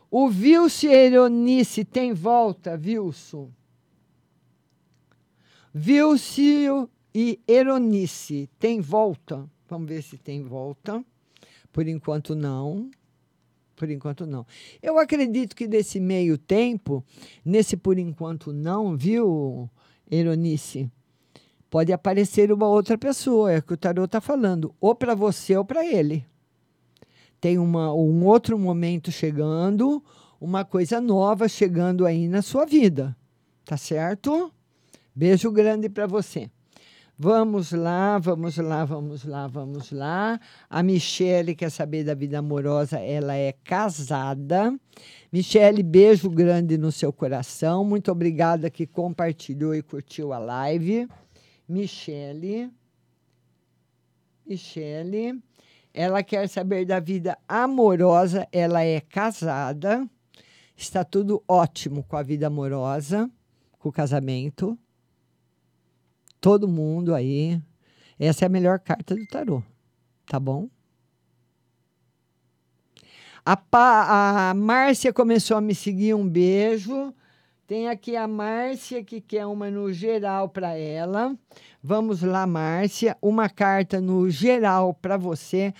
O 0.10 0.30
Vilso 0.30 0.88
Eronice 0.88 1.86
tem 1.86 2.14
volta, 2.14 2.78
Vilso? 2.78 3.50
Vilso 5.74 6.90
e 7.16 7.40
Eronice 7.48 8.50
tem 8.60 8.82
volta? 8.82 9.50
Vamos 9.70 9.88
ver 9.88 10.02
se 10.02 10.18
tem 10.18 10.44
volta. 10.44 11.04
Por 11.72 11.88
enquanto, 11.88 12.36
não. 12.36 12.92
Por 13.76 13.90
enquanto, 13.90 14.26
não. 14.26 14.46
Eu 14.82 15.00
acredito 15.00 15.56
que 15.56 15.68
nesse 15.68 16.00
meio 16.00 16.38
tempo, 16.38 17.04
nesse 17.44 17.78
por 17.78 17.98
enquanto 17.98 18.52
não, 18.52 18.98
viu, 18.98 19.70
Eronice, 20.12 20.92
pode 21.70 21.94
aparecer 21.94 22.52
uma 22.52 22.68
outra 22.68 22.98
pessoa, 22.98 23.52
é 23.52 23.60
o 23.60 23.64
que 23.64 23.74
o 23.74 23.78
tarot 23.78 24.06
está 24.06 24.20
falando, 24.20 24.76
ou 24.80 24.94
para 24.94 25.16
você 25.16 25.56
ou 25.56 25.64
para 25.64 25.86
ele. 25.86 26.26
Tem 27.40 27.58
uma, 27.58 27.94
um 27.94 28.26
outro 28.26 28.60
momento 28.60 29.12
chegando, 29.12 30.04
uma 30.40 30.66
coisa 30.66 31.00
nova 31.00 31.48
chegando 31.48 32.06
aí 32.06 32.28
na 32.28 32.42
sua 32.42 32.66
vida. 32.66 33.16
Tá 33.66 33.78
certo? 33.78 34.52
Beijo 35.16 35.52
grande 35.52 35.90
para 35.90 36.06
você. 36.06 36.52
Vamos 37.24 37.72
lá, 37.72 38.18
vamos 38.18 38.58
lá, 38.58 38.84
vamos 38.84 39.24
lá, 39.26 39.46
vamos 39.46 39.92
lá. 39.92 40.40
A 40.68 40.82
Michele 40.82 41.54
quer 41.54 41.70
saber 41.70 42.04
da 42.04 42.16
vida 42.16 42.40
amorosa, 42.40 42.98
ela 42.98 43.36
é 43.36 43.52
casada. 43.64 44.76
Michele, 45.32 45.84
beijo 45.84 46.32
grande 46.32 46.80
no 46.80 46.92
seu 46.92 47.14
coração. 47.14 47.86
Muito 47.86 48.12
obrigada 48.12 48.72
que 48.72 48.88
compartilhou 48.88 49.76
e 49.76 49.84
curtiu 49.84 50.34
a 50.34 50.40
live. 50.40 51.08
Michele. 51.70 52.72
Michele. 54.44 55.40
Ela 55.94 56.24
quer 56.24 56.50
saber 56.50 56.86
da 56.86 57.00
vida 57.00 57.38
amorosa. 57.48 58.48
Ela 58.52 58.84
é 58.84 59.00
casada. 59.00 60.10
Está 60.76 61.04
tudo 61.04 61.44
ótimo 61.48 62.04
com 62.04 62.18
a 62.18 62.24
vida 62.24 62.48
amorosa. 62.48 63.30
com 63.78 63.90
o 63.90 63.92
casamento. 63.92 64.76
Todo 66.42 66.68
mundo 66.68 67.14
aí. 67.14 67.62
Essa 68.20 68.46
é 68.46 68.48
a 68.48 68.50
melhor 68.50 68.80
carta 68.80 69.16
do 69.16 69.26
tarô, 69.28 69.64
tá 70.26 70.40
bom? 70.40 70.68
A, 73.46 73.56
pa, 73.56 74.50
a 74.50 74.54
Márcia 74.54 75.14
começou 75.14 75.58
a 75.58 75.62
me 75.62 75.74
seguir, 75.74 76.14
um 76.14 76.28
beijo. 76.28 77.14
Tem 77.66 77.88
aqui 77.88 78.16
a 78.16 78.28
Márcia 78.28 79.04
que 79.04 79.22
quer 79.22 79.46
uma 79.46 79.72
no 79.72 79.94
geral 79.94 80.50
para 80.50 80.76
ela. 80.76 81.36
Vamos 81.82 82.22
lá, 82.22 82.46
Márcia. 82.46 83.18
Uma 83.22 83.48
carta 83.48 84.02
no 84.02 84.30
geral 84.30 84.94
para 84.94 85.18
você 85.18 85.74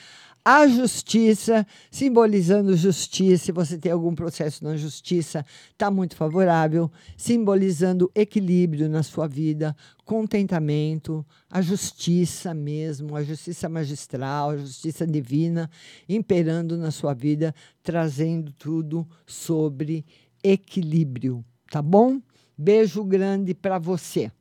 a 0.44 0.68
justiça, 0.68 1.66
simbolizando 1.90 2.76
justiça. 2.76 3.46
Se 3.46 3.52
você 3.52 3.78
tem 3.78 3.92
algum 3.92 4.14
processo 4.16 4.64
na 4.64 4.76
justiça, 4.76 5.46
está 5.72 5.92
muito 5.92 6.16
favorável, 6.16 6.92
simbolizando 7.16 8.12
equilíbrio 8.16 8.90
na 8.90 9.04
sua 9.04 9.28
vida, 9.28 9.76
contentamento, 10.04 11.26
a 11.50 11.62
justiça 11.62 12.54
mesmo, 12.54 13.16
a 13.16 13.24
justiça 13.24 13.70
magistral, 13.70 14.52
a 14.52 14.58
justiça 14.58 15.06
divina 15.06 15.70
imperando 16.10 16.78
na 16.78 16.92
sua 16.92 17.14
vida, 17.14 17.54
trazendo 17.84 18.52
tudo 18.54 19.08
sobre 19.26 20.06
equilíbrio, 20.44 21.46
tá 21.70 21.82
bom? 21.82 22.20
Beijo 22.58 23.04
grande 23.04 23.54
para 23.54 23.80
você. 23.80 24.32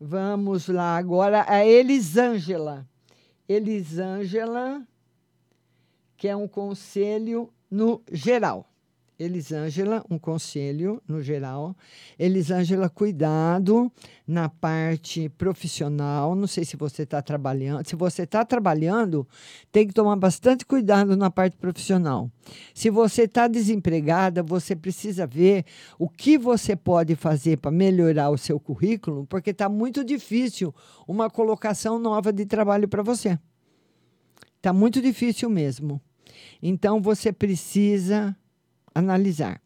Vamos 0.00 0.68
lá 0.68 0.96
agora 0.96 1.44
a 1.48 1.64
Elisângela. 1.66 2.86
Elisângela 3.48 4.86
que 6.18 6.26
é 6.26 6.36
um 6.36 6.48
conselho 6.48 7.48
no 7.70 8.02
geral. 8.12 8.68
Elisângela, 9.18 10.04
um 10.08 10.16
conselho 10.16 11.02
no 11.06 11.20
geral. 11.20 11.76
Elisângela, 12.16 12.88
cuidado 12.88 13.90
na 14.26 14.48
parte 14.48 15.28
profissional. 15.30 16.36
Não 16.36 16.46
sei 16.46 16.64
se 16.64 16.76
você 16.76 17.02
está 17.02 17.20
trabalhando. 17.20 17.84
Se 17.88 17.96
você 17.96 18.22
está 18.22 18.44
trabalhando, 18.44 19.26
tem 19.72 19.88
que 19.88 19.94
tomar 19.94 20.14
bastante 20.14 20.64
cuidado 20.64 21.16
na 21.16 21.30
parte 21.30 21.56
profissional. 21.56 22.30
Se 22.72 22.90
você 22.90 23.22
está 23.22 23.48
desempregada, 23.48 24.40
você 24.40 24.76
precisa 24.76 25.26
ver 25.26 25.64
o 25.98 26.08
que 26.08 26.38
você 26.38 26.76
pode 26.76 27.16
fazer 27.16 27.58
para 27.58 27.72
melhorar 27.72 28.30
o 28.30 28.38
seu 28.38 28.60
currículo, 28.60 29.26
porque 29.26 29.50
está 29.50 29.68
muito 29.68 30.04
difícil 30.04 30.72
uma 31.08 31.28
colocação 31.28 31.98
nova 31.98 32.32
de 32.32 32.46
trabalho 32.46 32.86
para 32.88 33.02
você. 33.02 33.36
Está 34.58 34.72
muito 34.72 35.02
difícil 35.02 35.50
mesmo. 35.50 36.00
Então 36.62 37.00
você 37.00 37.32
precisa 37.32 38.36
analisar. 38.94 39.60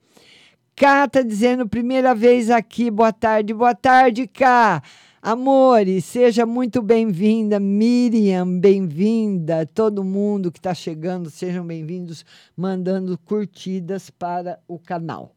Cá 0.74 1.04
está 1.04 1.22
dizendo 1.22 1.68
primeira 1.68 2.14
vez 2.14 2.50
aqui, 2.50 2.90
boa 2.90 3.12
tarde, 3.12 3.52
boa 3.52 3.74
tarde, 3.74 4.26
Cá. 4.26 4.82
Amores, 5.24 6.04
seja 6.06 6.44
muito 6.44 6.82
bem-vinda, 6.82 7.60
Miriam, 7.60 8.58
bem-vinda, 8.58 9.64
todo 9.64 10.02
mundo 10.02 10.50
que 10.50 10.58
está 10.58 10.74
chegando, 10.74 11.30
sejam 11.30 11.64
bem-vindos, 11.64 12.24
mandando 12.56 13.16
curtidas 13.16 14.10
para 14.10 14.58
o 14.66 14.80
canal. 14.80 15.32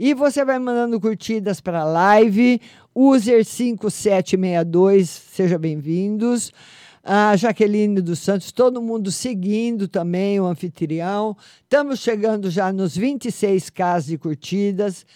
E 0.00 0.14
você 0.14 0.42
vai 0.46 0.58
mandando 0.58 0.98
curtidas 0.98 1.60
para 1.60 1.80
a 1.80 1.84
live, 1.84 2.58
user 2.94 3.44
5762, 3.44 5.10
seja 5.10 5.58
bem-vindos 5.58 6.50
a 7.02 7.36
Jaqueline 7.36 8.00
dos 8.00 8.18
Santos, 8.18 8.52
todo 8.52 8.82
mundo 8.82 9.10
seguindo 9.10 9.88
também 9.88 10.40
o 10.40 10.46
anfitrião. 10.46 11.36
Estamos 11.62 12.00
chegando 12.00 12.50
já 12.50 12.72
nos 12.72 12.96
26 12.96 13.70
casos 13.70 14.08
de 14.08 14.18
curtidas. 14.18 15.06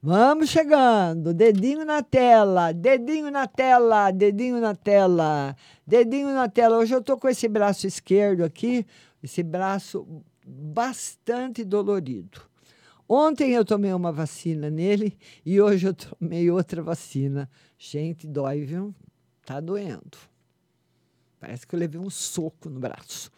Vamos 0.00 0.50
chegando, 0.50 1.34
dedinho 1.34 1.84
na 1.84 2.02
tela, 2.02 2.72
dedinho 2.72 3.30
na 3.30 3.48
tela, 3.48 4.12
dedinho 4.12 4.60
na 4.60 4.74
tela, 4.74 5.56
dedinho 5.84 6.32
na 6.32 6.48
tela. 6.48 6.78
Hoje 6.78 6.94
eu 6.94 7.02
tô 7.02 7.16
com 7.16 7.28
esse 7.28 7.48
braço 7.48 7.86
esquerdo 7.86 8.44
aqui, 8.44 8.86
esse 9.20 9.42
braço 9.42 10.06
bastante 10.46 11.64
dolorido. 11.64 12.40
Ontem 13.08 13.52
eu 13.52 13.64
tomei 13.64 13.92
uma 13.92 14.12
vacina 14.12 14.70
nele 14.70 15.18
e 15.44 15.60
hoje 15.60 15.88
eu 15.88 15.94
tomei 15.94 16.50
outra 16.50 16.82
vacina. 16.82 17.50
Gente, 17.76 18.26
dói, 18.26 18.64
viu? 18.64 18.94
Tá 19.44 19.60
doendo. 19.60 20.18
Parece 21.40 21.66
que 21.66 21.74
eu 21.74 21.78
levei 21.78 22.00
um 22.00 22.10
soco 22.10 22.68
no 22.68 22.80
braço. 22.80 23.30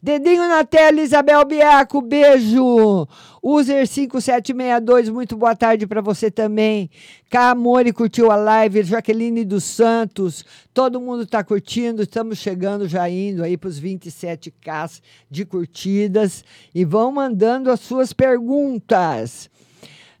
Dedinho 0.00 0.46
na 0.46 0.64
tela, 0.64 1.00
Isabel 1.00 1.44
Biaco, 1.44 2.00
beijo. 2.00 3.08
User 3.42 3.84
5762, 3.84 5.08
muito 5.08 5.36
boa 5.36 5.56
tarde 5.56 5.88
para 5.88 6.00
você 6.00 6.30
também. 6.30 6.88
Camori 7.28 7.92
curtiu 7.92 8.30
a 8.30 8.36
live, 8.36 8.84
Jaqueline 8.84 9.44
dos 9.44 9.64
Santos, 9.64 10.44
todo 10.72 11.00
mundo 11.00 11.24
está 11.24 11.42
curtindo, 11.42 12.02
estamos 12.02 12.38
chegando 12.38 12.86
já 12.86 13.10
indo 13.10 13.42
aí 13.42 13.56
para 13.56 13.68
os 13.68 13.80
27k 13.80 15.00
de 15.28 15.44
curtidas 15.44 16.44
e 16.72 16.84
vão 16.84 17.10
mandando 17.10 17.68
as 17.68 17.80
suas 17.80 18.12
perguntas. 18.12 19.50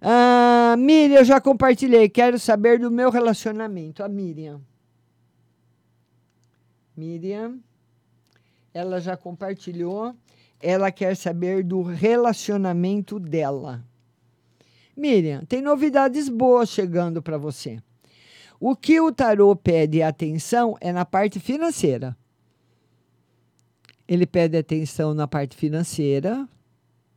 Ah, 0.02 0.74
Miriam, 0.76 1.18
eu 1.18 1.24
já 1.24 1.40
compartilhei, 1.40 2.08
quero 2.08 2.36
saber 2.38 2.80
do 2.80 2.90
meu 2.90 3.10
relacionamento. 3.10 4.02
A 4.02 4.08
Miriam. 4.08 4.60
Miriam, 6.98 7.60
ela 8.74 9.00
já 9.00 9.16
compartilhou. 9.16 10.16
Ela 10.60 10.90
quer 10.90 11.16
saber 11.16 11.62
do 11.62 11.80
relacionamento 11.80 13.20
dela. 13.20 13.84
Miriam, 14.96 15.44
tem 15.44 15.62
novidades 15.62 16.28
boas 16.28 16.68
chegando 16.68 17.22
para 17.22 17.38
você. 17.38 17.80
O 18.58 18.74
que 18.74 19.00
o 19.00 19.12
tarô 19.12 19.54
pede 19.54 20.02
atenção 20.02 20.76
é 20.80 20.92
na 20.92 21.04
parte 21.04 21.38
financeira. 21.38 22.16
Ele 24.08 24.26
pede 24.26 24.56
atenção 24.56 25.14
na 25.14 25.28
parte 25.28 25.56
financeira, 25.56 26.48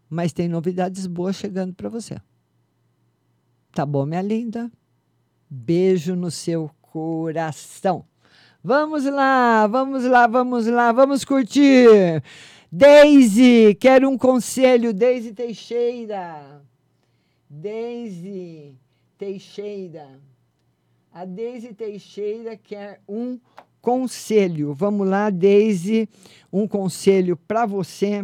mas 0.07 0.31
tem 0.31 0.47
novidades 0.47 1.07
boas 1.07 1.35
chegando 1.35 1.73
para 1.73 1.89
você. 1.89 2.21
Tá 3.71 3.83
bom, 3.83 4.05
minha 4.05 4.21
linda? 4.21 4.71
Beijo 5.49 6.15
no 6.15 6.29
seu 6.29 6.69
coração. 6.81 8.05
Vamos 8.63 9.05
lá, 9.05 9.65
vamos 9.65 10.03
lá, 10.05 10.27
vamos 10.27 10.67
lá, 10.67 10.91
vamos 10.91 11.25
curtir. 11.25 12.21
Deise, 12.71 13.75
quero 13.79 14.07
um 14.07 14.15
conselho, 14.15 14.93
Deise 14.93 15.33
Teixeira. 15.33 16.61
Deise 17.49 18.75
Teixeira. 19.17 20.07
A 21.11 21.25
Deise 21.25 21.73
Teixeira 21.73 22.55
quer 22.55 23.01
um 23.09 23.39
conselho. 23.81 24.75
Vamos 24.75 25.09
lá, 25.09 25.31
Deise, 25.31 26.07
um 26.53 26.67
conselho 26.67 27.35
para 27.35 27.65
você. 27.65 28.23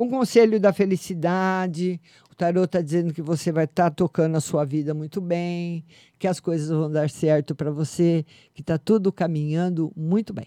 Um 0.00 0.08
conselho 0.08 0.58
da 0.58 0.72
felicidade, 0.72 2.00
tarô 2.38 2.64
está 2.64 2.80
dizendo 2.80 3.12
que 3.12 3.20
você 3.20 3.50
vai 3.50 3.64
estar 3.64 3.90
tá 3.90 3.92
tocando 3.96 4.36
a 4.36 4.40
sua 4.40 4.64
vida 4.64 4.94
muito 4.94 5.20
bem, 5.20 5.84
que 6.18 6.28
as 6.28 6.38
coisas 6.38 6.68
vão 6.68 6.88
dar 6.90 7.10
certo 7.10 7.52
para 7.52 7.68
você, 7.70 8.24
que 8.54 8.62
está 8.62 8.78
tudo 8.78 9.12
caminhando 9.12 9.92
muito 9.96 10.32
bem. 10.32 10.46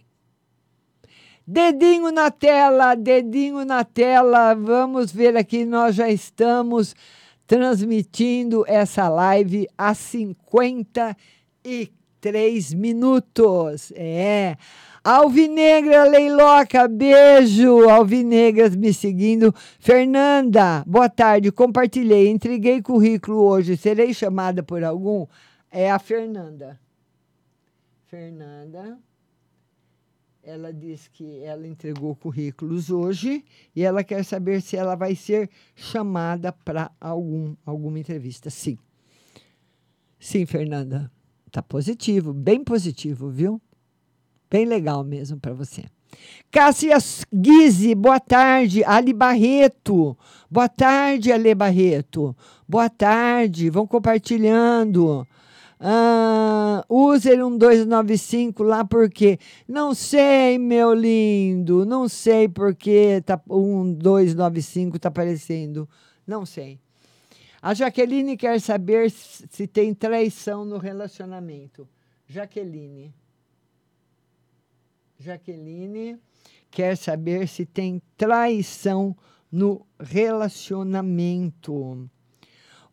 Dedinho 1.46 2.10
na 2.12 2.32
tela, 2.32 2.96
dedinho 2.96 3.66
na 3.66 3.84
tela. 3.84 4.54
Vamos 4.54 5.12
ver 5.12 5.36
aqui, 5.36 5.66
nós 5.66 5.96
já 5.96 6.10
estamos 6.10 6.96
transmitindo 7.46 8.64
essa 8.68 9.10
live 9.10 9.68
há 9.78 9.94
53 9.94 12.74
minutos. 12.74 13.92
É. 13.96 14.56
Alvinegra 15.04 16.04
Leiloca, 16.04 16.88
beijo. 16.88 17.90
Alvinegras 17.90 18.76
me 18.76 18.94
seguindo. 18.94 19.52
Fernanda, 19.80 20.84
boa 20.86 21.10
tarde. 21.10 21.52
Compartilhei, 21.52 22.28
entreguei 22.28 22.84
currículo 22.84 23.42
hoje. 23.42 23.76
Serei 23.76 24.14
chamada 24.14 24.62
por 24.62 24.84
algum? 24.84 25.26
É 25.72 25.90
a 25.90 25.98
Fernanda. 25.98 26.80
Fernanda. 28.06 29.00
Ela 30.44 30.72
diz 30.72 31.08
que 31.08 31.40
ela 31.44 31.68
entregou 31.68 32.16
currículos 32.16 32.92
hoje 32.92 33.44
e 33.76 33.84
ela 33.84 34.04
quer 34.04 34.24
saber 34.24 34.62
se 34.62 34.76
ela 34.76 34.96
vai 34.96 35.16
ser 35.16 35.50
chamada 35.76 36.52
para 36.52 36.92
algum 37.02 37.56
alguma 37.66 37.98
entrevista. 38.00 38.52
Sim. 38.52 38.78
Sim, 40.20 40.46
Fernanda. 40.46 41.12
Tá 41.52 41.64
positivo, 41.64 42.34
bem 42.34 42.64
positivo, 42.64 43.30
viu? 43.30 43.60
Bem 44.52 44.66
legal 44.66 45.02
mesmo 45.02 45.40
para 45.40 45.54
você. 45.54 45.86
Cássia 46.52 46.98
Guise, 47.34 47.96
boa 47.96 48.20
tarde. 48.20 48.84
Ali 48.84 49.14
Barreto, 49.14 50.18
boa 50.50 50.68
tarde, 50.68 51.32
Ale 51.32 51.56
Barreto. 51.56 52.36
Boa 52.68 52.90
tarde, 52.90 53.70
vão 53.70 53.88
compartilhando. 53.88 55.26
Ah, 55.80 56.84
user 56.90 57.38
1295 57.38 58.62
lá 58.62 58.84
porque 58.84 59.40
não 59.66 59.94
sei, 59.94 60.60
meu 60.60 60.94
lindo, 60.94 61.86
não 61.86 62.10
sei 62.10 62.50
porque 62.50 63.22
tá 63.26 63.42
1295 63.48 65.00
tá 65.00 65.08
aparecendo. 65.08 65.88
Não 66.28 66.46
sei. 66.46 66.78
A 67.62 67.74
Jaqueline 67.74 68.36
quer 68.36 68.60
saber 68.60 69.10
se 69.10 69.66
tem 69.66 69.94
traição 69.94 70.66
no 70.66 70.78
relacionamento. 70.78 71.88
Jaqueline. 72.28 73.14
Jaqueline 75.22 76.18
quer 76.72 76.98
saber 76.98 77.48
se 77.48 77.64
tem 77.66 78.02
traição 78.18 79.16
no 79.52 79.86
relacionamento. 80.00 82.10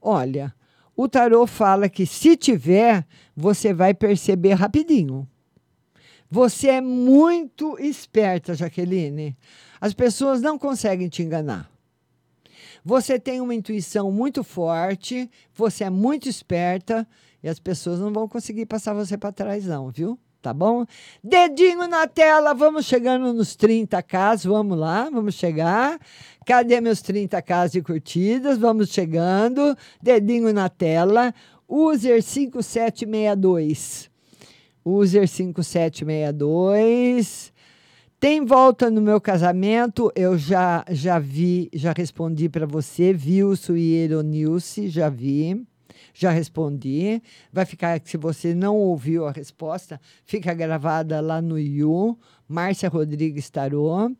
Olha, 0.00 0.54
o 0.94 1.08
tarô 1.08 1.44
fala 1.46 1.88
que 1.88 2.04
se 2.04 2.36
tiver, 2.36 3.06
você 3.34 3.72
vai 3.72 3.94
perceber 3.94 4.52
rapidinho. 4.54 5.26
Você 6.30 6.68
é 6.68 6.82
muito 6.82 7.78
esperta, 7.78 8.54
Jaqueline. 8.54 9.34
As 9.80 9.94
pessoas 9.94 10.42
não 10.42 10.58
conseguem 10.58 11.08
te 11.08 11.22
enganar. 11.22 11.70
Você 12.84 13.18
tem 13.18 13.40
uma 13.40 13.54
intuição 13.54 14.12
muito 14.12 14.44
forte, 14.44 15.30
você 15.54 15.84
é 15.84 15.90
muito 15.90 16.28
esperta 16.28 17.08
e 17.42 17.48
as 17.48 17.58
pessoas 17.58 18.00
não 18.00 18.12
vão 18.12 18.28
conseguir 18.28 18.66
passar 18.66 18.92
você 18.92 19.16
para 19.16 19.32
trás, 19.32 19.64
não, 19.64 19.90
viu? 19.90 20.18
Tá 20.40 20.54
bom? 20.54 20.86
Dedinho 21.22 21.86
na 21.88 22.06
tela, 22.06 22.54
vamos 22.54 22.86
chegando 22.86 23.32
nos 23.32 23.56
30k, 23.56 24.46
vamos 24.46 24.78
lá, 24.78 25.10
vamos 25.10 25.34
chegar. 25.34 25.98
Cadê 26.46 26.80
meus 26.80 27.02
30k 27.02 27.68
de 27.68 27.82
curtidas? 27.82 28.56
Vamos 28.56 28.90
chegando. 28.90 29.76
Dedinho 30.00 30.52
na 30.52 30.68
tela. 30.68 31.34
User 31.68 32.22
5762. 32.22 34.08
User 34.84 35.26
5762. 35.28 37.52
Tem 38.20 38.44
volta 38.44 38.88
no 38.90 39.02
meu 39.02 39.20
casamento? 39.20 40.12
Eu 40.16 40.38
já 40.38 40.84
já 40.90 41.18
vi, 41.18 41.68
já 41.72 41.92
respondi 41.92 42.48
para 42.48 42.66
você, 42.66 43.12
Vilso 43.12 43.76
e 43.76 43.94
Eronilce, 43.94 44.88
já 44.88 45.08
vi, 45.08 45.64
já 46.18 46.30
respondi. 46.30 47.22
Vai 47.52 47.64
ficar, 47.64 48.00
se 48.04 48.16
você 48.16 48.52
não 48.52 48.76
ouviu 48.76 49.24
a 49.24 49.30
resposta, 49.30 50.00
fica 50.26 50.52
gravada 50.52 51.20
lá 51.20 51.40
no 51.40 51.56
You, 51.56 52.18
Márcia 52.48 52.88
Rodrigues 52.88 53.48
Tarô. 53.48 54.10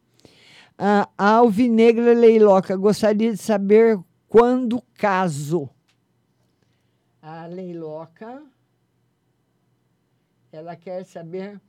A 0.79 1.09
Alvinegra 1.19 2.15
Leiloca, 2.15 2.77
gostaria 2.77 3.33
de 3.33 3.37
saber 3.37 3.99
quando 4.29 4.81
caso. 4.95 5.69
A 7.21 7.47
Leiloca, 7.47 8.45
ela 10.53 10.77
quer 10.77 11.05
saber 11.05 11.61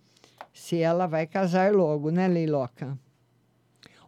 se 0.53 0.77
ela 0.79 1.07
vai 1.07 1.25
casar 1.25 1.73
logo, 1.73 2.11
né, 2.11 2.27
Leiloca? 2.27 2.95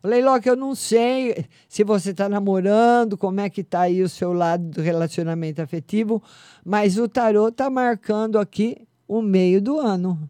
Leiloca, 0.03 0.49
eu 0.49 0.55
não 0.55 0.73
sei 0.73 1.45
se 1.69 1.83
você 1.83 2.09
está 2.09 2.27
namorando, 2.27 3.15
como 3.15 3.39
é 3.39 3.47
que 3.49 3.61
está 3.61 3.81
aí 3.81 4.01
o 4.01 4.09
seu 4.09 4.33
lado 4.33 4.63
do 4.63 4.81
relacionamento 4.81 5.61
afetivo, 5.61 6.23
mas 6.65 6.97
o 6.97 7.07
tarô 7.07 7.49
está 7.49 7.69
marcando 7.69 8.39
aqui 8.39 8.87
o 9.07 9.21
meio 9.21 9.61
do 9.61 9.79
ano. 9.79 10.27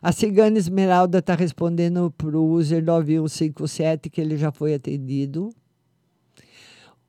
A 0.00 0.12
Cigana 0.12 0.56
Esmeralda 0.58 1.18
está 1.18 1.34
respondendo 1.34 2.10
para 2.16 2.38
o 2.38 2.52
user 2.52 2.82
9157 2.82 4.08
que 4.08 4.20
ele 4.20 4.38
já 4.38 4.50
foi 4.50 4.74
atendido. 4.74 5.50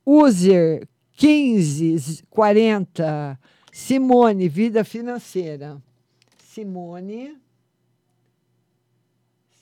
User 0.06 0.86
1540, 1.22 3.40
Simone, 3.72 4.50
vida 4.50 4.84
financeira. 4.84 5.82
Simone. 6.38 7.38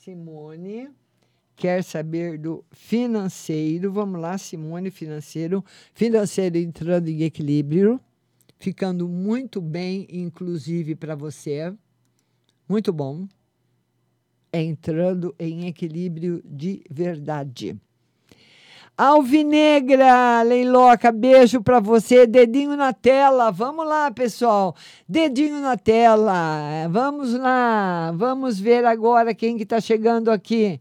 Simone 0.00 0.90
quer 1.56 1.82
saber 1.82 2.38
do 2.38 2.64
financeiro. 2.70 3.92
Vamos 3.92 4.20
lá, 4.20 4.36
Simone, 4.38 4.90
financeiro. 4.90 5.64
Financeiro 5.94 6.56
entrando 6.58 7.08
em 7.08 7.22
equilíbrio, 7.22 8.00
ficando 8.58 9.08
muito 9.08 9.60
bem, 9.60 10.06
inclusive 10.10 10.94
para 10.94 11.14
você. 11.14 11.72
Muito 12.68 12.92
bom. 12.92 13.26
Entrando 14.52 15.34
em 15.38 15.66
equilíbrio 15.66 16.42
de 16.44 16.82
verdade. 16.90 17.76
Alvinegra, 18.96 20.42
Leiloca, 20.42 21.10
beijo 21.10 21.60
para 21.60 21.80
você. 21.80 22.28
Dedinho 22.28 22.76
na 22.76 22.92
tela. 22.92 23.50
Vamos 23.50 23.84
lá, 23.84 24.08
pessoal. 24.12 24.76
Dedinho 25.08 25.60
na 25.60 25.76
tela. 25.76 26.86
Vamos 26.88 27.34
lá. 27.34 28.12
Vamos 28.14 28.60
ver 28.60 28.84
agora 28.84 29.34
quem 29.34 29.56
que 29.56 29.64
está 29.64 29.80
chegando 29.80 30.30
aqui. 30.30 30.80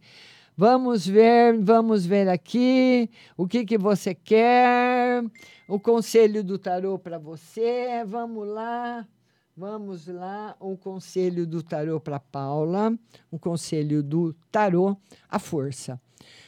Vamos 0.55 1.07
ver, 1.07 1.57
vamos 1.59 2.05
ver 2.05 2.29
aqui 2.29 3.09
o 3.35 3.47
que 3.47 3.65
que 3.65 3.75
você 3.75 4.13
quer. 4.13 5.23
O 5.67 5.79
conselho 5.79 6.43
do 6.43 6.59
tarô 6.59 6.99
para 6.99 7.17
você. 7.17 8.03
Vamos 8.05 8.47
lá. 8.47 9.07
Vamos 9.55 10.07
lá, 10.07 10.55
o 10.59 10.75
conselho 10.75 11.45
do 11.45 11.61
tarô 11.61 11.99
para 11.99 12.19
Paula, 12.19 12.91
o 13.29 13.37
conselho 13.37 14.01
do 14.01 14.33
tarô, 14.51 14.97
a 15.29 15.37
força 15.37 16.01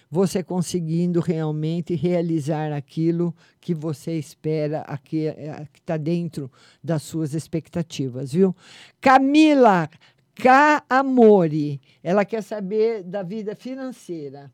você 0.09 0.41
conseguindo 0.43 1.19
realmente 1.19 1.93
realizar 1.93 2.71
aquilo 2.71 3.35
que 3.59 3.73
você 3.73 4.17
espera, 4.17 4.85
que 5.03 5.25
está 5.73 5.97
dentro 5.97 6.49
das 6.81 7.03
suas 7.03 7.33
expectativas, 7.33 8.31
viu? 8.31 8.55
Camila 9.01 9.89
K. 10.35 10.83
Amore, 10.89 11.81
ela 12.03 12.25
quer 12.25 12.43
saber 12.43 13.03
da 13.03 13.23
vida 13.23 13.55
financeira. 13.55 14.51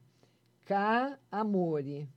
K. 0.66 1.18
Amore. 1.32 2.08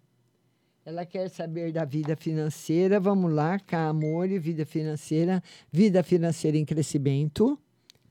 Ela 0.85 1.07
quer 1.07 1.31
saber 1.31 1.73
da 1.73 1.85
vida 1.85 2.15
financeira. 2.15 3.01
Vamos 3.01 3.33
lá, 3.33 3.59
K. 3.59 3.89
Amore, 3.89 4.39
vida 4.39 4.67
financeira. 4.67 5.43
Vida 5.73 6.03
financeira 6.03 6.59
em 6.59 6.65
crescimento, 6.65 7.59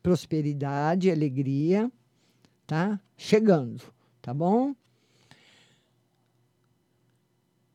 prosperidade, 0.02 1.12
alegria. 1.12 1.92
Tá? 2.66 3.00
Chegando, 3.16 3.84
tá 4.22 4.34
bom? 4.34 4.74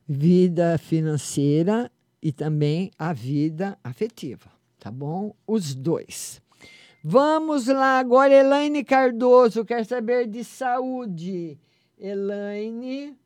vida 0.08 0.78
financeira 0.78 1.92
e 2.22 2.32
também 2.32 2.90
a 2.98 3.12
vida 3.12 3.78
afetiva, 3.84 4.50
tá 4.80 4.90
bom? 4.90 5.34
Os 5.46 5.74
dois. 5.74 6.40
Vamos 7.10 7.68
lá 7.68 7.98
agora, 7.98 8.34
Elaine 8.34 8.84
Cardoso 8.84 9.64
quer 9.64 9.82
saber 9.86 10.26
de 10.26 10.44
saúde. 10.44 11.58
Elaine 11.98 13.16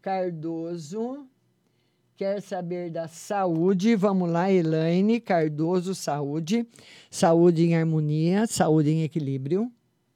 Cardoso 0.00 1.26
quer 2.16 2.40
saber 2.40 2.88
da 2.88 3.08
saúde. 3.08 3.96
Vamos 3.96 4.30
lá, 4.30 4.48
Elaine 4.48 5.18
Cardoso, 5.18 5.92
saúde. 5.92 6.64
Saúde 7.10 7.64
em 7.64 7.74
harmonia, 7.74 8.46
saúde 8.46 8.90
em 8.90 9.02
equilíbrio. 9.02 9.68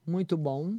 Muito 0.06 0.36
bom 0.36 0.76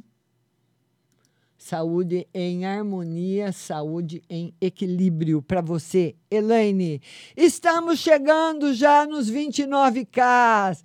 saúde 1.68 2.26
em 2.32 2.64
harmonia, 2.64 3.52
saúde 3.52 4.22
em 4.30 4.54
equilíbrio 4.58 5.42
para 5.42 5.60
você, 5.60 6.14
Elaine. 6.30 7.02
Estamos 7.36 7.98
chegando 7.98 8.72
já 8.72 9.04
nos 9.04 9.30
29K. 9.30 10.78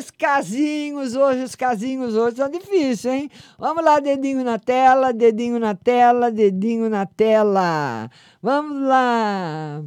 Os 0.00 0.10
casinhos 0.10 1.14
hoje, 1.14 1.44
os 1.44 1.54
casinhos 1.54 2.16
hoje 2.16 2.38
são 2.38 2.50
difíceis, 2.50 3.04
hein? 3.04 3.30
Vamos 3.56 3.84
lá, 3.84 4.00
dedinho 4.00 4.42
na 4.42 4.58
tela, 4.58 5.12
dedinho 5.12 5.60
na 5.60 5.76
tela, 5.76 6.32
dedinho 6.32 6.90
na 6.90 7.06
tela. 7.06 8.10
Vamos 8.42 8.82
lá. 8.88 9.84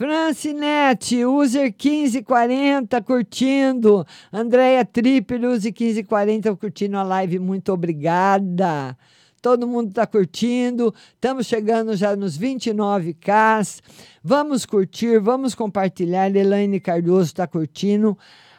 Francinete, 0.00 1.26
user 1.26 1.64
1540, 1.64 3.02
curtindo. 3.02 4.06
Andréia 4.32 4.82
Tripper, 4.82 5.44
use 5.44 5.70
1540, 5.70 6.56
curtindo 6.56 6.96
a 6.96 7.02
live. 7.02 7.38
Muito 7.38 7.70
obrigada. 7.70 8.96
Todo 9.42 9.66
mundo 9.66 9.90
está 9.90 10.06
curtindo. 10.06 10.94
Estamos 11.12 11.46
chegando 11.46 11.94
já 11.94 12.16
nos 12.16 12.38
29K. 12.38 13.82
Vamos 14.24 14.64
curtir, 14.64 15.20
vamos 15.20 15.54
compartilhar. 15.54 16.34
Elaine 16.34 16.80
Cardoso 16.80 17.26
está 17.26 17.46
curtindo. 17.46 18.16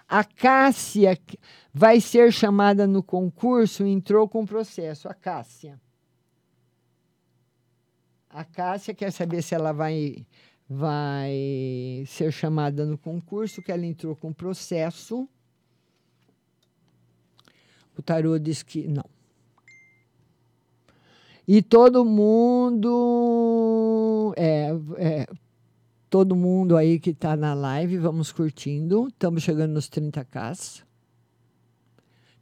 A 0.07 0.23
Cássia 0.23 1.17
vai 1.73 1.99
ser 1.99 2.31
chamada 2.31 2.85
no 2.85 3.01
concurso, 3.01 3.83
entrou 3.83 4.29
com 4.29 4.45
processo. 4.45 5.09
A 5.09 5.15
Cássia. 5.15 5.81
A 8.29 8.43
Cássia 8.43 8.93
quer 8.93 9.11
saber 9.11 9.41
se 9.41 9.55
ela 9.55 9.71
vai 9.71 10.23
vai 10.73 12.05
ser 12.07 12.31
chamada 12.31 12.85
no 12.85 12.97
concurso, 12.97 13.61
que 13.61 13.73
ela 13.73 13.85
entrou 13.85 14.15
com 14.15 14.31
processo. 14.31 15.27
O 17.97 18.01
tarô 18.01 18.39
diz 18.39 18.63
que 18.63 18.87
não. 18.87 19.03
E 21.45 21.61
todo 21.61 22.05
mundo, 22.05 23.53
é, 24.37 24.69
é 24.97 25.27
todo 26.09 26.37
mundo 26.37 26.77
aí 26.77 27.01
que 27.01 27.09
está 27.09 27.35
na 27.35 27.53
live, 27.53 27.97
vamos 27.97 28.31
curtindo. 28.31 29.09
Estamos 29.09 29.43
chegando 29.43 29.73
nos 29.73 29.89
30k. 29.89 30.83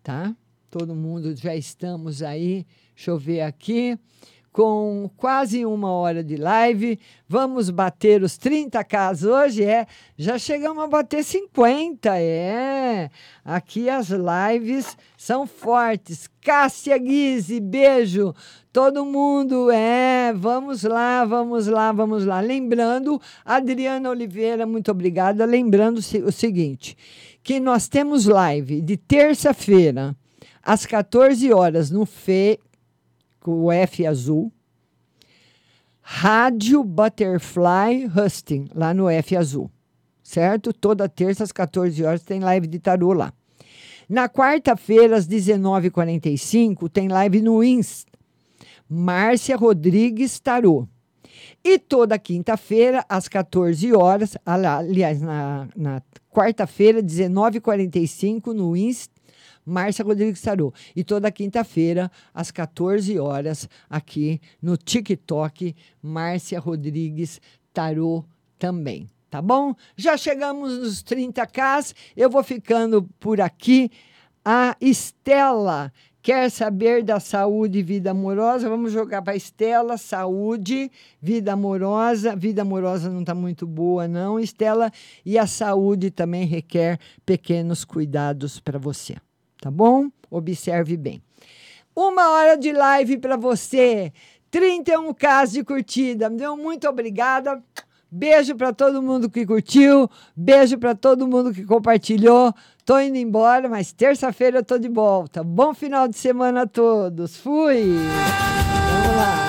Tá? 0.03 0.35
Todo 0.69 0.93
mundo 0.93 1.35
já 1.35 1.55
estamos 1.55 2.21
aí. 2.21 2.63
Deixa 2.93 3.09
eu 3.09 3.17
ver 3.17 3.41
aqui. 3.41 3.97
Com 4.51 5.09
quase 5.15 5.65
uma 5.65 5.91
hora 5.91 6.23
de 6.23 6.35
live. 6.35 6.99
Vamos 7.27 7.69
bater 7.69 8.23
os 8.23 8.37
30k 8.37 9.25
hoje, 9.25 9.63
é. 9.63 9.85
Já 10.17 10.37
chegamos 10.37 10.83
a 10.83 10.87
bater 10.87 11.23
50, 11.23 12.17
é. 12.17 13.09
Aqui 13.45 13.89
as 13.89 14.09
lives 14.09 14.97
são 15.17 15.45
fortes. 15.45 16.29
Cássia 16.41 16.97
Guise, 16.97 17.59
beijo. 17.59 18.33
Todo 18.73 19.05
mundo, 19.05 19.69
é. 19.71 20.33
Vamos 20.33 20.83
lá, 20.83 21.25
vamos 21.25 21.67
lá, 21.67 21.91
vamos 21.91 22.25
lá. 22.25 22.39
Lembrando, 22.39 23.21
Adriana 23.45 24.09
Oliveira, 24.09 24.65
muito 24.65 24.91
obrigada. 24.91 25.45
Lembrando 25.45 25.99
o 25.99 26.31
seguinte, 26.31 26.97
que 27.43 27.59
nós 27.59 27.87
temos 27.87 28.25
live 28.25 28.81
de 28.81 28.97
terça-feira 28.97 30.15
às 30.63 30.85
14 30.85 31.51
horas 31.53 31.89
no 31.89 32.05
FE 32.05 32.59
com 33.39 33.63
o 33.63 33.71
F 33.71 34.05
azul. 34.05 34.51
Rádio 36.01 36.83
Butterfly 36.83 38.09
Husting, 38.15 38.67
lá 38.73 38.93
no 38.93 39.09
F 39.09 39.35
azul. 39.35 39.69
Certo? 40.23 40.73
Toda 40.73 41.09
terça 41.09 41.43
às 41.43 41.51
14 41.51 42.03
horas 42.03 42.23
tem 42.23 42.39
live 42.39 42.67
de 42.67 42.79
tarô 42.79 43.13
lá. 43.13 43.33
Na 44.09 44.27
quarta-feira, 44.27 45.15
às 45.15 45.27
19h45, 45.27 46.89
tem 46.89 47.07
live 47.07 47.41
no 47.41 47.63
Insta. 47.63 48.11
Márcia 48.89 49.55
Rodrigues 49.55 50.39
Tarô. 50.39 50.87
E 51.63 51.77
toda 51.77 52.17
quinta-feira, 52.17 53.05
às 53.07 53.27
14 53.27 53.93
horas, 53.93 54.35
aliás, 54.43 55.21
na, 55.21 55.67
na 55.75 56.01
quarta-feira, 56.31 57.03
19h45, 57.03 58.47
no 58.53 58.75
Insta, 58.75 59.13
Márcia 59.69 60.03
Rodrigues 60.03 60.41
Tarô. 60.41 60.73
E 60.95 61.03
toda 61.03 61.31
quinta-feira, 61.31 62.11
às 62.33 62.51
14 62.51 63.17
horas, 63.19 63.69
aqui 63.89 64.41
no 64.61 64.75
TikTok, 64.75 65.75
Márcia 66.01 66.59
Rodrigues 66.59 67.39
Tarô 67.73 68.25
também. 68.57 69.07
Tá 69.29 69.41
bom? 69.41 69.75
Já 69.95 70.17
chegamos 70.17 70.79
nos 70.79 71.03
30k. 71.03 71.93
Eu 72.17 72.29
vou 72.29 72.43
ficando 72.43 73.07
por 73.19 73.39
aqui. 73.39 73.91
A 74.43 74.75
Estela 74.81 75.93
quer 76.21 76.49
saber 76.49 77.03
da 77.03 77.19
saúde 77.19 77.79
e 77.79 77.83
vida 77.83 78.11
amorosa? 78.11 78.67
Vamos 78.67 78.91
jogar 78.91 79.21
para 79.21 79.35
Estela, 79.35 79.97
saúde, 79.97 80.91
vida 81.21 81.53
amorosa. 81.53 82.35
Vida 82.35 82.63
amorosa 82.63 83.09
não 83.09 83.21
está 83.21 83.35
muito 83.35 83.67
boa, 83.67 84.07
não, 84.07 84.39
Estela. 84.39 84.91
E 85.23 85.37
a 85.37 85.45
saúde 85.45 86.09
também 86.09 86.45
requer 86.45 86.99
pequenos 87.25 87.85
cuidados 87.85 88.59
para 88.59 88.79
você 88.79 89.15
tá 89.61 89.69
bom? 89.71 90.09
Observe 90.29 90.97
bem. 90.97 91.21
Uma 91.95 92.29
hora 92.29 92.57
de 92.57 92.71
live 92.71 93.17
para 93.17 93.35
você, 93.35 94.13
31 94.49 95.13
casos 95.13 95.53
de 95.55 95.63
curtida. 95.63 96.29
Meu 96.29 96.55
muito 96.55 96.87
obrigada. 96.87 97.61
Beijo 98.11 98.55
para 98.55 98.73
todo 98.73 99.03
mundo 99.03 99.29
que 99.29 99.45
curtiu, 99.45 100.09
beijo 100.35 100.79
para 100.79 100.95
todo 100.95 101.27
mundo 101.27 101.53
que 101.53 101.63
compartilhou. 101.63 102.51
Tô 102.83 102.99
indo 102.99 103.17
embora, 103.17 103.69
mas 103.69 103.91
terça-feira 103.91 104.59
eu 104.59 104.65
tô 104.65 104.79
de 104.79 104.89
volta. 104.89 105.43
Bom 105.43 105.75
final 105.75 106.07
de 106.07 106.17
semana 106.17 106.63
a 106.63 106.67
todos. 106.67 107.37
Fui. 107.37 107.83
Vamos 107.83 109.15
lá. 109.15 109.48